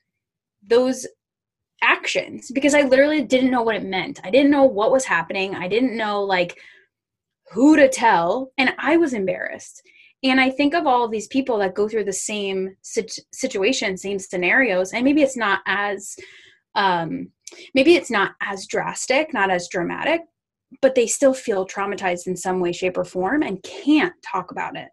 those 0.62 1.07
actions 1.83 2.51
because 2.53 2.75
I 2.75 2.83
literally 2.83 3.23
didn't 3.23 3.51
know 3.51 3.62
what 3.62 3.77
it 3.77 3.85
meant. 3.85 4.21
I 4.25 4.31
didn't 4.31 4.51
know 4.51 4.64
what 4.64 4.92
was 4.92 5.05
happening. 5.05 5.55
I 5.55 5.68
didn't 5.68 5.97
know 5.97 6.23
like 6.23 6.59
who 7.53 7.77
to 7.77 7.88
tell 7.88 8.53
and 8.57 8.73
I 8.79 8.97
was 8.97 9.12
embarrassed. 9.12 9.83
And 10.23 10.40
I 10.40 10.51
think 10.51 10.75
of 10.75 10.87
all 10.87 11.05
of 11.05 11.11
these 11.11 11.27
people 11.27 11.59
that 11.59 11.75
go 11.75 11.88
through 11.88 12.05
the 12.05 12.12
same 12.12 12.77
situation, 13.33 13.97
same 13.97 14.21
scenarios, 14.21 14.92
and 14.92 15.05
maybe 15.05 15.23
it's 15.23 15.37
not 15.37 15.61
as 15.66 16.16
um 16.75 17.29
maybe 17.75 17.97
it's 17.97 18.11
not 18.11 18.33
as 18.40 18.66
drastic, 18.66 19.35
not 19.35 19.51
as 19.51 19.68
dramatic, 19.68 20.23
but 20.81 20.95
they 20.95 21.07
still 21.07 21.35
feel 21.35 21.67
traumatized 21.67 22.27
in 22.27 22.37
some 22.37 22.61
way 22.61 22.73
shape 22.73 22.97
or 22.97 23.05
form 23.05 23.43
and 23.43 23.63
can't 23.63 24.15
talk 24.23 24.51
about 24.51 24.77
it. 24.77 24.89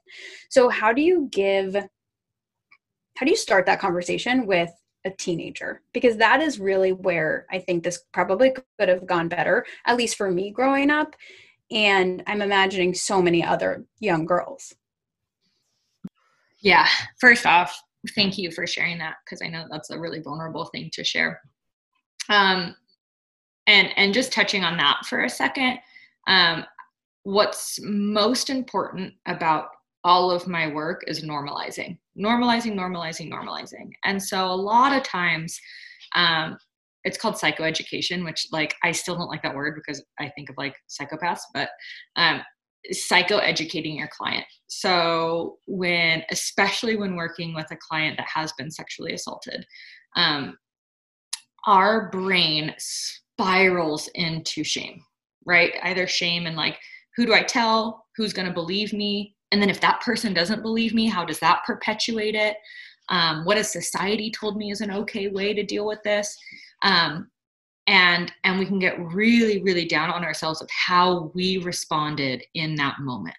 So 0.49 0.69
how 0.69 0.91
do 0.93 1.01
you 1.01 1.29
give 1.31 1.75
how 1.75 3.25
do 3.25 3.31
you 3.31 3.37
start 3.37 3.65
that 3.65 3.81
conversation 3.81 4.45
with 4.45 4.69
a 5.05 5.09
teenager? 5.09 5.81
Because 5.93 6.15
that 6.17 6.41
is 6.41 6.59
really 6.59 6.91
where 6.91 7.45
i 7.51 7.59
think 7.59 7.83
this 7.83 8.01
probably 8.13 8.53
could 8.79 8.89
have 8.89 9.05
gone 9.05 9.27
better 9.27 9.65
at 9.85 9.97
least 9.97 10.15
for 10.15 10.29
me 10.31 10.51
growing 10.51 10.89
up 10.89 11.15
and 11.71 12.23
i'm 12.27 12.41
imagining 12.41 12.93
so 12.93 13.21
many 13.21 13.43
other 13.43 13.85
young 13.99 14.25
girls. 14.25 14.73
Yeah 16.61 16.87
first 17.19 17.45
off 17.45 17.81
thank 18.15 18.37
you 18.37 18.51
for 18.51 18.65
sharing 18.65 18.97
that 18.97 19.15
because 19.25 19.41
i 19.41 19.47
know 19.47 19.65
that's 19.69 19.89
a 19.89 19.99
really 19.99 20.21
vulnerable 20.21 20.65
thing 20.65 20.89
to 20.93 21.03
share. 21.03 21.41
Um, 22.29 22.75
and 23.69 23.89
and 23.95 24.13
just 24.13 24.31
touching 24.33 24.63
on 24.63 24.77
that 24.77 25.05
for 25.05 25.23
a 25.23 25.29
second 25.29 25.77
um, 26.27 26.65
what's 27.23 27.79
most 27.83 28.49
important 28.49 29.13
about 29.25 29.67
all 30.03 30.31
of 30.31 30.47
my 30.47 30.67
work 30.67 31.03
is 31.07 31.23
normalizing 31.23 31.97
normalizing 32.17 32.73
normalizing 32.75 33.31
normalizing. 33.31 33.91
And 34.03 34.21
so 34.21 34.45
a 34.45 34.53
lot 34.53 34.95
of 34.95 35.03
times 35.03 35.59
um, 36.15 36.57
it's 37.03 37.17
called 37.17 37.35
psychoeducation 37.35 38.25
which 38.25 38.47
like 38.51 38.75
i 38.83 38.91
still 38.91 39.15
don't 39.15 39.29
like 39.29 39.41
that 39.43 39.55
word 39.55 39.73
because 39.75 40.03
i 40.19 40.27
think 40.35 40.49
of 40.49 40.55
like 40.57 40.75
psychopaths 40.89 41.41
but 41.53 41.69
um, 42.17 42.41
psychoeducating 42.93 43.97
your 43.97 44.09
client. 44.15 44.45
So 44.67 45.57
when 45.67 46.23
especially 46.31 46.95
when 46.95 47.15
working 47.15 47.53
with 47.53 47.67
a 47.71 47.77
client 47.77 48.17
that 48.17 48.27
has 48.33 48.51
been 48.53 48.71
sexually 48.71 49.13
assaulted 49.13 49.65
um, 50.15 50.57
our 51.67 52.09
brain 52.09 52.73
spirals 53.39 54.09
into 54.15 54.63
shame, 54.63 55.01
right? 55.45 55.73
Either 55.83 56.07
shame 56.07 56.45
and 56.45 56.57
like, 56.57 56.77
who 57.15 57.25
do 57.25 57.33
I 57.33 57.41
tell? 57.41 58.05
Who's 58.17 58.33
going 58.33 58.47
to 58.47 58.53
believe 58.53 58.91
me? 58.91 59.35
And 59.51 59.61
then 59.61 59.69
if 59.69 59.79
that 59.79 60.01
person 60.01 60.33
doesn't 60.33 60.61
believe 60.61 60.93
me, 60.93 61.07
how 61.07 61.23
does 61.23 61.39
that 61.39 61.61
perpetuate 61.65 62.35
it? 62.35 62.57
Um, 63.07 63.45
what 63.45 63.57
has 63.57 63.71
society 63.71 64.29
told 64.29 64.57
me 64.57 64.71
is 64.71 64.81
an 64.81 64.91
okay 64.91 65.29
way 65.29 65.53
to 65.53 65.63
deal 65.63 65.85
with 65.87 66.03
this? 66.03 66.37
Um, 66.83 67.29
and 67.87 68.31
and 68.43 68.59
we 68.59 68.65
can 68.65 68.77
get 68.77 68.99
really 68.99 69.63
really 69.63 69.85
down 69.85 70.11
on 70.11 70.23
ourselves 70.23 70.61
of 70.61 70.69
how 70.69 71.31
we 71.33 71.57
responded 71.57 72.43
in 72.53 72.75
that 72.75 72.99
moment 72.99 73.35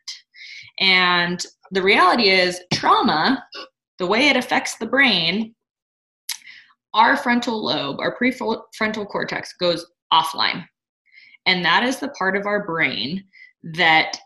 and 0.80 1.46
the 1.70 1.82
reality 1.82 2.30
is 2.30 2.60
trauma 2.72 3.44
the 3.98 4.06
way 4.06 4.28
it 4.28 4.36
affects 4.36 4.76
the 4.76 4.86
brain 4.86 5.54
our 6.94 7.16
frontal 7.16 7.64
lobe, 7.64 8.00
our 8.00 8.16
prefrontal 8.16 9.09
cortex 9.09 9.55
goes 9.59 9.87
offline. 10.12 10.64
And 11.46 11.64
that 11.64 11.83
is 11.83 11.98
the 11.98 12.09
part 12.11 12.37
of 12.37 12.46
our 12.46 12.64
brain 12.64 13.24
that 13.62 14.18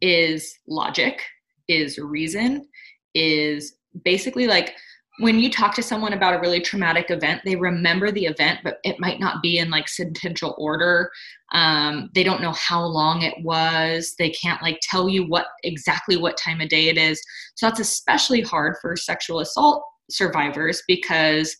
is 0.00 0.54
logic, 0.66 1.22
is 1.68 1.98
reason, 1.98 2.66
is 3.14 3.76
basically 4.04 4.46
like 4.46 4.74
when 5.20 5.38
you 5.38 5.50
talk 5.50 5.74
to 5.74 5.82
someone 5.82 6.14
about 6.14 6.34
a 6.34 6.40
really 6.40 6.60
traumatic 6.60 7.10
event, 7.10 7.42
they 7.44 7.54
remember 7.54 8.10
the 8.10 8.24
event, 8.24 8.60
but 8.64 8.78
it 8.84 8.98
might 8.98 9.20
not 9.20 9.42
be 9.42 9.58
in 9.58 9.70
like 9.70 9.86
sentential 9.86 10.54
order. 10.56 11.10
Um, 11.52 12.08
they 12.14 12.22
don't 12.22 12.40
know 12.40 12.52
how 12.52 12.82
long 12.82 13.22
it 13.22 13.34
was. 13.42 14.14
They 14.18 14.30
can't 14.30 14.62
like 14.62 14.78
tell 14.82 15.10
you 15.10 15.26
what 15.26 15.48
exactly 15.62 16.16
what 16.16 16.38
time 16.38 16.62
of 16.62 16.70
day 16.70 16.88
it 16.88 16.96
is. 16.96 17.20
So 17.56 17.66
that's 17.66 17.80
especially 17.80 18.40
hard 18.40 18.76
for 18.80 18.96
sexual 18.96 19.40
assault 19.40 19.84
survivors 20.08 20.82
because 20.88 21.54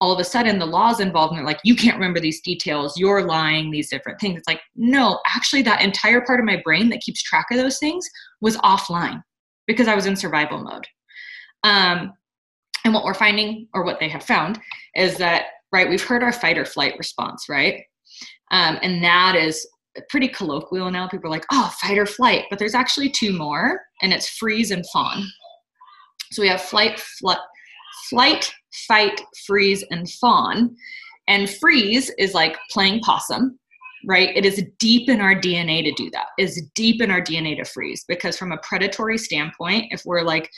all 0.00 0.12
of 0.12 0.18
a 0.18 0.24
sudden 0.24 0.58
the 0.58 0.66
law's 0.66 1.00
involved 1.00 1.32
and 1.32 1.38
they're 1.38 1.46
like, 1.46 1.60
you 1.64 1.76
can't 1.76 1.96
remember 1.96 2.20
these 2.20 2.40
details, 2.42 2.98
you're 2.98 3.26
lying, 3.26 3.70
these 3.70 3.88
different 3.88 4.20
things. 4.20 4.38
It's 4.38 4.48
like, 4.48 4.60
no, 4.76 5.20
actually, 5.34 5.62
that 5.62 5.82
entire 5.82 6.20
part 6.20 6.40
of 6.40 6.46
my 6.46 6.60
brain 6.64 6.88
that 6.90 7.00
keeps 7.00 7.22
track 7.22 7.46
of 7.50 7.56
those 7.58 7.78
things 7.78 8.08
was 8.40 8.56
offline 8.58 9.22
because 9.66 9.88
I 9.88 9.94
was 9.94 10.06
in 10.06 10.16
survival 10.16 10.62
mode. 10.62 10.86
Um, 11.62 12.12
and 12.84 12.92
what 12.92 13.04
we're 13.04 13.14
finding, 13.14 13.68
or 13.72 13.84
what 13.84 13.98
they 13.98 14.08
have 14.08 14.24
found, 14.24 14.60
is 14.94 15.16
that, 15.16 15.46
right, 15.72 15.88
we've 15.88 16.04
heard 16.04 16.22
our 16.22 16.32
fight 16.32 16.58
or 16.58 16.66
flight 16.66 16.94
response, 16.98 17.48
right? 17.48 17.82
Um, 18.50 18.78
and 18.82 19.02
that 19.02 19.36
is 19.36 19.66
pretty 20.10 20.28
colloquial 20.28 20.90
now. 20.90 21.08
People 21.08 21.28
are 21.28 21.30
like, 21.30 21.46
oh, 21.50 21.72
fight 21.80 21.96
or 21.96 22.04
flight. 22.04 22.44
But 22.50 22.58
there's 22.58 22.74
actually 22.74 23.08
two 23.08 23.32
more, 23.32 23.80
and 24.02 24.12
it's 24.12 24.28
freeze 24.28 24.70
and 24.70 24.84
fawn. 24.92 25.24
So 26.32 26.42
we 26.42 26.48
have 26.48 26.60
flight, 26.60 27.00
fl- 27.00 27.32
flight, 28.10 28.52
fight, 28.88 29.20
freeze, 29.46 29.84
and 29.90 30.10
fawn. 30.10 30.74
And 31.28 31.48
freeze 31.48 32.10
is 32.18 32.34
like 32.34 32.56
playing 32.70 33.00
possum, 33.00 33.58
right? 34.06 34.36
It 34.36 34.44
is 34.44 34.64
deep 34.78 35.08
in 35.08 35.20
our 35.20 35.34
DNA 35.34 35.82
to 35.84 35.92
do 35.92 36.10
that. 36.10 36.26
It's 36.38 36.60
deep 36.74 37.00
in 37.00 37.10
our 37.10 37.20
DNA 37.20 37.56
to 37.56 37.64
freeze 37.64 38.04
because 38.06 38.36
from 38.36 38.52
a 38.52 38.58
predatory 38.58 39.18
standpoint, 39.18 39.86
if 39.90 40.02
we're 40.04 40.22
like 40.22 40.50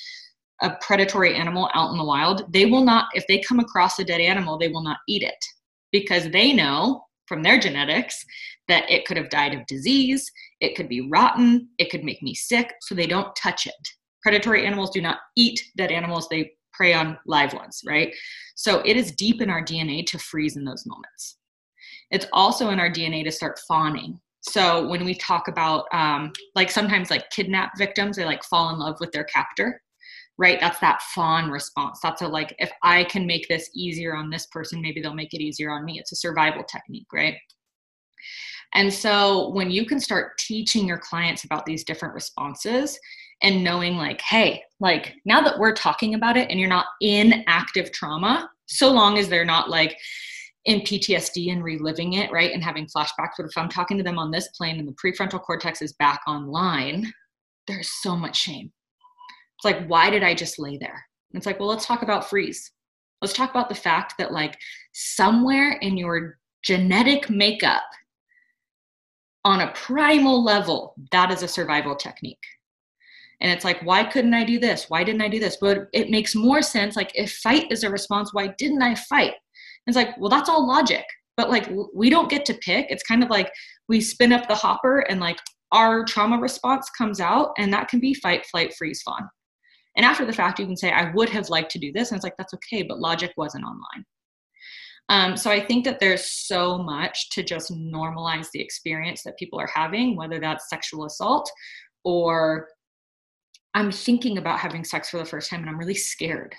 a 0.63 0.71
predatory 0.81 1.35
animal 1.35 1.71
out 1.75 1.91
in 1.91 1.99
the 1.99 2.05
wild, 2.05 2.53
they 2.53 2.67
will 2.67 2.85
not, 2.85 3.07
if 3.15 3.27
they 3.29 3.39
come 3.41 3.61
across 3.61 3.99
a 3.99 4.05
dead 4.05 4.21
animal, 4.21 4.59
they 4.59 4.69
will 4.69 4.83
not 4.83 4.99
eat 5.07 5.23
it 5.23 5.45
because 5.93 6.31
they 6.31 6.53
know 6.53 7.05
from 7.27 7.43
their 7.43 7.59
genetics 7.59 8.25
that 8.69 8.91
it 8.91 9.05
could 9.05 9.17
have 9.17 9.31
died 9.31 9.55
of 9.55 9.67
disease, 9.67 10.31
it 10.61 10.75
could 10.75 10.89
be 10.89 11.09
rotten, 11.09 11.69
it 11.79 11.91
could 11.91 12.05
make 12.05 12.23
me 12.23 12.35
sick, 12.35 12.73
so 12.81 12.95
they 12.95 13.07
don't 13.07 13.35
touch 13.37 13.67
it. 13.67 13.75
Predatory 14.23 14.67
animals 14.67 14.91
do 14.91 15.01
not 15.01 15.19
eat 15.37 15.61
dead 15.77 15.93
animals, 15.93 16.29
they 16.31 16.51
prey 16.77 16.93
on 16.93 17.17
live 17.27 17.55
ones, 17.55 17.83
right? 17.87 18.15
So 18.55 18.81
it 18.85 18.97
is 18.97 19.13
deep 19.13 19.41
in 19.41 19.51
our 19.51 19.65
DNA 19.65 20.05
to 20.07 20.19
freeze 20.19 20.57
in 20.57 20.65
those 20.65 20.85
moments. 20.87 21.39
It's 22.11 22.27
also 22.33 22.71
in 22.71 22.81
our 22.81 22.91
DNA 22.91 23.25
to 23.25 23.33
start 23.33 23.59
fawning. 23.67 24.21
So 24.43 24.87
when 24.87 25.05
we 25.05 25.15
talk 25.15 25.49
about 25.49 25.87
um, 25.93 26.33
like 26.55 26.71
sometimes 26.71 27.11
like 27.11 27.29
kidnap 27.31 27.73
victims, 27.77 28.17
they 28.17 28.25
like 28.25 28.45
fall 28.45 28.71
in 28.71 28.79
love 28.79 28.97
with 29.01 29.11
their 29.13 29.25
captor. 29.25 29.81
right 30.39 30.61
that's 30.61 30.79
that 30.81 31.01
fawn 31.15 31.51
response 31.51 31.99
that's 32.03 32.23
a 32.23 32.29
like 32.29 32.55
if 32.59 32.71
i 32.83 33.05
can 33.05 33.27
make 33.27 33.49
this 33.49 33.71
easier 33.75 34.15
on 34.15 34.31
this 34.31 34.47
person 34.47 34.81
maybe 34.81 35.01
they'll 35.01 35.15
make 35.15 35.33
it 35.35 35.41
easier 35.41 35.71
on 35.71 35.85
me 35.85 35.99
it's 35.99 36.13
a 36.13 36.17
survival 36.17 36.63
technique 36.65 37.07
right 37.13 37.37
and 38.75 38.93
so 38.93 39.51
when 39.51 39.71
you 39.71 39.87
can 39.87 40.01
start 40.01 40.37
teaching 40.39 40.87
your 40.87 40.99
clients 40.99 41.45
about 41.45 41.65
these 41.65 41.85
different 41.85 42.15
responses 42.15 42.99
and 43.43 43.63
knowing 43.63 43.97
like 43.97 44.21
hey 44.23 44.63
like 44.81 45.15
now 45.25 45.41
that 45.41 45.59
we're 45.59 45.75
talking 45.75 46.15
about 46.15 46.37
it 46.37 46.51
and 46.51 46.59
you're 46.59 46.69
not 46.69 46.87
in 47.01 47.45
active 47.47 47.93
trauma 47.93 48.49
so 48.67 48.91
long 48.91 49.19
as 49.19 49.29
they're 49.29 49.45
not 49.45 49.71
like 49.71 49.97
in 50.67 50.81
PTSD 50.81 51.53
and 51.53 51.63
reliving 51.63 52.15
it, 52.15 52.31
right? 52.33 52.53
And 52.53 52.63
having 52.63 52.87
flashbacks. 52.87 53.35
But 53.39 53.47
if 53.47 53.57
I'm 53.57 53.69
talking 53.69 53.97
to 53.97 54.03
them 54.03 54.19
on 54.19 54.31
this 54.31 54.49
plane 54.49 54.79
and 54.79 54.89
the 54.89 54.95
prefrontal 54.95 55.41
cortex 55.41 55.81
is 55.81 55.93
back 55.95 56.21
online, 56.27 57.11
there's 57.69 57.89
so 58.03 58.17
much 58.17 58.37
shame. 58.37 58.73
It's 59.57 59.65
like, 59.65 59.87
why 59.87 60.11
did 60.11 60.23
I 60.23 60.35
just 60.35 60.59
lay 60.59 60.77
there? 60.77 61.05
It's 61.33 61.47
like, 61.47 61.61
well, 61.61 61.69
let's 61.69 61.87
talk 61.87 62.03
about 62.03 62.29
freeze. 62.29 62.73
Let's 63.23 63.33
talk 63.33 63.51
about 63.51 63.69
the 63.69 63.75
fact 63.75 64.15
that, 64.19 64.33
like, 64.33 64.59
somewhere 64.93 65.73
in 65.81 65.97
your 65.97 66.39
genetic 66.63 67.31
makeup, 67.31 67.85
on 69.45 69.61
a 69.61 69.73
primal 69.73 70.43
level, 70.43 70.95
that 71.13 71.31
is 71.31 71.43
a 71.43 71.49
survival 71.49 71.95
technique. 71.95 72.43
And 73.41 73.51
it's 73.53 73.65
like, 73.65 73.83
why 73.83 74.05
couldn't 74.05 74.35
I 74.35 74.45
do 74.45 74.59
this? 74.59 74.87
Why 74.89 75.05
didn't 75.05 75.23
I 75.23 75.29
do 75.29 75.39
this? 75.39 75.59
But 75.61 75.89
it 75.93 76.11
makes 76.11 76.35
more 76.35 76.63
sense. 76.63 76.97
Like, 76.97 77.13
if 77.15 77.33
fight 77.37 77.71
is 77.71 77.85
a 77.85 77.91
response, 77.91 78.33
why 78.33 78.55
didn't 78.59 78.83
I 78.83 78.95
fight? 78.95 79.35
it's 79.87 79.97
like, 79.97 80.19
well, 80.19 80.31
that's 80.31 80.49
all 80.49 80.67
logic. 80.67 81.05
But 81.37 81.51
like, 81.51 81.71
we 81.95 82.11
don't 82.11 82.31
get 82.31 82.45
to 82.47 82.55
pick. 82.55 82.87
It's 82.89 83.05
kind 83.05 83.23
of 83.23 83.31
like 83.31 83.53
we 83.89 84.01
spin 84.01 84.33
up 84.33 84.49
the 84.49 84.55
hopper 84.55 85.01
and 85.01 85.21
like 85.21 85.39
our 85.71 86.05
trauma 86.05 86.39
response 86.39 86.89
comes 86.91 87.21
out, 87.21 87.51
and 87.59 87.73
that 87.73 87.89
can 87.89 88.01
be 88.01 88.15
fight, 88.15 88.47
flight, 88.47 88.75
freeze, 88.75 89.03
fawn. 89.03 89.29
And 89.97 90.05
after 90.05 90.25
the 90.25 90.33
fact, 90.33 90.59
you 90.59 90.67
can 90.67 90.77
say, 90.77 90.91
I 90.91 91.11
would 91.13 91.29
have 91.31 91.49
liked 91.49 91.71
to 91.73 91.79
do 91.79 91.93
this. 91.93 92.11
And 92.11 92.17
it's 92.17 92.25
like, 92.25 92.37
that's 92.37 92.55
okay, 92.55 92.83
but 92.83 92.99
logic 92.99 93.33
wasn't 93.37 93.65
online. 93.65 94.05
Um, 95.09 95.37
so 95.37 95.51
I 95.51 95.65
think 95.65 95.85
that 95.85 96.01
there's 96.01 96.27
so 96.27 96.79
much 96.79 97.31
to 97.31 97.43
just 97.43 97.73
normalize 97.73 98.49
the 98.53 98.61
experience 98.61 99.23
that 99.23 99.39
people 99.39 99.59
are 99.59 99.71
having, 99.73 100.17
whether 100.17 100.41
that's 100.41 100.69
sexual 100.69 101.05
assault 101.05 101.51
or 102.05 102.69
I'm 103.77 103.93
thinking 103.93 104.39
about 104.39 104.59
having 104.59 104.83
sex 104.83 105.11
for 105.11 105.19
the 105.19 105.25
first 105.25 105.49
time 105.49 105.61
and 105.61 105.71
I'm 105.71 105.79
really 105.79 105.95
scared 105.95 106.57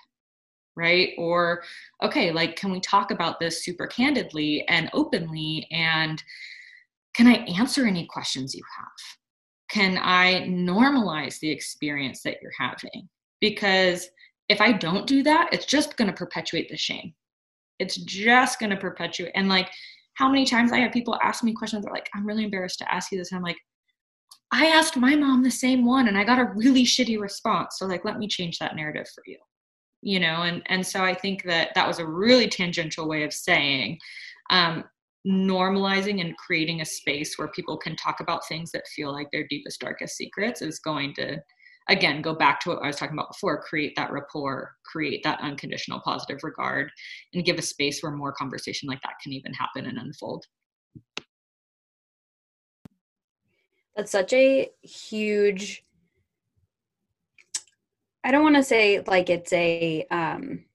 right? 0.78 1.14
Or, 1.18 1.64
okay, 2.04 2.32
like, 2.32 2.56
can 2.56 2.72
we 2.72 2.80
talk 2.80 3.12
about 3.12 3.40
this 3.40 3.66
super 3.66 3.88
candidly 3.88 4.64
and 4.70 4.90
openly? 4.94 5.68
And 5.72 6.24
can 7.16 7.28
I 7.28 7.38
answer 7.60 7.86
any 7.86 8.06
questions 8.06 8.54
you 8.56 8.62
have? 8.78 9.18
Can 9.70 10.00
I 10.02 10.48
normalize 10.48 11.40
the 11.40 11.50
experience 11.50 12.22
that 12.22 12.38
you're 12.42 12.52
having? 12.58 13.10
Because 13.42 14.08
if 14.48 14.62
I 14.62 14.72
don't 14.72 15.08
do 15.08 15.24
that, 15.24 15.50
it's 15.52 15.66
just 15.66 15.98
going 15.98 16.10
to 16.10 16.16
perpetuate 16.16 16.70
the 16.70 16.78
shame. 16.78 17.14
It's 17.80 17.98
just 17.98 18.60
going 18.60 18.70
to 18.70 18.78
perpetuate. 18.78 19.32
And 19.36 19.50
like, 19.50 19.70
how 20.14 20.30
many 20.30 20.46
times 20.46 20.72
I 20.72 20.80
have 20.80 20.92
people 20.92 21.18
ask 21.22 21.44
me 21.44 21.54
questions, 21.54 21.84
they're 21.84 21.94
like, 21.94 22.10
I'm 22.16 22.26
really 22.26 22.44
embarrassed 22.44 22.80
to 22.80 22.94
ask 22.94 23.12
you 23.12 23.18
this. 23.18 23.32
And 23.32 23.38
I'm 23.38 23.44
like, 23.44 23.58
I 24.52 24.68
asked 24.68 24.96
my 24.96 25.16
mom 25.16 25.44
the 25.44 25.52
same 25.52 25.86
one 25.86 26.08
and 26.08 26.18
I 26.18 26.24
got 26.24 26.40
a 26.40 26.52
really 26.56 26.84
shitty 26.84 27.20
response. 27.20 27.78
So, 27.78 27.86
like, 27.86 28.06
let 28.06 28.18
me 28.18 28.28
change 28.28 28.60
that 28.60 28.76
narrative 28.76 29.08
for 29.14 29.24
you 29.26 29.38
you 30.02 30.20
know 30.20 30.44
and 30.44 30.62
and 30.68 30.86
so 30.86 31.04
i 31.04 31.14
think 31.14 31.44
that 31.44 31.70
that 31.76 31.88
was 31.88 32.00
a 32.00 32.06
really 32.06 32.48
tangential 32.48 33.08
way 33.08 33.24
of 33.24 33.34
saying 33.34 33.98
um, 34.50 34.84
normalizing 35.28 36.22
and 36.22 36.38
creating 36.38 36.80
a 36.80 36.86
space 36.86 37.38
where 37.38 37.50
people 37.50 37.78
can 37.78 37.96
talk 37.98 38.22
about 38.22 38.48
things 38.48 38.72
that 38.72 38.88
feel 38.96 39.12
like 39.12 39.28
their 39.32 39.46
deepest 39.50 39.80
darkest 39.80 40.16
secrets 40.16 40.62
is 40.62 40.80
going 40.80 41.14
to 41.14 41.38
again 41.90 42.22
go 42.22 42.34
back 42.34 42.60
to 42.60 42.70
what 42.70 42.84
i 42.84 42.88
was 42.88 42.96
talking 42.96 43.18
about 43.18 43.32
before 43.32 43.62
create 43.62 43.94
that 43.96 44.12
rapport 44.12 44.72
create 44.86 45.22
that 45.24 45.42
unconditional 45.42 46.00
positive 46.02 46.40
regard 46.44 46.90
and 47.34 47.44
give 47.44 47.58
a 47.58 47.62
space 47.62 48.02
where 48.02 48.12
more 48.12 48.32
conversation 48.32 48.88
like 48.88 49.02
that 49.02 49.16
can 49.22 49.34
even 49.34 49.54
happen 49.54 49.86
and 49.86 49.98
unfold 49.98 50.46
that's 53.98 54.12
such 54.12 54.32
a 54.32 54.70
huge 54.84 55.84
I 58.24 58.32
don't 58.32 58.44
want 58.44 58.58
to 58.58 58.64
say 58.64 59.02
like 59.08 59.30
it's 59.30 59.54
a 59.54 60.06
um, 60.12 60.66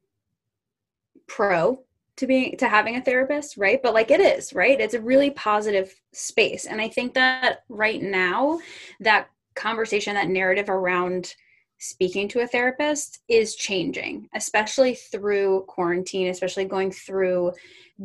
pro 1.29 1.81
to 2.16 2.27
being 2.27 2.57
to 2.57 2.68
having 2.68 2.97
a 2.97 3.03
therapist, 3.03 3.57
right? 3.59 3.83
But 3.83 3.95
like 3.95 4.11
it 4.11 4.20
is, 4.20 4.55
right? 4.55 4.81
It's 4.81 4.95
a 4.95 5.01
really 5.01 5.31
positive 5.31 5.95
space, 6.12 6.64
and 6.64 6.81
I 6.81 6.89
think 6.89 7.14
that 7.14 7.64
right 7.68 8.03
now 8.03 8.59
that 9.01 9.29
conversation, 9.55 10.14
that 10.14 10.29
narrative 10.29 10.70
around 10.70 11.35
speaking 11.79 12.27
to 12.29 12.41
a 12.41 12.47
therapist 12.47 13.20
is 13.29 13.55
changing, 13.55 14.29
especially 14.35 14.95
through 14.95 15.64
quarantine, 15.68 16.29
especially 16.29 16.64
going 16.64 16.91
through 16.91 17.53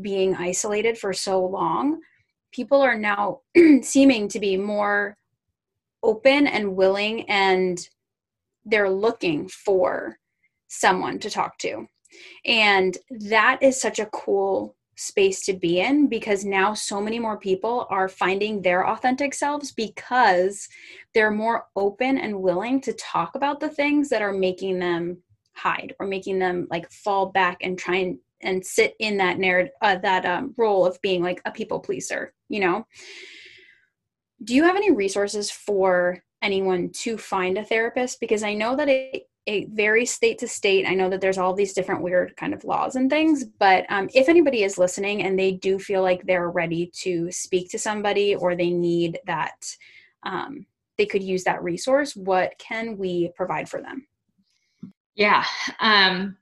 being 0.02 0.36
isolated 0.36 0.98
for 0.98 1.14
so 1.14 1.46
long. 1.46 2.02
People 2.58 2.82
are 2.82 2.98
now 2.98 3.42
seeming 3.84 4.28
to 4.30 4.40
be 4.40 4.58
more 4.58 5.16
open 6.02 6.48
and 6.48 6.76
willing 6.76 7.30
and 7.30 7.88
they're 8.66 8.90
looking 8.90 9.48
for 9.48 10.18
someone 10.68 11.20
to 11.20 11.30
talk 11.30 11.60
to. 11.60 11.86
And 12.46 12.98
that 13.30 13.62
is 13.62 13.80
such 13.80 14.00
a 14.00 14.08
cool 14.08 14.76
space 14.96 15.46
to 15.46 15.54
be 15.54 15.82
in 15.82 16.08
because 16.08 16.44
now 16.44 16.74
so 16.74 17.00
many 17.00 17.20
more 17.20 17.38
people 17.38 17.86
are 17.92 18.10
finding 18.10 18.64
their 18.64 18.88
authentic 18.88 19.36
selves 19.36 19.72
because 19.72 20.68
they're 21.14 21.30
more 21.30 21.68
open 21.76 22.18
and 22.18 22.42
willing 22.42 22.82
to 22.82 22.94
talk 22.94 23.36
about 23.36 23.60
the 23.60 23.70
things 23.70 24.10
that 24.10 24.24
are 24.24 24.34
making 24.34 24.80
them 24.80 25.22
hide 25.54 25.94
or 26.00 26.08
making 26.08 26.40
them 26.40 26.68
like 26.72 26.90
fall 26.90 27.28
back 27.28 27.60
and 27.62 27.78
try 27.78 27.98
and, 27.98 28.18
and 28.42 28.66
sit 28.66 28.96
in 29.00 29.18
that 29.18 29.40
narrative 29.40 29.72
uh, 29.82 29.98
that 29.98 30.26
um, 30.26 30.54
role 30.58 30.86
of 30.86 31.00
being 31.02 31.22
like 31.24 31.42
a 31.46 31.52
people 31.52 31.80
pleaser 31.80 32.34
you 32.50 32.60
know 32.60 32.86
do 34.44 34.54
you 34.54 34.64
have 34.64 34.76
any 34.76 34.92
resources 34.92 35.50
for 35.50 36.22
anyone 36.42 36.90
to 36.90 37.18
find 37.18 37.58
a 37.58 37.64
therapist 37.64 38.20
because 38.20 38.44
I 38.44 38.54
know 38.54 38.76
that 38.76 38.90
it, 38.90 39.24
it 39.46 39.70
varies 39.70 40.12
state 40.12 40.38
to 40.40 40.48
state. 40.48 40.86
I 40.88 40.94
know 40.94 41.10
that 41.10 41.22
there's 41.22 41.38
all 41.38 41.54
these 41.54 41.74
different 41.74 42.02
weird 42.02 42.36
kind 42.36 42.54
of 42.54 42.64
laws 42.64 42.96
and 42.96 43.10
things, 43.10 43.46
but 43.46 43.86
um, 43.90 44.10
if 44.14 44.30
anybody 44.30 44.64
is 44.64 44.78
listening 44.78 45.24
and 45.24 45.38
they 45.38 45.54
do 45.54 45.80
feel 45.80 46.02
like 46.02 46.26
they're 46.26 46.50
ready 46.50 46.92
to 47.02 47.32
speak 47.32 47.70
to 47.72 47.80
somebody 47.80 48.36
or 48.36 48.56
they 48.56 48.70
need 48.70 49.20
that, 49.26 49.56
um, 50.24 50.66
they 50.98 51.06
could 51.06 51.24
use 51.24 51.44
that 51.46 51.64
resource, 51.64 52.16
what 52.16 52.54
can 52.60 52.98
we 52.98 53.32
provide 53.36 53.70
for 53.70 53.82
them? 53.82 54.06
Yeah. 55.16 55.44
Um, 55.80 56.38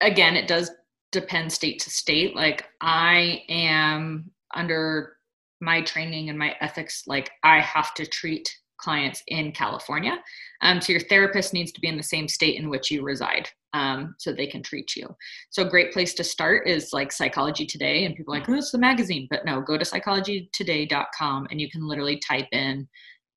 again, 0.00 0.36
it 0.36 0.48
does 0.48 0.70
depend 1.12 1.52
state 1.52 1.80
to 1.80 1.90
state. 1.90 2.34
Like 2.34 2.66
I 2.80 3.42
am 3.48 4.30
under 4.54 5.14
my 5.60 5.82
training 5.82 6.28
and 6.28 6.38
my 6.38 6.54
ethics 6.60 7.04
like 7.06 7.30
i 7.42 7.60
have 7.60 7.94
to 7.94 8.06
treat 8.06 8.54
clients 8.76 9.22
in 9.28 9.52
california. 9.52 10.16
Um, 10.60 10.80
so 10.80 10.92
your 10.92 11.00
therapist 11.00 11.54
needs 11.54 11.72
to 11.72 11.80
be 11.80 11.88
in 11.88 11.96
the 11.96 12.02
same 12.02 12.28
state 12.28 12.58
in 12.58 12.68
which 12.68 12.90
you 12.90 13.02
reside 13.02 13.48
um, 13.72 14.14
so 14.18 14.32
they 14.32 14.46
can 14.46 14.62
treat 14.62 14.94
you. 14.96 15.08
So 15.50 15.62
a 15.62 15.70
great 15.70 15.92
place 15.92 16.12
to 16.14 16.24
start 16.24 16.68
is 16.68 16.90
like 16.92 17.12
psychology 17.12 17.66
today 17.66 18.04
and 18.04 18.14
people 18.14 18.34
are 18.34 18.38
like 18.40 18.48
oh 18.48 18.54
it's 18.54 18.72
the 18.72 18.78
magazine 18.78 19.26
but 19.30 19.44
no 19.44 19.60
go 19.60 19.78
to 19.78 19.84
psychologytoday.com 19.84 21.46
and 21.50 21.60
you 21.60 21.70
can 21.70 21.86
literally 21.86 22.18
type 22.18 22.48
in 22.52 22.86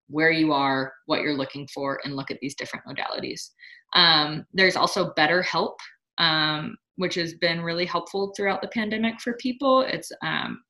where 0.09 0.31
you 0.31 0.51
are 0.51 0.91
what 1.05 1.21
you're 1.21 1.37
looking 1.37 1.67
for 1.73 1.99
and 2.03 2.15
look 2.15 2.31
at 2.31 2.39
these 2.41 2.55
different 2.55 2.85
modalities. 2.85 3.51
Um, 3.93 4.45
there's 4.53 4.75
also 4.75 5.13
betterhelp 5.13 5.75
um, 6.17 6.75
which 6.95 7.15
has 7.15 7.35
been 7.35 7.61
really 7.61 7.85
helpful 7.85 8.33
throughout 8.35 8.61
the 8.61 8.67
pandemic 8.69 9.19
for 9.21 9.33
people 9.33 9.81
it's 9.81 10.11
um, 10.23 10.61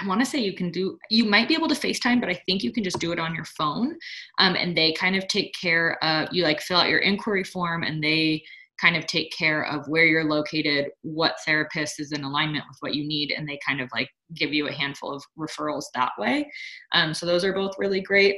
I 0.00 0.06
want 0.06 0.20
to 0.20 0.26
say 0.26 0.38
you 0.38 0.54
can 0.54 0.70
do, 0.70 0.98
you 1.10 1.24
might 1.24 1.48
be 1.48 1.54
able 1.54 1.68
to 1.68 1.74
FaceTime, 1.74 2.20
but 2.20 2.28
I 2.28 2.40
think 2.46 2.62
you 2.62 2.72
can 2.72 2.84
just 2.84 3.00
do 3.00 3.12
it 3.12 3.18
on 3.18 3.34
your 3.34 3.44
phone. 3.44 3.96
Um, 4.38 4.54
and 4.54 4.76
they 4.76 4.92
kind 4.92 5.16
of 5.16 5.26
take 5.28 5.52
care 5.60 6.02
of, 6.04 6.28
you 6.30 6.44
like 6.44 6.60
fill 6.60 6.78
out 6.78 6.88
your 6.88 7.00
inquiry 7.00 7.42
form 7.42 7.82
and 7.82 8.02
they 8.02 8.42
kind 8.80 8.96
of 8.96 9.06
take 9.06 9.32
care 9.36 9.64
of 9.66 9.88
where 9.88 10.06
you're 10.06 10.28
located, 10.28 10.90
what 11.02 11.36
therapist 11.44 11.98
is 11.98 12.12
in 12.12 12.22
alignment 12.22 12.64
with 12.68 12.76
what 12.80 12.94
you 12.94 13.06
need, 13.06 13.32
and 13.32 13.48
they 13.48 13.58
kind 13.66 13.80
of 13.80 13.88
like 13.92 14.08
give 14.34 14.54
you 14.54 14.68
a 14.68 14.72
handful 14.72 15.12
of 15.12 15.24
referrals 15.36 15.86
that 15.94 16.12
way. 16.16 16.48
Um, 16.92 17.12
so 17.12 17.26
those 17.26 17.44
are 17.44 17.52
both 17.52 17.74
really 17.78 18.00
great. 18.00 18.36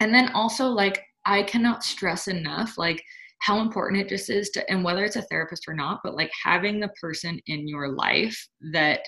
And 0.00 0.14
then 0.14 0.30
also, 0.32 0.68
like, 0.68 1.02
I 1.26 1.42
cannot 1.42 1.84
stress 1.84 2.28
enough, 2.28 2.78
like, 2.78 3.02
how 3.42 3.58
important 3.58 4.00
it 4.00 4.08
just 4.08 4.30
is 4.30 4.50
to, 4.50 4.70
and 4.70 4.84
whether 4.84 5.04
it's 5.04 5.16
a 5.16 5.22
therapist 5.22 5.64
or 5.66 5.74
not, 5.74 6.00
but 6.04 6.14
like 6.14 6.30
having 6.44 6.78
the 6.78 6.92
person 7.00 7.40
in 7.46 7.66
your 7.66 7.88
life 7.88 8.48
that 8.72 9.00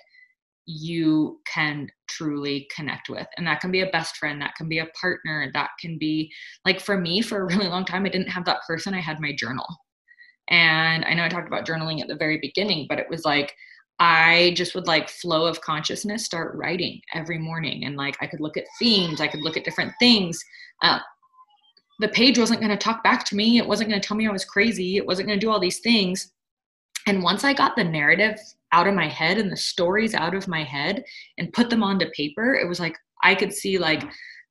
you 0.67 1.41
can 1.47 1.89
truly 2.09 2.67
connect 2.75 3.09
with. 3.09 3.27
And 3.37 3.47
that 3.47 3.61
can 3.61 3.71
be 3.71 3.83
a 3.83 3.91
best 3.91 4.17
friend, 4.17 4.43
that 4.43 4.57
can 4.57 4.69
be 4.69 4.79
a 4.81 4.89
partner, 5.01 5.51
that 5.55 5.71
can 5.81 5.99
be 5.99 6.33
like 6.65 6.81
for 6.81 6.99
me, 6.99 7.23
for 7.23 7.43
a 7.43 7.45
really 7.45 7.69
long 7.69 7.85
time, 7.85 8.05
I 8.07 8.09
didn't 8.09 8.31
have 8.31 8.45
that 8.47 8.63
person. 8.67 8.93
I 8.93 9.01
had 9.01 9.21
my 9.21 9.33
journal. 9.37 9.67
And 10.49 11.05
I 11.05 11.15
know 11.15 11.25
I 11.25 11.29
talked 11.29 11.47
about 11.47 11.67
journaling 11.67 12.01
at 12.01 12.09
the 12.09 12.17
very 12.17 12.39
beginning, 12.39 12.87
but 12.89 12.99
it 12.99 13.09
was 13.09 13.25
like, 13.25 13.55
I 14.01 14.53
just 14.57 14.75
would 14.75 14.89
like 14.89 15.09
flow 15.09 15.47
of 15.47 15.61
consciousness 15.61 16.25
start 16.25 16.57
writing 16.57 17.01
every 17.15 17.39
morning. 17.39 17.85
And 17.85 17.97
like 17.97 18.17
I 18.21 18.27
could 18.27 18.41
look 18.41 18.57
at 18.57 18.65
themes, 18.81 19.21
I 19.21 19.29
could 19.29 19.43
look 19.43 19.57
at 19.57 19.65
different 19.65 19.93
things. 20.01 20.43
Uh, 20.83 20.99
the 22.01 22.09
page 22.09 22.39
wasn't 22.39 22.61
going 22.61 22.71
to 22.71 22.77
talk 22.77 23.05
back 23.05 23.25
to 23.27 23.37
me. 23.37 23.59
It 23.59 23.67
wasn't 23.67 23.91
going 23.91 24.01
to 24.01 24.07
tell 24.07 24.17
me 24.17 24.27
I 24.27 24.33
was 24.33 24.45
crazy. 24.45 24.97
It 24.97 25.07
wasn't 25.07 25.29
going 25.29 25.39
to 25.39 25.47
do 25.47 25.51
all 25.51 25.61
these 25.61 25.81
things. 25.81 26.33
And 27.07 27.23
once 27.23 27.45
I 27.45 27.53
got 27.53 27.77
the 27.77 27.85
narrative 27.85 28.39
out 28.73 28.87
of 28.87 28.95
my 28.95 29.09
head 29.09 29.39
and 29.39 29.51
the 29.51 29.57
stories 29.57 30.15
out 30.15 30.35
of 30.35 30.49
my 30.49 30.65
head 30.65 31.05
and 31.39 31.53
put 31.53 31.71
them 31.71 31.83
onto 31.83 32.11
paper, 32.11 32.55
it 32.55 32.69
was 32.69 32.81
like 32.81 32.97
I 33.23 33.35
could 33.35 33.53
see 33.53 33.79
like 33.79 34.03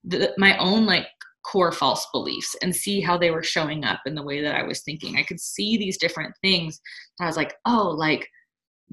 the, 0.03 0.33
my 0.37 0.57
own 0.57 0.85
like 0.85 1.07
core 1.45 1.71
false 1.71 2.07
beliefs 2.13 2.55
and 2.61 2.73
see 2.73 3.01
how 3.01 3.17
they 3.17 3.31
were 3.31 3.43
showing 3.43 3.83
up 3.83 3.99
in 4.05 4.15
the 4.15 4.23
way 4.23 4.41
that 4.41 4.55
I 4.55 4.63
was 4.63 4.81
thinking. 4.81 5.17
I 5.17 5.23
could 5.23 5.39
see 5.39 5.77
these 5.77 5.97
different 5.97 6.33
things. 6.41 6.79
I 7.19 7.25
was 7.25 7.35
like, 7.35 7.55
oh, 7.65 7.89
like 7.89 8.29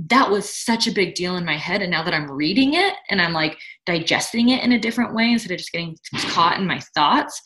that 0.08 0.30
was 0.30 0.48
such 0.48 0.86
a 0.86 0.92
big 0.92 1.14
deal 1.14 1.36
in 1.36 1.44
my 1.44 1.56
head. 1.56 1.82
And 1.82 1.90
now 1.90 2.02
that 2.02 2.14
I'm 2.14 2.30
reading 2.30 2.74
it 2.74 2.94
and 3.10 3.20
I'm 3.20 3.32
like 3.32 3.58
digesting 3.86 4.48
it 4.48 4.64
in 4.64 4.72
a 4.72 4.80
different 4.80 5.14
way 5.14 5.30
instead 5.30 5.52
of 5.52 5.58
just 5.58 5.72
getting 5.72 5.96
caught 6.28 6.58
in 6.58 6.66
my 6.66 6.80
thoughts, 6.94 7.40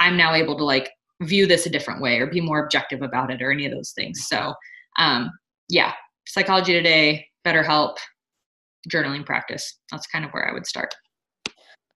I'm 0.00 0.16
now 0.16 0.34
able 0.34 0.56
to 0.56 0.64
like 0.64 0.90
view 1.22 1.46
this 1.46 1.66
a 1.66 1.70
different 1.70 2.00
way 2.00 2.18
or 2.18 2.26
be 2.26 2.40
more 2.40 2.64
objective 2.64 3.02
about 3.02 3.30
it 3.30 3.42
or 3.42 3.52
any 3.52 3.66
of 3.66 3.72
those 3.72 3.92
things. 3.92 4.26
So, 4.26 4.54
um, 4.98 5.30
yeah, 5.68 5.92
psychology 6.26 6.72
today, 6.72 7.26
BetterHelp, 7.46 7.96
journaling 8.88 9.24
practice. 9.24 9.78
That's 9.90 10.06
kind 10.06 10.24
of 10.24 10.30
where 10.32 10.48
I 10.48 10.52
would 10.52 10.66
start. 10.66 10.94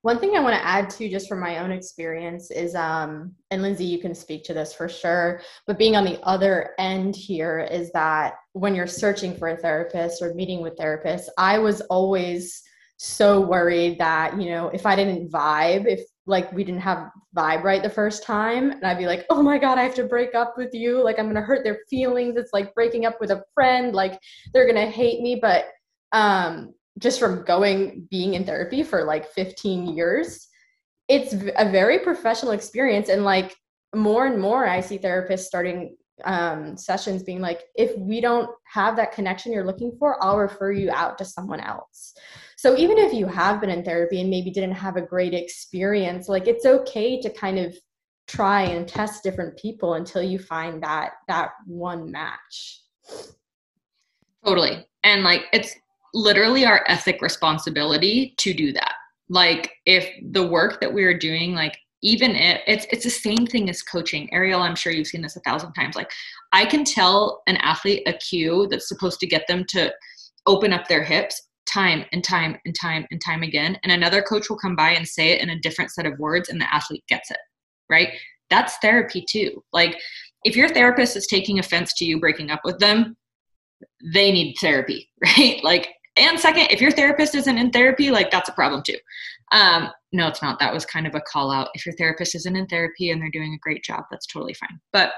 One 0.02 0.18
thing 0.18 0.36
I 0.36 0.40
want 0.40 0.55
to 0.55 0.66
add 0.66 0.90
to 0.90 1.09
just 1.09 1.30
from 1.30 1.40
my 1.40 1.61
own 1.61 1.72
experience 1.72 2.50
is, 2.50 2.74
um, 2.74 3.32
and 3.50 3.62
Lindsay, 3.62 3.86
you 3.86 3.98
can 3.98 4.14
speak 4.14 4.44
to 4.44 4.52
this 4.52 4.74
for 4.74 4.86
sure, 4.86 5.40
but 5.66 5.78
being 5.78 5.96
on 5.96 6.05
the 6.05 6.20
other 6.24 6.74
end 6.78 7.16
here 7.16 7.61
is 7.61 7.90
that 7.92 8.34
when 8.52 8.74
you're 8.74 8.86
searching 8.86 9.34
for 9.34 9.48
a 9.48 9.57
therapist 9.57 10.20
or 10.20 10.34
meeting 10.34 10.61
with 10.61 10.76
therapists, 10.76 11.28
I 11.38 11.59
was 11.59 11.80
always 11.82 12.62
so 12.98 13.40
worried 13.40 13.98
that, 13.98 14.38
you 14.38 14.50
know, 14.50 14.68
if 14.68 14.84
I 14.84 14.94
didn't 14.94 15.32
vibe, 15.32 15.86
if 15.86 16.00
like 16.27 16.53
we 16.53 16.64
didn't 16.64 16.81
have 16.81 17.11
vibe 17.37 17.62
right 17.62 17.83
the 17.83 17.91
first 17.91 18.22
time, 18.22 18.70
and 18.70 18.85
I'd 18.85 18.99
be 18.99 19.07
like, 19.07 19.27
oh 19.31 19.43
my 19.43 19.59
God, 19.59 19.79
I 19.79 19.83
have 19.83 19.95
to 19.97 20.05
break 20.05 20.35
up 20.35 20.55
with 20.57 20.72
you. 20.72 21.03
Like 21.03 21.18
I'm 21.18 21.27
to 21.35 21.41
hurt 21.41 21.64
their 21.64 21.79
feelings. 21.91 22.37
It's 22.37 22.53
like 22.53 22.75
breaking 22.75 23.07
up 23.07 23.20
with 23.20 23.31
a 23.31 23.45
friend. 23.55 23.95
Like 23.95 24.18
they're 24.53 24.66
to 24.77 24.91
hate 24.91 25.20
me. 25.20 25.39
But, 25.41 25.66
um, 26.12 26.75
just 26.99 27.18
from 27.18 27.45
going 27.45 28.07
being 28.11 28.35
in 28.35 28.45
therapy 28.45 28.83
for 28.83 29.05
like 29.05 29.31
15 29.33 29.97
years 29.97 30.49
it's 31.09 31.35
a 31.35 31.70
very 31.70 31.99
professional 31.99 32.53
experience 32.53 33.09
and 33.09 33.25
like 33.25 33.55
more 33.95 34.27
and 34.27 34.41
more 34.41 34.66
i 34.66 34.81
see 34.81 34.99
therapists 34.99 35.41
starting 35.41 35.97
um, 36.25 36.77
sessions 36.77 37.25
being 37.25 37.41
like 37.41 37.62
if 37.75 37.97
we 37.99 38.20
don't 38.20 38.49
have 38.72 38.95
that 38.97 39.12
connection 39.12 39.53
you're 39.53 39.66
looking 39.66 39.93
for 39.99 40.22
i'll 40.22 40.39
refer 40.39 40.70
you 40.70 40.91
out 40.93 41.18
to 41.18 41.25
someone 41.25 41.61
else 41.61 42.14
so 42.65 42.75
even 42.79 42.97
if 42.97 43.12
you 43.12 43.27
have 43.27 43.61
been 43.61 43.69
in 43.69 43.85
therapy 43.85 44.23
and 44.23 44.31
maybe 44.31 44.51
didn't 44.51 44.73
have 44.73 44.97
a 44.97 45.03
great 45.03 45.35
experience 45.35 46.31
like 46.31 46.49
it's 46.49 46.65
okay 46.65 47.21
to 47.21 47.29
kind 47.29 47.59
of 47.59 47.77
try 48.27 48.62
and 48.62 48.89
test 48.89 49.23
different 49.23 49.55
people 49.59 49.95
until 49.95 50.23
you 50.23 50.39
find 50.39 50.83
that 50.83 51.11
that 51.29 51.51
one 51.67 52.11
match. 52.11 52.81
Totally. 54.43 54.87
And 55.03 55.25
like 55.25 55.43
it's 55.53 55.75
literally 56.15 56.65
our 56.65 56.83
ethic 56.89 57.21
responsibility 57.21 58.33
to 58.39 58.55
do 58.55 58.73
that. 58.73 58.95
Like 59.29 59.71
if 59.85 60.09
the 60.33 60.47
work 60.47 60.81
that 60.81 60.91
we 60.95 61.05
are 61.05 61.19
doing 61.19 61.55
like 61.55 61.77
even 62.01 62.35
if 62.35 62.62
it's 62.67 62.87
it's 62.91 63.05
the 63.05 63.11
same 63.11 63.47
thing 63.47 63.69
as 63.69 63.83
coaching. 63.83 64.33
Ariel 64.33 64.62
i'm 64.62 64.75
sure 64.75 64.91
you've 64.91 65.07
seen 65.07 65.21
this 65.21 65.37
a 65.37 65.41
thousand 65.41 65.75
times. 65.75 65.97
Like 65.97 66.11
i 66.53 66.65
can 66.65 66.83
tell 66.83 67.43
an 67.47 67.59
athlete 67.59 68.05
a 68.07 68.15
cue 68.15 68.67
that's 68.71 68.89
supposed 68.89 69.21
to 69.21 69.27
get 69.27 69.47
them 69.49 69.67
to 69.69 69.93
open 70.47 70.73
up 70.73 70.89
their 70.89 71.05
hips 71.05 71.43
time 71.67 72.05
and 72.12 72.23
time 72.23 72.57
and 72.65 72.75
time 72.81 73.07
and 73.11 73.21
time 73.25 73.43
again 73.43 73.79
and 73.83 73.93
another 73.93 74.23
coach 74.23 74.49
will 74.49 74.59
come 74.59 74.77
by 74.77 74.91
and 74.91 75.07
say 75.07 75.31
it 75.31 75.41
in 75.41 75.51
a 75.51 75.61
different 75.61 75.91
set 75.91 76.07
of 76.07 76.19
words 76.19 76.49
and 76.49 76.61
the 76.61 76.75
athlete 76.75 77.05
gets 77.09 77.31
it 77.31 77.39
right 77.89 78.11
that's 78.51 78.77
therapy 78.79 79.25
too 79.29 79.62
like 79.73 79.97
if 80.45 80.57
your 80.57 80.69
therapist 80.69 81.17
is 81.17 81.27
taking 81.27 81.59
offense 81.59 81.95
to 81.95 82.05
you 82.05 82.21
breaking 82.21 82.51
up 82.51 82.61
with 82.65 82.79
them 82.79 83.17
they 84.12 84.31
need 84.31 84.55
therapy 84.61 85.09
right 85.23 85.62
like 85.65 85.89
and 86.17 86.39
second, 86.39 86.69
if 86.71 86.81
your 86.81 86.93
therapist 86.93 87.35
isn't 87.35 87.59
in 87.59 87.71
therapy, 87.71 88.11
like 88.11 88.31
that's 88.31 88.49
a 88.49 88.53
problem 88.53 88.83
too. 88.83 88.99
Um, 89.53 89.91
no, 90.12 90.29
it's 90.29 90.43
not. 90.43 90.61
That 90.61 90.73
was 90.73 90.87
kind 90.87 91.07
of 91.07 91.15
a 91.15 91.21
call 91.21 91.51
out. 91.51 91.69
If 91.75 91.85
your 91.85 91.95
therapist 91.97 92.35
isn't 92.37 92.57
in 92.57 92.67
therapy 92.67 93.11
and 93.11 93.21
they're 93.21 93.31
doing 93.31 93.55
a 93.55 93.59
great 93.59 93.83
job, 93.83 94.05
that's 94.11 94.27
totally 94.27 94.55
fine. 94.55 94.81
But 94.93 95.12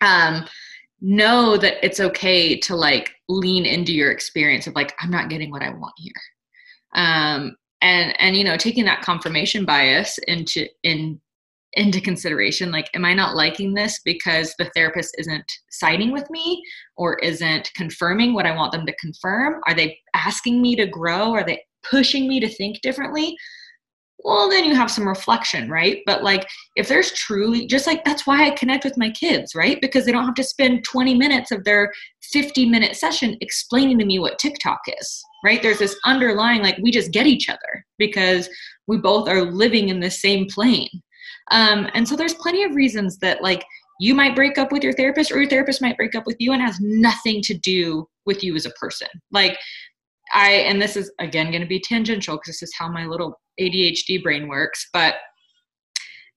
um, 0.00 0.46
know 1.00 1.56
that 1.56 1.84
it's 1.84 2.00
okay 2.00 2.58
to 2.60 2.74
like 2.76 3.12
lean 3.28 3.66
into 3.66 3.92
your 3.92 4.10
experience 4.10 4.66
of 4.66 4.74
like, 4.74 4.94
I'm 5.00 5.10
not 5.10 5.28
getting 5.28 5.50
what 5.50 5.62
I 5.62 5.70
want 5.70 5.94
here. 5.96 6.12
Um, 6.94 7.56
and 7.82 8.14
and 8.20 8.36
you 8.36 8.44
know, 8.44 8.56
taking 8.56 8.84
that 8.86 9.02
confirmation 9.02 9.64
bias 9.64 10.18
into 10.26 10.66
in 10.82 11.20
into 11.76 12.00
consideration 12.00 12.70
like 12.70 12.88
am 12.94 13.04
i 13.04 13.12
not 13.12 13.34
liking 13.34 13.74
this 13.74 14.00
because 14.04 14.54
the 14.58 14.70
therapist 14.76 15.14
isn't 15.18 15.44
siding 15.70 16.12
with 16.12 16.28
me 16.30 16.62
or 16.96 17.18
isn't 17.18 17.68
confirming 17.74 18.32
what 18.32 18.46
i 18.46 18.54
want 18.54 18.70
them 18.72 18.86
to 18.86 18.94
confirm? 18.96 19.60
Are 19.66 19.74
they 19.74 19.98
asking 20.14 20.62
me 20.62 20.76
to 20.76 20.86
grow? 20.86 21.32
Are 21.32 21.44
they 21.44 21.62
pushing 21.82 22.28
me 22.28 22.40
to 22.40 22.48
think 22.48 22.80
differently 22.80 23.36
well 24.24 24.48
then 24.48 24.64
you 24.64 24.74
have 24.74 24.90
some 24.90 25.06
reflection 25.06 25.68
right? 25.68 25.98
But 26.06 26.22
like 26.22 26.46
if 26.76 26.88
there's 26.88 27.12
truly 27.12 27.66
just 27.66 27.86
like 27.86 28.04
that's 28.04 28.26
why 28.26 28.46
i 28.46 28.50
connect 28.50 28.84
with 28.84 28.98
my 28.98 29.10
kids 29.10 29.54
right? 29.54 29.80
Because 29.80 30.04
they 30.04 30.12
don't 30.12 30.26
have 30.26 30.34
to 30.34 30.44
spend 30.44 30.84
20 30.84 31.14
minutes 31.14 31.50
of 31.50 31.64
their 31.64 31.92
50 32.22 32.66
minute 32.66 32.96
session 32.96 33.36
explaining 33.40 33.98
to 33.98 34.04
me 34.04 34.18
what 34.18 34.38
tiktok 34.38 34.80
is 34.98 35.22
right? 35.44 35.62
There's 35.62 35.78
this 35.78 35.96
underlying 36.04 36.62
like 36.62 36.78
we 36.82 36.90
just 36.90 37.12
get 37.12 37.26
each 37.26 37.48
other 37.48 37.84
because 37.98 38.48
we 38.88 38.96
both 38.96 39.28
are 39.28 39.42
living 39.42 39.90
in 39.90 40.00
the 40.00 40.10
same 40.10 40.46
plane. 40.46 40.88
Um, 41.50 41.88
and 41.94 42.08
so 42.08 42.16
there's 42.16 42.34
plenty 42.34 42.64
of 42.64 42.74
reasons 42.74 43.18
that 43.18 43.42
like 43.42 43.64
you 44.00 44.14
might 44.14 44.34
break 44.34 44.58
up 44.58 44.72
with 44.72 44.82
your 44.82 44.94
therapist 44.94 45.30
or 45.30 45.40
your 45.40 45.50
therapist 45.50 45.82
might 45.82 45.98
break 45.98 46.14
up 46.14 46.26
with 46.26 46.36
you 46.40 46.52
and 46.52 46.62
has 46.62 46.78
nothing 46.80 47.42
to 47.42 47.54
do 47.54 48.08
with 48.26 48.42
you 48.42 48.56
as 48.56 48.66
a 48.66 48.70
person. 48.70 49.08
Like 49.30 49.56
I, 50.32 50.52
and 50.52 50.80
this 50.80 50.96
is 50.96 51.12
again 51.20 51.50
going 51.50 51.60
to 51.60 51.68
be 51.68 51.78
tangential 51.78 52.36
because 52.36 52.58
this 52.58 52.62
is 52.62 52.74
how 52.76 52.88
my 52.88 53.04
little 53.04 53.38
ADHD 53.60 54.22
brain 54.22 54.48
works, 54.48 54.88
but 54.92 55.14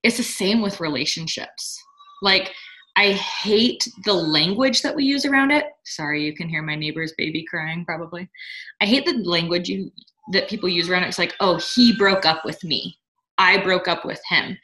it's 0.04 0.18
the 0.18 0.24
same 0.24 0.62
with 0.62 0.80
relationships. 0.80 1.82
Like, 2.22 2.52
I 2.96 3.12
hate 3.12 3.88
the 4.06 4.14
language 4.14 4.82
that 4.82 4.96
we 4.96 5.04
use 5.04 5.26
around 5.26 5.52
it. 5.52 5.66
Sorry, 5.86 6.24
you 6.24 6.36
can 6.36 6.50
hear 6.50 6.64
my 6.64 6.76
neighbor's 6.76 7.14
baby 7.18 7.46
crying 7.48 7.86
probably. 7.86 8.28
I 8.82 8.86
hate 8.86 9.06
the 9.06 9.18
language 9.24 9.70
you 9.70 9.92
that 10.32 10.50
people 10.50 10.68
use 10.68 10.90
around 10.90 11.04
it. 11.04 11.08
It's 11.08 11.20
like, 11.20 11.36
oh, 11.40 11.60
he 11.76 11.96
broke 11.96 12.26
up 12.26 12.44
with 12.44 12.64
me. 12.64 12.98
I 13.38 13.58
broke 13.58 13.88
up 13.88 14.04
with 14.04 14.22
him 14.28 14.58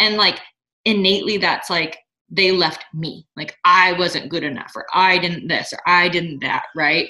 and 0.00 0.16
like 0.16 0.40
innately 0.84 1.36
that's 1.36 1.70
like 1.70 1.98
they 2.30 2.50
left 2.50 2.84
me 2.94 3.26
like 3.36 3.56
i 3.64 3.92
wasn't 3.92 4.30
good 4.30 4.42
enough 4.42 4.72
or 4.74 4.86
i 4.94 5.18
didn't 5.18 5.46
this 5.46 5.72
or 5.72 5.78
i 5.86 6.08
didn't 6.08 6.40
that 6.40 6.64
right 6.74 7.08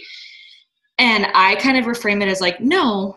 and 0.98 1.26
i 1.34 1.54
kind 1.56 1.78
of 1.78 1.84
reframe 1.84 2.22
it 2.22 2.28
as 2.28 2.40
like 2.40 2.60
no 2.60 3.16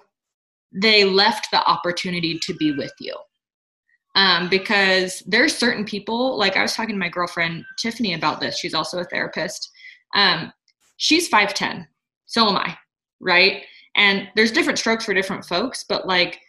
they 0.73 1.03
left 1.03 1.47
the 1.51 1.65
opportunity 1.67 2.39
to 2.39 2.53
be 2.55 2.71
with 2.71 2.93
you. 2.99 3.15
Um, 4.15 4.47
because 4.47 5.23
there's 5.25 5.57
certain 5.57 5.85
people 5.85 6.37
like 6.37 6.55
i 6.55 6.61
was 6.61 6.75
talking 6.75 6.93
to 6.93 6.99
my 6.99 7.09
girlfriend 7.09 7.65
tiffany 7.79 8.13
about 8.13 8.39
this. 8.39 8.59
She's 8.59 8.75
also 8.75 8.99
a 8.99 9.05
therapist. 9.05 9.71
Um, 10.13 10.51
she's 10.97 11.27
510 11.27 11.87
so 12.25 12.47
am 12.47 12.57
i 12.57 12.77
right? 13.19 13.63
And 13.95 14.27
there's 14.35 14.51
different 14.51 14.79
strokes 14.79 15.05
for 15.05 15.13
different 15.13 15.45
folks 15.45 15.85
but 15.87 16.07
like 16.07 16.39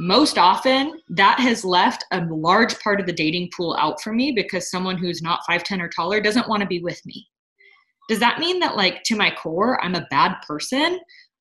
most 0.00 0.38
often 0.38 0.98
that 1.10 1.38
has 1.38 1.62
left 1.62 2.04
a 2.10 2.24
large 2.24 2.78
part 2.80 3.00
of 3.00 3.06
the 3.06 3.12
dating 3.12 3.50
pool 3.54 3.76
out 3.78 4.00
for 4.00 4.14
me 4.14 4.32
because 4.32 4.70
someone 4.70 4.96
who's 4.96 5.20
not 5.20 5.40
5'10 5.48 5.80
or 5.80 5.88
taller 5.88 6.22
doesn't 6.22 6.48
want 6.48 6.62
to 6.62 6.66
be 6.66 6.80
with 6.80 7.04
me. 7.04 7.28
Does 8.08 8.18
that 8.18 8.38
mean 8.38 8.60
that, 8.60 8.76
like, 8.76 9.02
to 9.04 9.14
my 9.14 9.30
core, 9.30 9.82
I'm 9.84 9.94
a 9.94 10.06
bad 10.10 10.36
person 10.46 10.98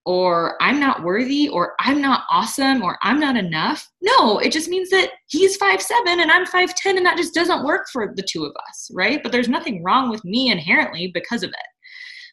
or 0.09 0.57
I'm 0.59 0.79
not 0.79 1.03
worthy 1.03 1.49
or 1.49 1.75
I'm 1.79 2.01
not 2.01 2.23
awesome 2.31 2.81
or 2.81 2.97
I'm 3.03 3.19
not 3.19 3.37
enough? 3.37 3.87
No, 4.01 4.39
it 4.39 4.51
just 4.51 4.67
means 4.67 4.89
that 4.89 5.11
he's 5.27 5.55
5'7 5.59 5.83
and 6.07 6.31
I'm 6.31 6.47
5'10 6.47 6.97
and 6.97 7.05
that 7.05 7.15
just 7.15 7.35
doesn't 7.35 7.63
work 7.63 7.85
for 7.93 8.11
the 8.15 8.23
two 8.27 8.43
of 8.43 8.51
us, 8.67 8.89
right? 8.91 9.21
But 9.21 9.31
there's 9.31 9.47
nothing 9.47 9.83
wrong 9.83 10.09
with 10.09 10.25
me 10.25 10.49
inherently 10.51 11.11
because 11.13 11.43
of 11.43 11.51
it. 11.51 11.67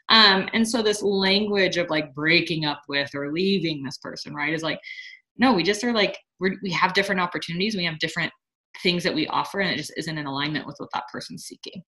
Um, 0.08 0.48
and 0.54 0.66
so 0.66 0.80
this 0.80 1.02
language 1.02 1.76
of 1.76 1.90
like 1.90 2.14
breaking 2.14 2.64
up 2.64 2.80
with 2.88 3.10
or 3.14 3.30
leaving 3.30 3.82
this 3.82 3.98
person, 3.98 4.34
right, 4.34 4.54
is 4.54 4.62
like, 4.62 4.80
no 5.38 5.52
we 5.52 5.62
just 5.62 5.84
are 5.84 5.92
like 5.92 6.18
we 6.40 6.70
have 6.70 6.94
different 6.94 7.20
opportunities 7.20 7.76
we 7.76 7.84
have 7.84 7.98
different 7.98 8.32
things 8.82 9.02
that 9.02 9.14
we 9.14 9.26
offer 9.28 9.60
and 9.60 9.70
it 9.70 9.76
just 9.76 9.92
isn't 9.96 10.18
in 10.18 10.26
alignment 10.26 10.66
with 10.66 10.76
what 10.78 10.88
that 10.92 11.04
person's 11.12 11.44
seeking 11.44 11.82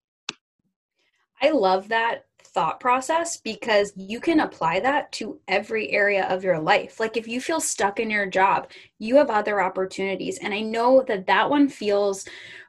i 1.41 1.49
love 1.49 1.87
that 1.87 2.25
thought 2.53 2.79
process 2.79 3.37
because 3.37 3.93
you 3.95 4.19
can 4.19 4.41
apply 4.41 4.79
that 4.79 5.11
to 5.13 5.39
every 5.47 5.91
area 5.91 6.25
of 6.27 6.43
your 6.43 6.59
life. 6.59 6.99
Like 6.99 7.17
if 7.17 7.27
you 7.27 7.41
feel 7.41 7.59
stuck 7.59 7.99
in 7.99 8.09
your 8.09 8.25
job 8.25 8.69
you 8.97 9.15
have 9.15 9.29
other 9.29 9.61
opportunities. 9.61 10.39
And 10.39 10.53
i 10.53 10.61
know 10.61 11.03
that 11.07 11.27
that 11.27 11.49
one 11.49 11.69
feels 11.69 12.25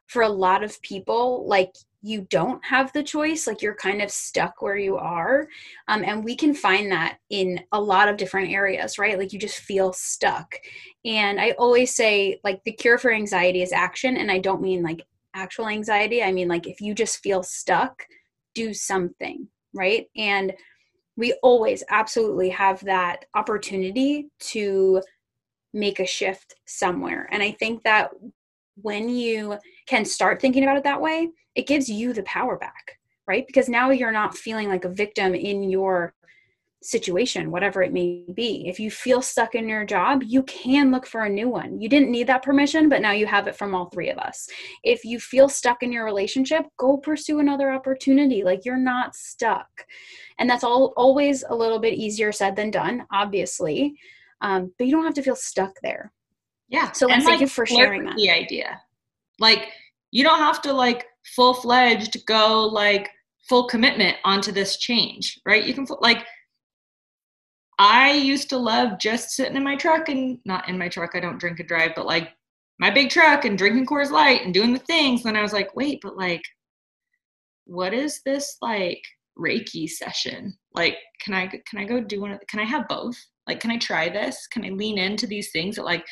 for 0.07 0.23
a 0.23 0.29
lot 0.29 0.65
of 0.65 0.81
people 0.83 1.47
like 1.47 1.73
you 2.03 2.23
don't 2.31 2.65
have 2.65 2.91
the 2.93 3.03
choice 3.03 3.47
like 3.47 3.61
you're 3.61 3.75
kind 3.75 4.01
of 4.01 4.11
stuck 4.11 4.63
where 4.63 4.79
you 4.79 4.97
are. 4.97 5.47
Um, 5.89 6.03
and 6.05 6.25
we 6.25 6.35
can 6.35 6.55
find 6.55 6.91
that 6.93 7.19
in 7.29 7.61
a 7.73 7.81
lot 7.81 8.09
of 8.09 8.17
different 8.17 8.51
areas 8.51 8.99
right? 8.99 9.19
Like 9.19 9.33
you 9.33 9.39
just 9.39 9.61
feel 9.61 9.93
stuck. 9.93 10.55
And 11.05 11.41
i 11.41 11.51
always 11.53 11.95
say 11.95 12.41
like 12.45 12.63
the 12.65 12.73
cure 12.73 12.99
for 12.99 13.13
anxiety 13.13 13.63
is 13.63 13.73
action. 13.73 14.17
And 14.17 14.31
i 14.31 14.39
don't 14.39 14.63
mean 14.63 14.83
like 14.83 15.07
actual 15.35 15.69
anxiety. 15.69 16.23
I 16.23 16.33
mean, 16.33 16.49
like 16.49 16.67
if 16.67 16.81
you 16.81 16.95
just 16.95 17.19
feel 17.19 17.43
stuck, 17.43 18.05
do 18.55 18.75
something, 18.75 19.49
right? 19.75 20.07
And 20.17 20.53
we 21.17 21.35
always 21.43 21.85
absolutely 21.91 22.49
have 22.51 22.81
that 22.85 23.27
opportunity 23.35 24.29
to 24.41 25.03
make 25.73 26.01
a 26.01 26.07
shift 26.07 26.55
somewhere. 26.67 27.29
And 27.31 27.43
I 27.43 27.53
think 27.53 27.83
that 27.85 28.11
when 28.77 29.09
you 29.09 29.59
can 29.87 30.05
start 30.05 30.41
thinking 30.41 30.63
about 30.63 30.77
it 30.77 30.85
that 30.85 31.01
way, 31.01 31.29
it 31.55 31.67
gives 31.67 31.89
you 31.89 32.13
the 32.13 32.23
power 32.23 32.57
back, 32.57 32.99
right? 33.27 33.47
Because 33.47 33.69
now 33.69 33.91
you're 33.91 34.13
not 34.13 34.37
feeling 34.37 34.69
like 34.69 34.85
a 34.85 34.89
victim 34.89 35.35
in 35.35 35.63
your 35.63 36.15
situation, 36.83 37.51
whatever 37.51 37.83
it 37.83 37.93
may 37.93 38.25
be. 38.35 38.67
If 38.67 38.81
you 38.81 38.91
feel 38.91 39.21
stuck 39.21 39.55
in 39.55 39.69
your 39.69 39.85
job, 39.85 40.23
you 40.25 40.43
can 40.45 40.91
look 40.91 41.07
for 41.07 41.23
a 41.23 41.29
new 41.29 41.49
one. 41.49 41.81
You 41.81 41.89
didn't 41.89 42.11
need 42.11 42.27
that 42.29 42.43
permission, 42.43 42.89
but 42.89 43.03
now 43.03 43.13
you 43.13 43.27
have 43.27 43.47
it 43.47 43.57
from 43.57 43.75
all 43.75 43.87
three 43.87 44.11
of 44.11 44.19
us. 44.19 44.49
If 44.83 45.05
you 45.05 45.21
feel 45.21 45.49
stuck 45.49 45.83
in 45.83 45.93
your 45.93 46.05
relationship, 46.05 46.65
go 46.79 46.97
pursue 46.97 47.39
another 47.41 47.71
opportunity. 47.71 48.43
Like 48.43 48.65
you're 48.65 48.79
not 48.79 49.15
stuck. 49.15 49.69
And 50.39 50.49
that's 50.49 50.65
all 50.65 50.95
always 50.97 51.45
a 51.49 51.55
little 51.55 51.79
bit 51.79 51.95
easier 51.95 52.33
said 52.33 52.57
than 52.57 52.71
done, 52.71 53.07
obviously. 53.13 53.95
Um, 54.41 54.73
but 54.79 54.87
you 54.87 54.93
don't 54.93 55.05
have 55.05 55.15
to 55.15 55.23
feel 55.23 55.37
stuck 55.37 55.73
there. 55.83 56.13
Yeah. 56.69 56.93
So 56.93 57.09
and, 57.09 57.23
thank 57.23 57.35
like, 57.35 57.41
you 57.41 57.47
for 57.47 57.67
sharing 57.67 58.05
that. 58.05 58.17
The 58.17 58.31
idea. 58.31 58.81
Like 59.39 59.69
you 60.13 60.25
don't 60.25 60.39
have 60.39 60.63
to 60.63 60.73
like 60.73 61.07
full 61.37 61.53
fledged 61.53 62.25
go 62.27 62.67
like 62.67 63.11
full 63.49 63.67
commitment 63.67 64.17
onto 64.25 64.53
this 64.53 64.79
change, 64.79 65.39
right? 65.45 65.65
You 65.65 65.75
can 65.75 65.87
like 66.01 66.25
I 67.81 68.13
used 68.13 68.51
to 68.51 68.59
love 68.59 68.99
just 68.99 69.31
sitting 69.31 69.57
in 69.57 69.65
my 69.65 69.75
truck 69.75 70.11
and 70.11 70.39
not 70.45 70.69
in 70.69 70.77
my 70.77 70.91
truck, 70.91 71.13
I 71.15 71.21
don't 71.21 71.41
drink 71.41 71.61
and 71.61 71.69
drive, 71.69 71.93
but 71.97 72.05
like 72.05 72.29
my 72.79 72.91
big 72.91 73.09
truck 73.09 73.47
and 73.47 73.57
drinking 73.57 73.87
Coors 73.87 74.11
Light 74.11 74.43
and 74.45 74.53
doing 74.53 74.75
the 74.75 74.79
things. 74.81 75.23
Then 75.23 75.35
I 75.35 75.41
was 75.41 75.55
like, 75.55 75.75
wait, 75.75 76.01
but 76.03 76.15
like, 76.15 76.43
what 77.65 77.95
is 77.95 78.21
this 78.27 78.59
like 78.61 79.03
Reiki 79.39 79.89
session? 79.89 80.59
Like, 80.75 80.99
can 81.23 81.33
I 81.33 81.47
can 81.47 81.79
I 81.79 81.85
go 81.85 82.03
do 82.03 82.21
one? 82.21 82.33
Of, 82.33 82.41
can 82.51 82.61
I 82.61 82.65
have 82.65 82.87
both? 82.87 83.17
Like, 83.49 83.61
can 83.61 83.71
I 83.71 83.79
try 83.79 84.11
this? 84.11 84.47
Can 84.49 84.63
I 84.63 84.69
lean 84.69 84.99
into 84.99 85.27
these 85.27 85.51
things 85.51 85.77
that 85.77 85.87
like, 85.87 86.05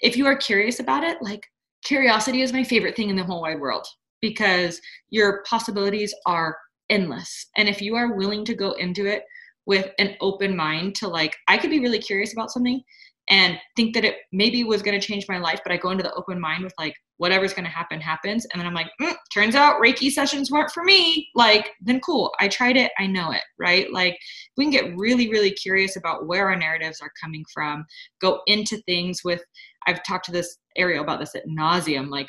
if 0.00 0.16
you 0.16 0.24
are 0.24 0.36
curious 0.36 0.80
about 0.80 1.04
it, 1.04 1.18
like 1.20 1.44
curiosity 1.84 2.40
is 2.40 2.54
my 2.54 2.64
favorite 2.64 2.96
thing 2.96 3.10
in 3.10 3.16
the 3.16 3.24
whole 3.24 3.42
wide 3.42 3.60
world 3.60 3.86
because 4.22 4.80
your 5.10 5.42
possibilities 5.42 6.14
are 6.24 6.56
endless. 6.88 7.50
And 7.58 7.68
if 7.68 7.82
you 7.82 7.94
are 7.94 8.16
willing 8.16 8.46
to 8.46 8.54
go 8.54 8.72
into 8.72 9.04
it 9.04 9.24
with 9.66 9.90
an 9.98 10.16
open 10.20 10.56
mind 10.56 10.94
to 10.94 11.08
like 11.08 11.36
i 11.48 11.56
could 11.56 11.70
be 11.70 11.80
really 11.80 11.98
curious 11.98 12.32
about 12.32 12.50
something 12.50 12.82
and 13.30 13.58
think 13.74 13.94
that 13.94 14.04
it 14.04 14.16
maybe 14.32 14.64
was 14.64 14.82
going 14.82 14.98
to 14.98 15.06
change 15.06 15.26
my 15.28 15.38
life 15.38 15.60
but 15.64 15.72
i 15.72 15.76
go 15.76 15.90
into 15.90 16.02
the 16.02 16.14
open 16.14 16.40
mind 16.40 16.62
with 16.62 16.74
like 16.78 16.94
whatever's 17.18 17.54
going 17.54 17.64
to 17.64 17.70
happen 17.70 18.00
happens. 18.00 18.44
And 18.52 18.60
then 18.60 18.66
i'm 18.66 18.74
like 18.74 18.90
mm, 19.00 19.14
turns 19.32 19.54
out 19.54 19.80
reiki 19.80 20.10
sessions 20.10 20.50
weren't 20.50 20.72
for 20.72 20.82
me. 20.82 21.28
Like 21.36 21.70
then 21.80 22.00
cool. 22.00 22.32
I 22.40 22.48
tried 22.48 22.76
it. 22.76 22.90
I 22.98 23.06
know 23.06 23.30
it 23.30 23.42
right? 23.56 23.90
Like 23.92 24.18
we 24.56 24.64
can 24.64 24.72
get 24.72 24.96
really 24.96 25.30
really 25.30 25.52
curious 25.52 25.96
about 25.96 26.26
where 26.26 26.48
our 26.48 26.56
narratives 26.56 27.00
are 27.00 27.12
coming 27.22 27.44
from 27.54 27.86
go 28.20 28.40
into 28.46 28.78
things 28.78 29.20
with 29.24 29.42
i've 29.86 30.02
talked 30.02 30.24
to 30.24 30.32
this 30.32 30.58
ariel 30.76 31.04
about 31.04 31.20
this 31.20 31.36
ad 31.36 31.42
nauseam 31.46 32.10
like 32.10 32.28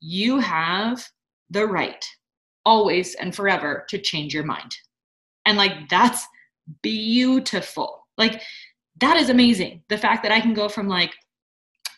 you 0.00 0.38
have 0.38 1.02
the 1.50 1.66
right 1.66 2.04
always 2.64 3.14
and 3.16 3.34
forever 3.34 3.84
to 3.88 3.98
change 3.98 4.34
your 4.34 4.44
mind. 4.44 4.74
And 5.46 5.56
like 5.56 5.88
that's 5.88 6.26
beautiful. 6.82 8.06
Like 8.18 8.42
that 9.00 9.16
is 9.16 9.30
amazing. 9.30 9.82
The 9.88 9.98
fact 9.98 10.22
that 10.22 10.32
I 10.32 10.40
can 10.40 10.54
go 10.54 10.68
from 10.68 10.88
like, 10.88 11.14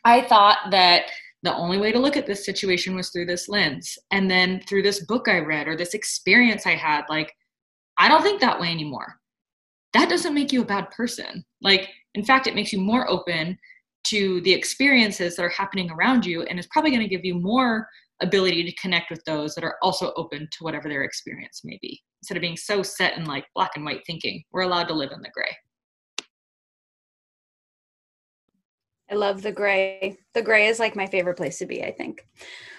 I 0.04 0.22
thought 0.22 0.58
that 0.70 1.04
the 1.42 1.54
only 1.54 1.78
way 1.78 1.90
to 1.92 1.98
look 1.98 2.16
at 2.16 2.26
this 2.26 2.44
situation 2.44 2.94
was 2.94 3.10
through 3.10 3.26
this 3.26 3.48
lens. 3.48 3.98
And 4.12 4.30
then 4.30 4.60
through 4.60 4.82
this 4.82 5.04
book 5.04 5.28
I 5.28 5.38
read 5.38 5.66
or 5.66 5.76
this 5.76 5.94
experience 5.94 6.66
I 6.66 6.76
had, 6.76 7.02
like, 7.08 7.32
I 7.98 8.08
don't 8.08 8.22
think 8.22 8.40
that 8.40 8.60
way 8.60 8.68
anymore. 8.68 9.18
That 9.92 10.08
doesn't 10.08 10.34
make 10.34 10.52
you 10.52 10.62
a 10.62 10.66
bad 10.66 10.90
person. 10.90 11.44
Like, 11.60 11.88
in 12.14 12.24
fact, 12.24 12.46
it 12.46 12.54
makes 12.54 12.72
you 12.72 12.80
more 12.80 13.10
open 13.10 13.58
to 14.04 14.40
the 14.42 14.52
experiences 14.52 15.36
that 15.36 15.42
are 15.42 15.48
happening 15.48 15.90
around 15.90 16.24
you 16.24 16.42
and 16.42 16.58
is 16.58 16.66
probably 16.68 16.90
going 16.90 17.02
to 17.02 17.08
give 17.08 17.24
you 17.24 17.34
more 17.34 17.88
ability 18.22 18.64
to 18.64 18.74
connect 18.76 19.10
with 19.10 19.22
those 19.24 19.54
that 19.54 19.64
are 19.64 19.76
also 19.82 20.12
open 20.16 20.48
to 20.52 20.64
whatever 20.64 20.88
their 20.88 21.02
experience 21.02 21.62
may 21.64 21.78
be. 21.82 22.00
Instead 22.22 22.36
of 22.36 22.40
being 22.40 22.56
so 22.56 22.82
set 22.82 23.16
in 23.16 23.24
like 23.24 23.44
black 23.54 23.72
and 23.74 23.84
white 23.84 24.02
thinking 24.06 24.42
we're 24.52 24.62
allowed 24.62 24.88
to 24.88 24.94
live 24.94 25.10
in 25.12 25.20
the 25.20 25.30
gray. 25.34 25.54
I 29.10 29.14
love 29.14 29.42
the 29.42 29.52
gray. 29.52 30.16
The 30.32 30.40
gray 30.40 30.68
is 30.68 30.78
like 30.78 30.96
my 30.96 31.06
favorite 31.06 31.36
place 31.36 31.58
to 31.58 31.66
be 31.66 31.84
i 31.84 31.92
think. 31.92 32.26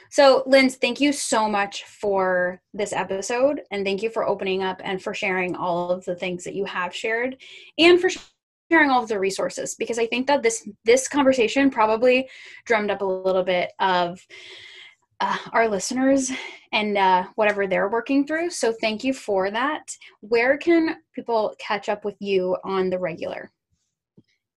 So 0.10 0.44
linz 0.46 0.76
thank 0.76 1.02
you 1.02 1.12
so 1.12 1.50
much 1.50 1.84
for 1.84 2.62
this 2.74 2.94
episode 2.94 3.62
and 3.72 3.86
thank 3.86 4.02
you 4.02 4.10
for 4.10 4.28
opening 4.28 4.64
up 4.64 4.80
and 4.84 5.02
for 5.02 5.14
sharing 5.14 5.56
all 5.56 5.92
of 5.92 6.06
the 6.06 6.16
things 6.16 6.44
that 6.44 6.56
you 6.56 6.66
have 6.66 6.96
shared 6.96 7.38
and 7.78 8.00
for 8.00 8.10
sharing 8.72 8.90
all 8.90 9.04
of 9.04 9.10
the 9.10 9.20
resources 9.20 9.76
because 9.76 10.00
i 10.00 10.08
think 10.08 10.26
that 10.26 10.42
this 10.42 10.68
this 10.86 11.08
conversation 11.08 11.70
probably 11.70 12.28
drummed 12.66 12.90
up 12.90 13.02
a 13.02 13.06
little 13.06 13.44
bit 13.44 13.72
of 13.80 14.20
uh, 15.20 15.38
our 15.52 15.68
listeners 15.68 16.32
and 16.72 16.98
uh, 16.98 17.26
whatever 17.36 17.68
they're 17.68 17.90
working 17.90 18.26
through. 18.26 18.50
So 18.50 18.74
thank 18.82 19.04
you 19.04 19.14
for 19.14 19.52
that. 19.52 19.96
Where 20.22 20.58
can 20.58 20.98
people 21.14 21.56
catch 21.60 21.90
up 21.90 22.06
with 22.06 22.16
you 22.20 22.58
on 22.64 22.90
the 22.90 23.00
regular? 23.00 23.52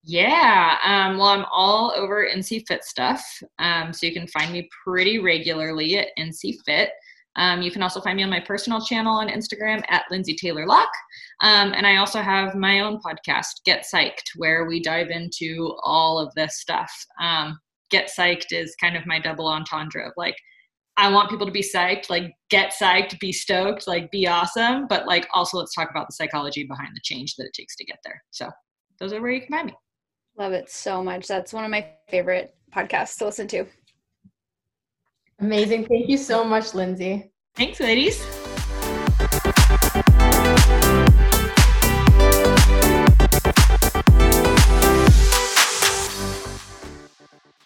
Yeah, 0.07 0.77
um, 0.85 1.17
well, 1.17 1.29
I'm 1.29 1.47
all 1.51 1.93
over 1.97 2.29
NC 2.29 2.67
Fit 2.69 2.85
stuff. 2.85 3.25
Um, 3.59 3.93
so 3.93 4.07
you 4.07 4.13
can 4.13 4.27
find 4.29 4.53
me 4.53 4.69
pretty 4.85 5.19
regularly 5.19 5.97
at 5.97 6.09
NC 6.19 6.57
Fit. 6.67 6.91
Um, 7.37 7.63
you 7.63 7.71
can 7.71 7.83
also 7.83 8.01
find 8.01 8.17
me 8.17 8.23
on 8.23 8.31
my 8.31 8.41
personal 8.41 8.81
channel 8.81 9.17
on 9.17 9.29
Instagram 9.29 9.83
at 9.89 10.05
Lindsay 10.11 10.37
Taylor 10.37 10.67
Locke. 10.67 10.93
Um, 11.41 11.73
and 11.73 11.87
I 11.87 11.97
also 11.97 12.21
have 12.21 12.55
my 12.55 12.81
own 12.81 13.01
podcast, 13.01 13.65
Get 13.65 13.87
Psyched, 13.93 14.23
where 14.37 14.67
we 14.67 14.81
dive 14.81 15.11
into 15.11 15.75
all 15.83 16.19
of 16.19 16.33
this 16.35 16.61
stuff. 16.61 16.93
Um, 17.21 17.59
Get 17.91 18.11
Psyched 18.17 18.53
is 18.53 18.75
kind 18.81 18.97
of 18.97 19.07
my 19.07 19.19
double 19.19 19.49
entendre 19.49 20.07
of 20.07 20.13
like, 20.17 20.37
I 20.97 21.11
want 21.11 21.29
people 21.29 21.47
to 21.47 21.53
be 21.53 21.63
psyched, 21.63 22.09
like 22.09 22.33
get 22.51 22.73
psyched, 22.73 23.19
be 23.19 23.33
stoked, 23.33 23.89
like 23.89 24.11
be 24.11 24.29
awesome, 24.29 24.87
but 24.89 25.07
like 25.07 25.27
also 25.35 25.59
let's 25.59 25.75
talk 25.75 25.91
about 25.91 26.07
the 26.09 26.15
psychology 26.15 26.65
behind 26.65 26.91
the 26.95 27.01
change 27.03 27.35
that 27.37 27.47
it 27.47 27.53
takes 27.53 27.75
to 27.77 27.85
get 27.85 27.99
there. 28.05 28.23
So 28.31 28.49
those 29.01 29.13
are 29.13 29.21
where 29.21 29.33
you 29.33 29.41
can 29.41 29.51
find 29.51 29.67
me. 29.67 29.75
Love 30.39 30.53
it 30.53 30.71
so 30.71 31.03
much. 31.03 31.27
That's 31.27 31.53
one 31.53 31.65
of 31.65 31.71
my 31.71 31.89
favorite 32.09 32.55
podcasts 32.73 33.17
to 33.19 33.25
listen 33.25 33.49
to. 33.49 33.67
Amazing. 35.41 35.87
Thank 35.87 36.09
you 36.09 36.17
so 36.17 36.45
much, 36.45 36.75
Lindsay. 36.75 37.33
Thanks, 37.57 37.81
ladies. 37.81 38.25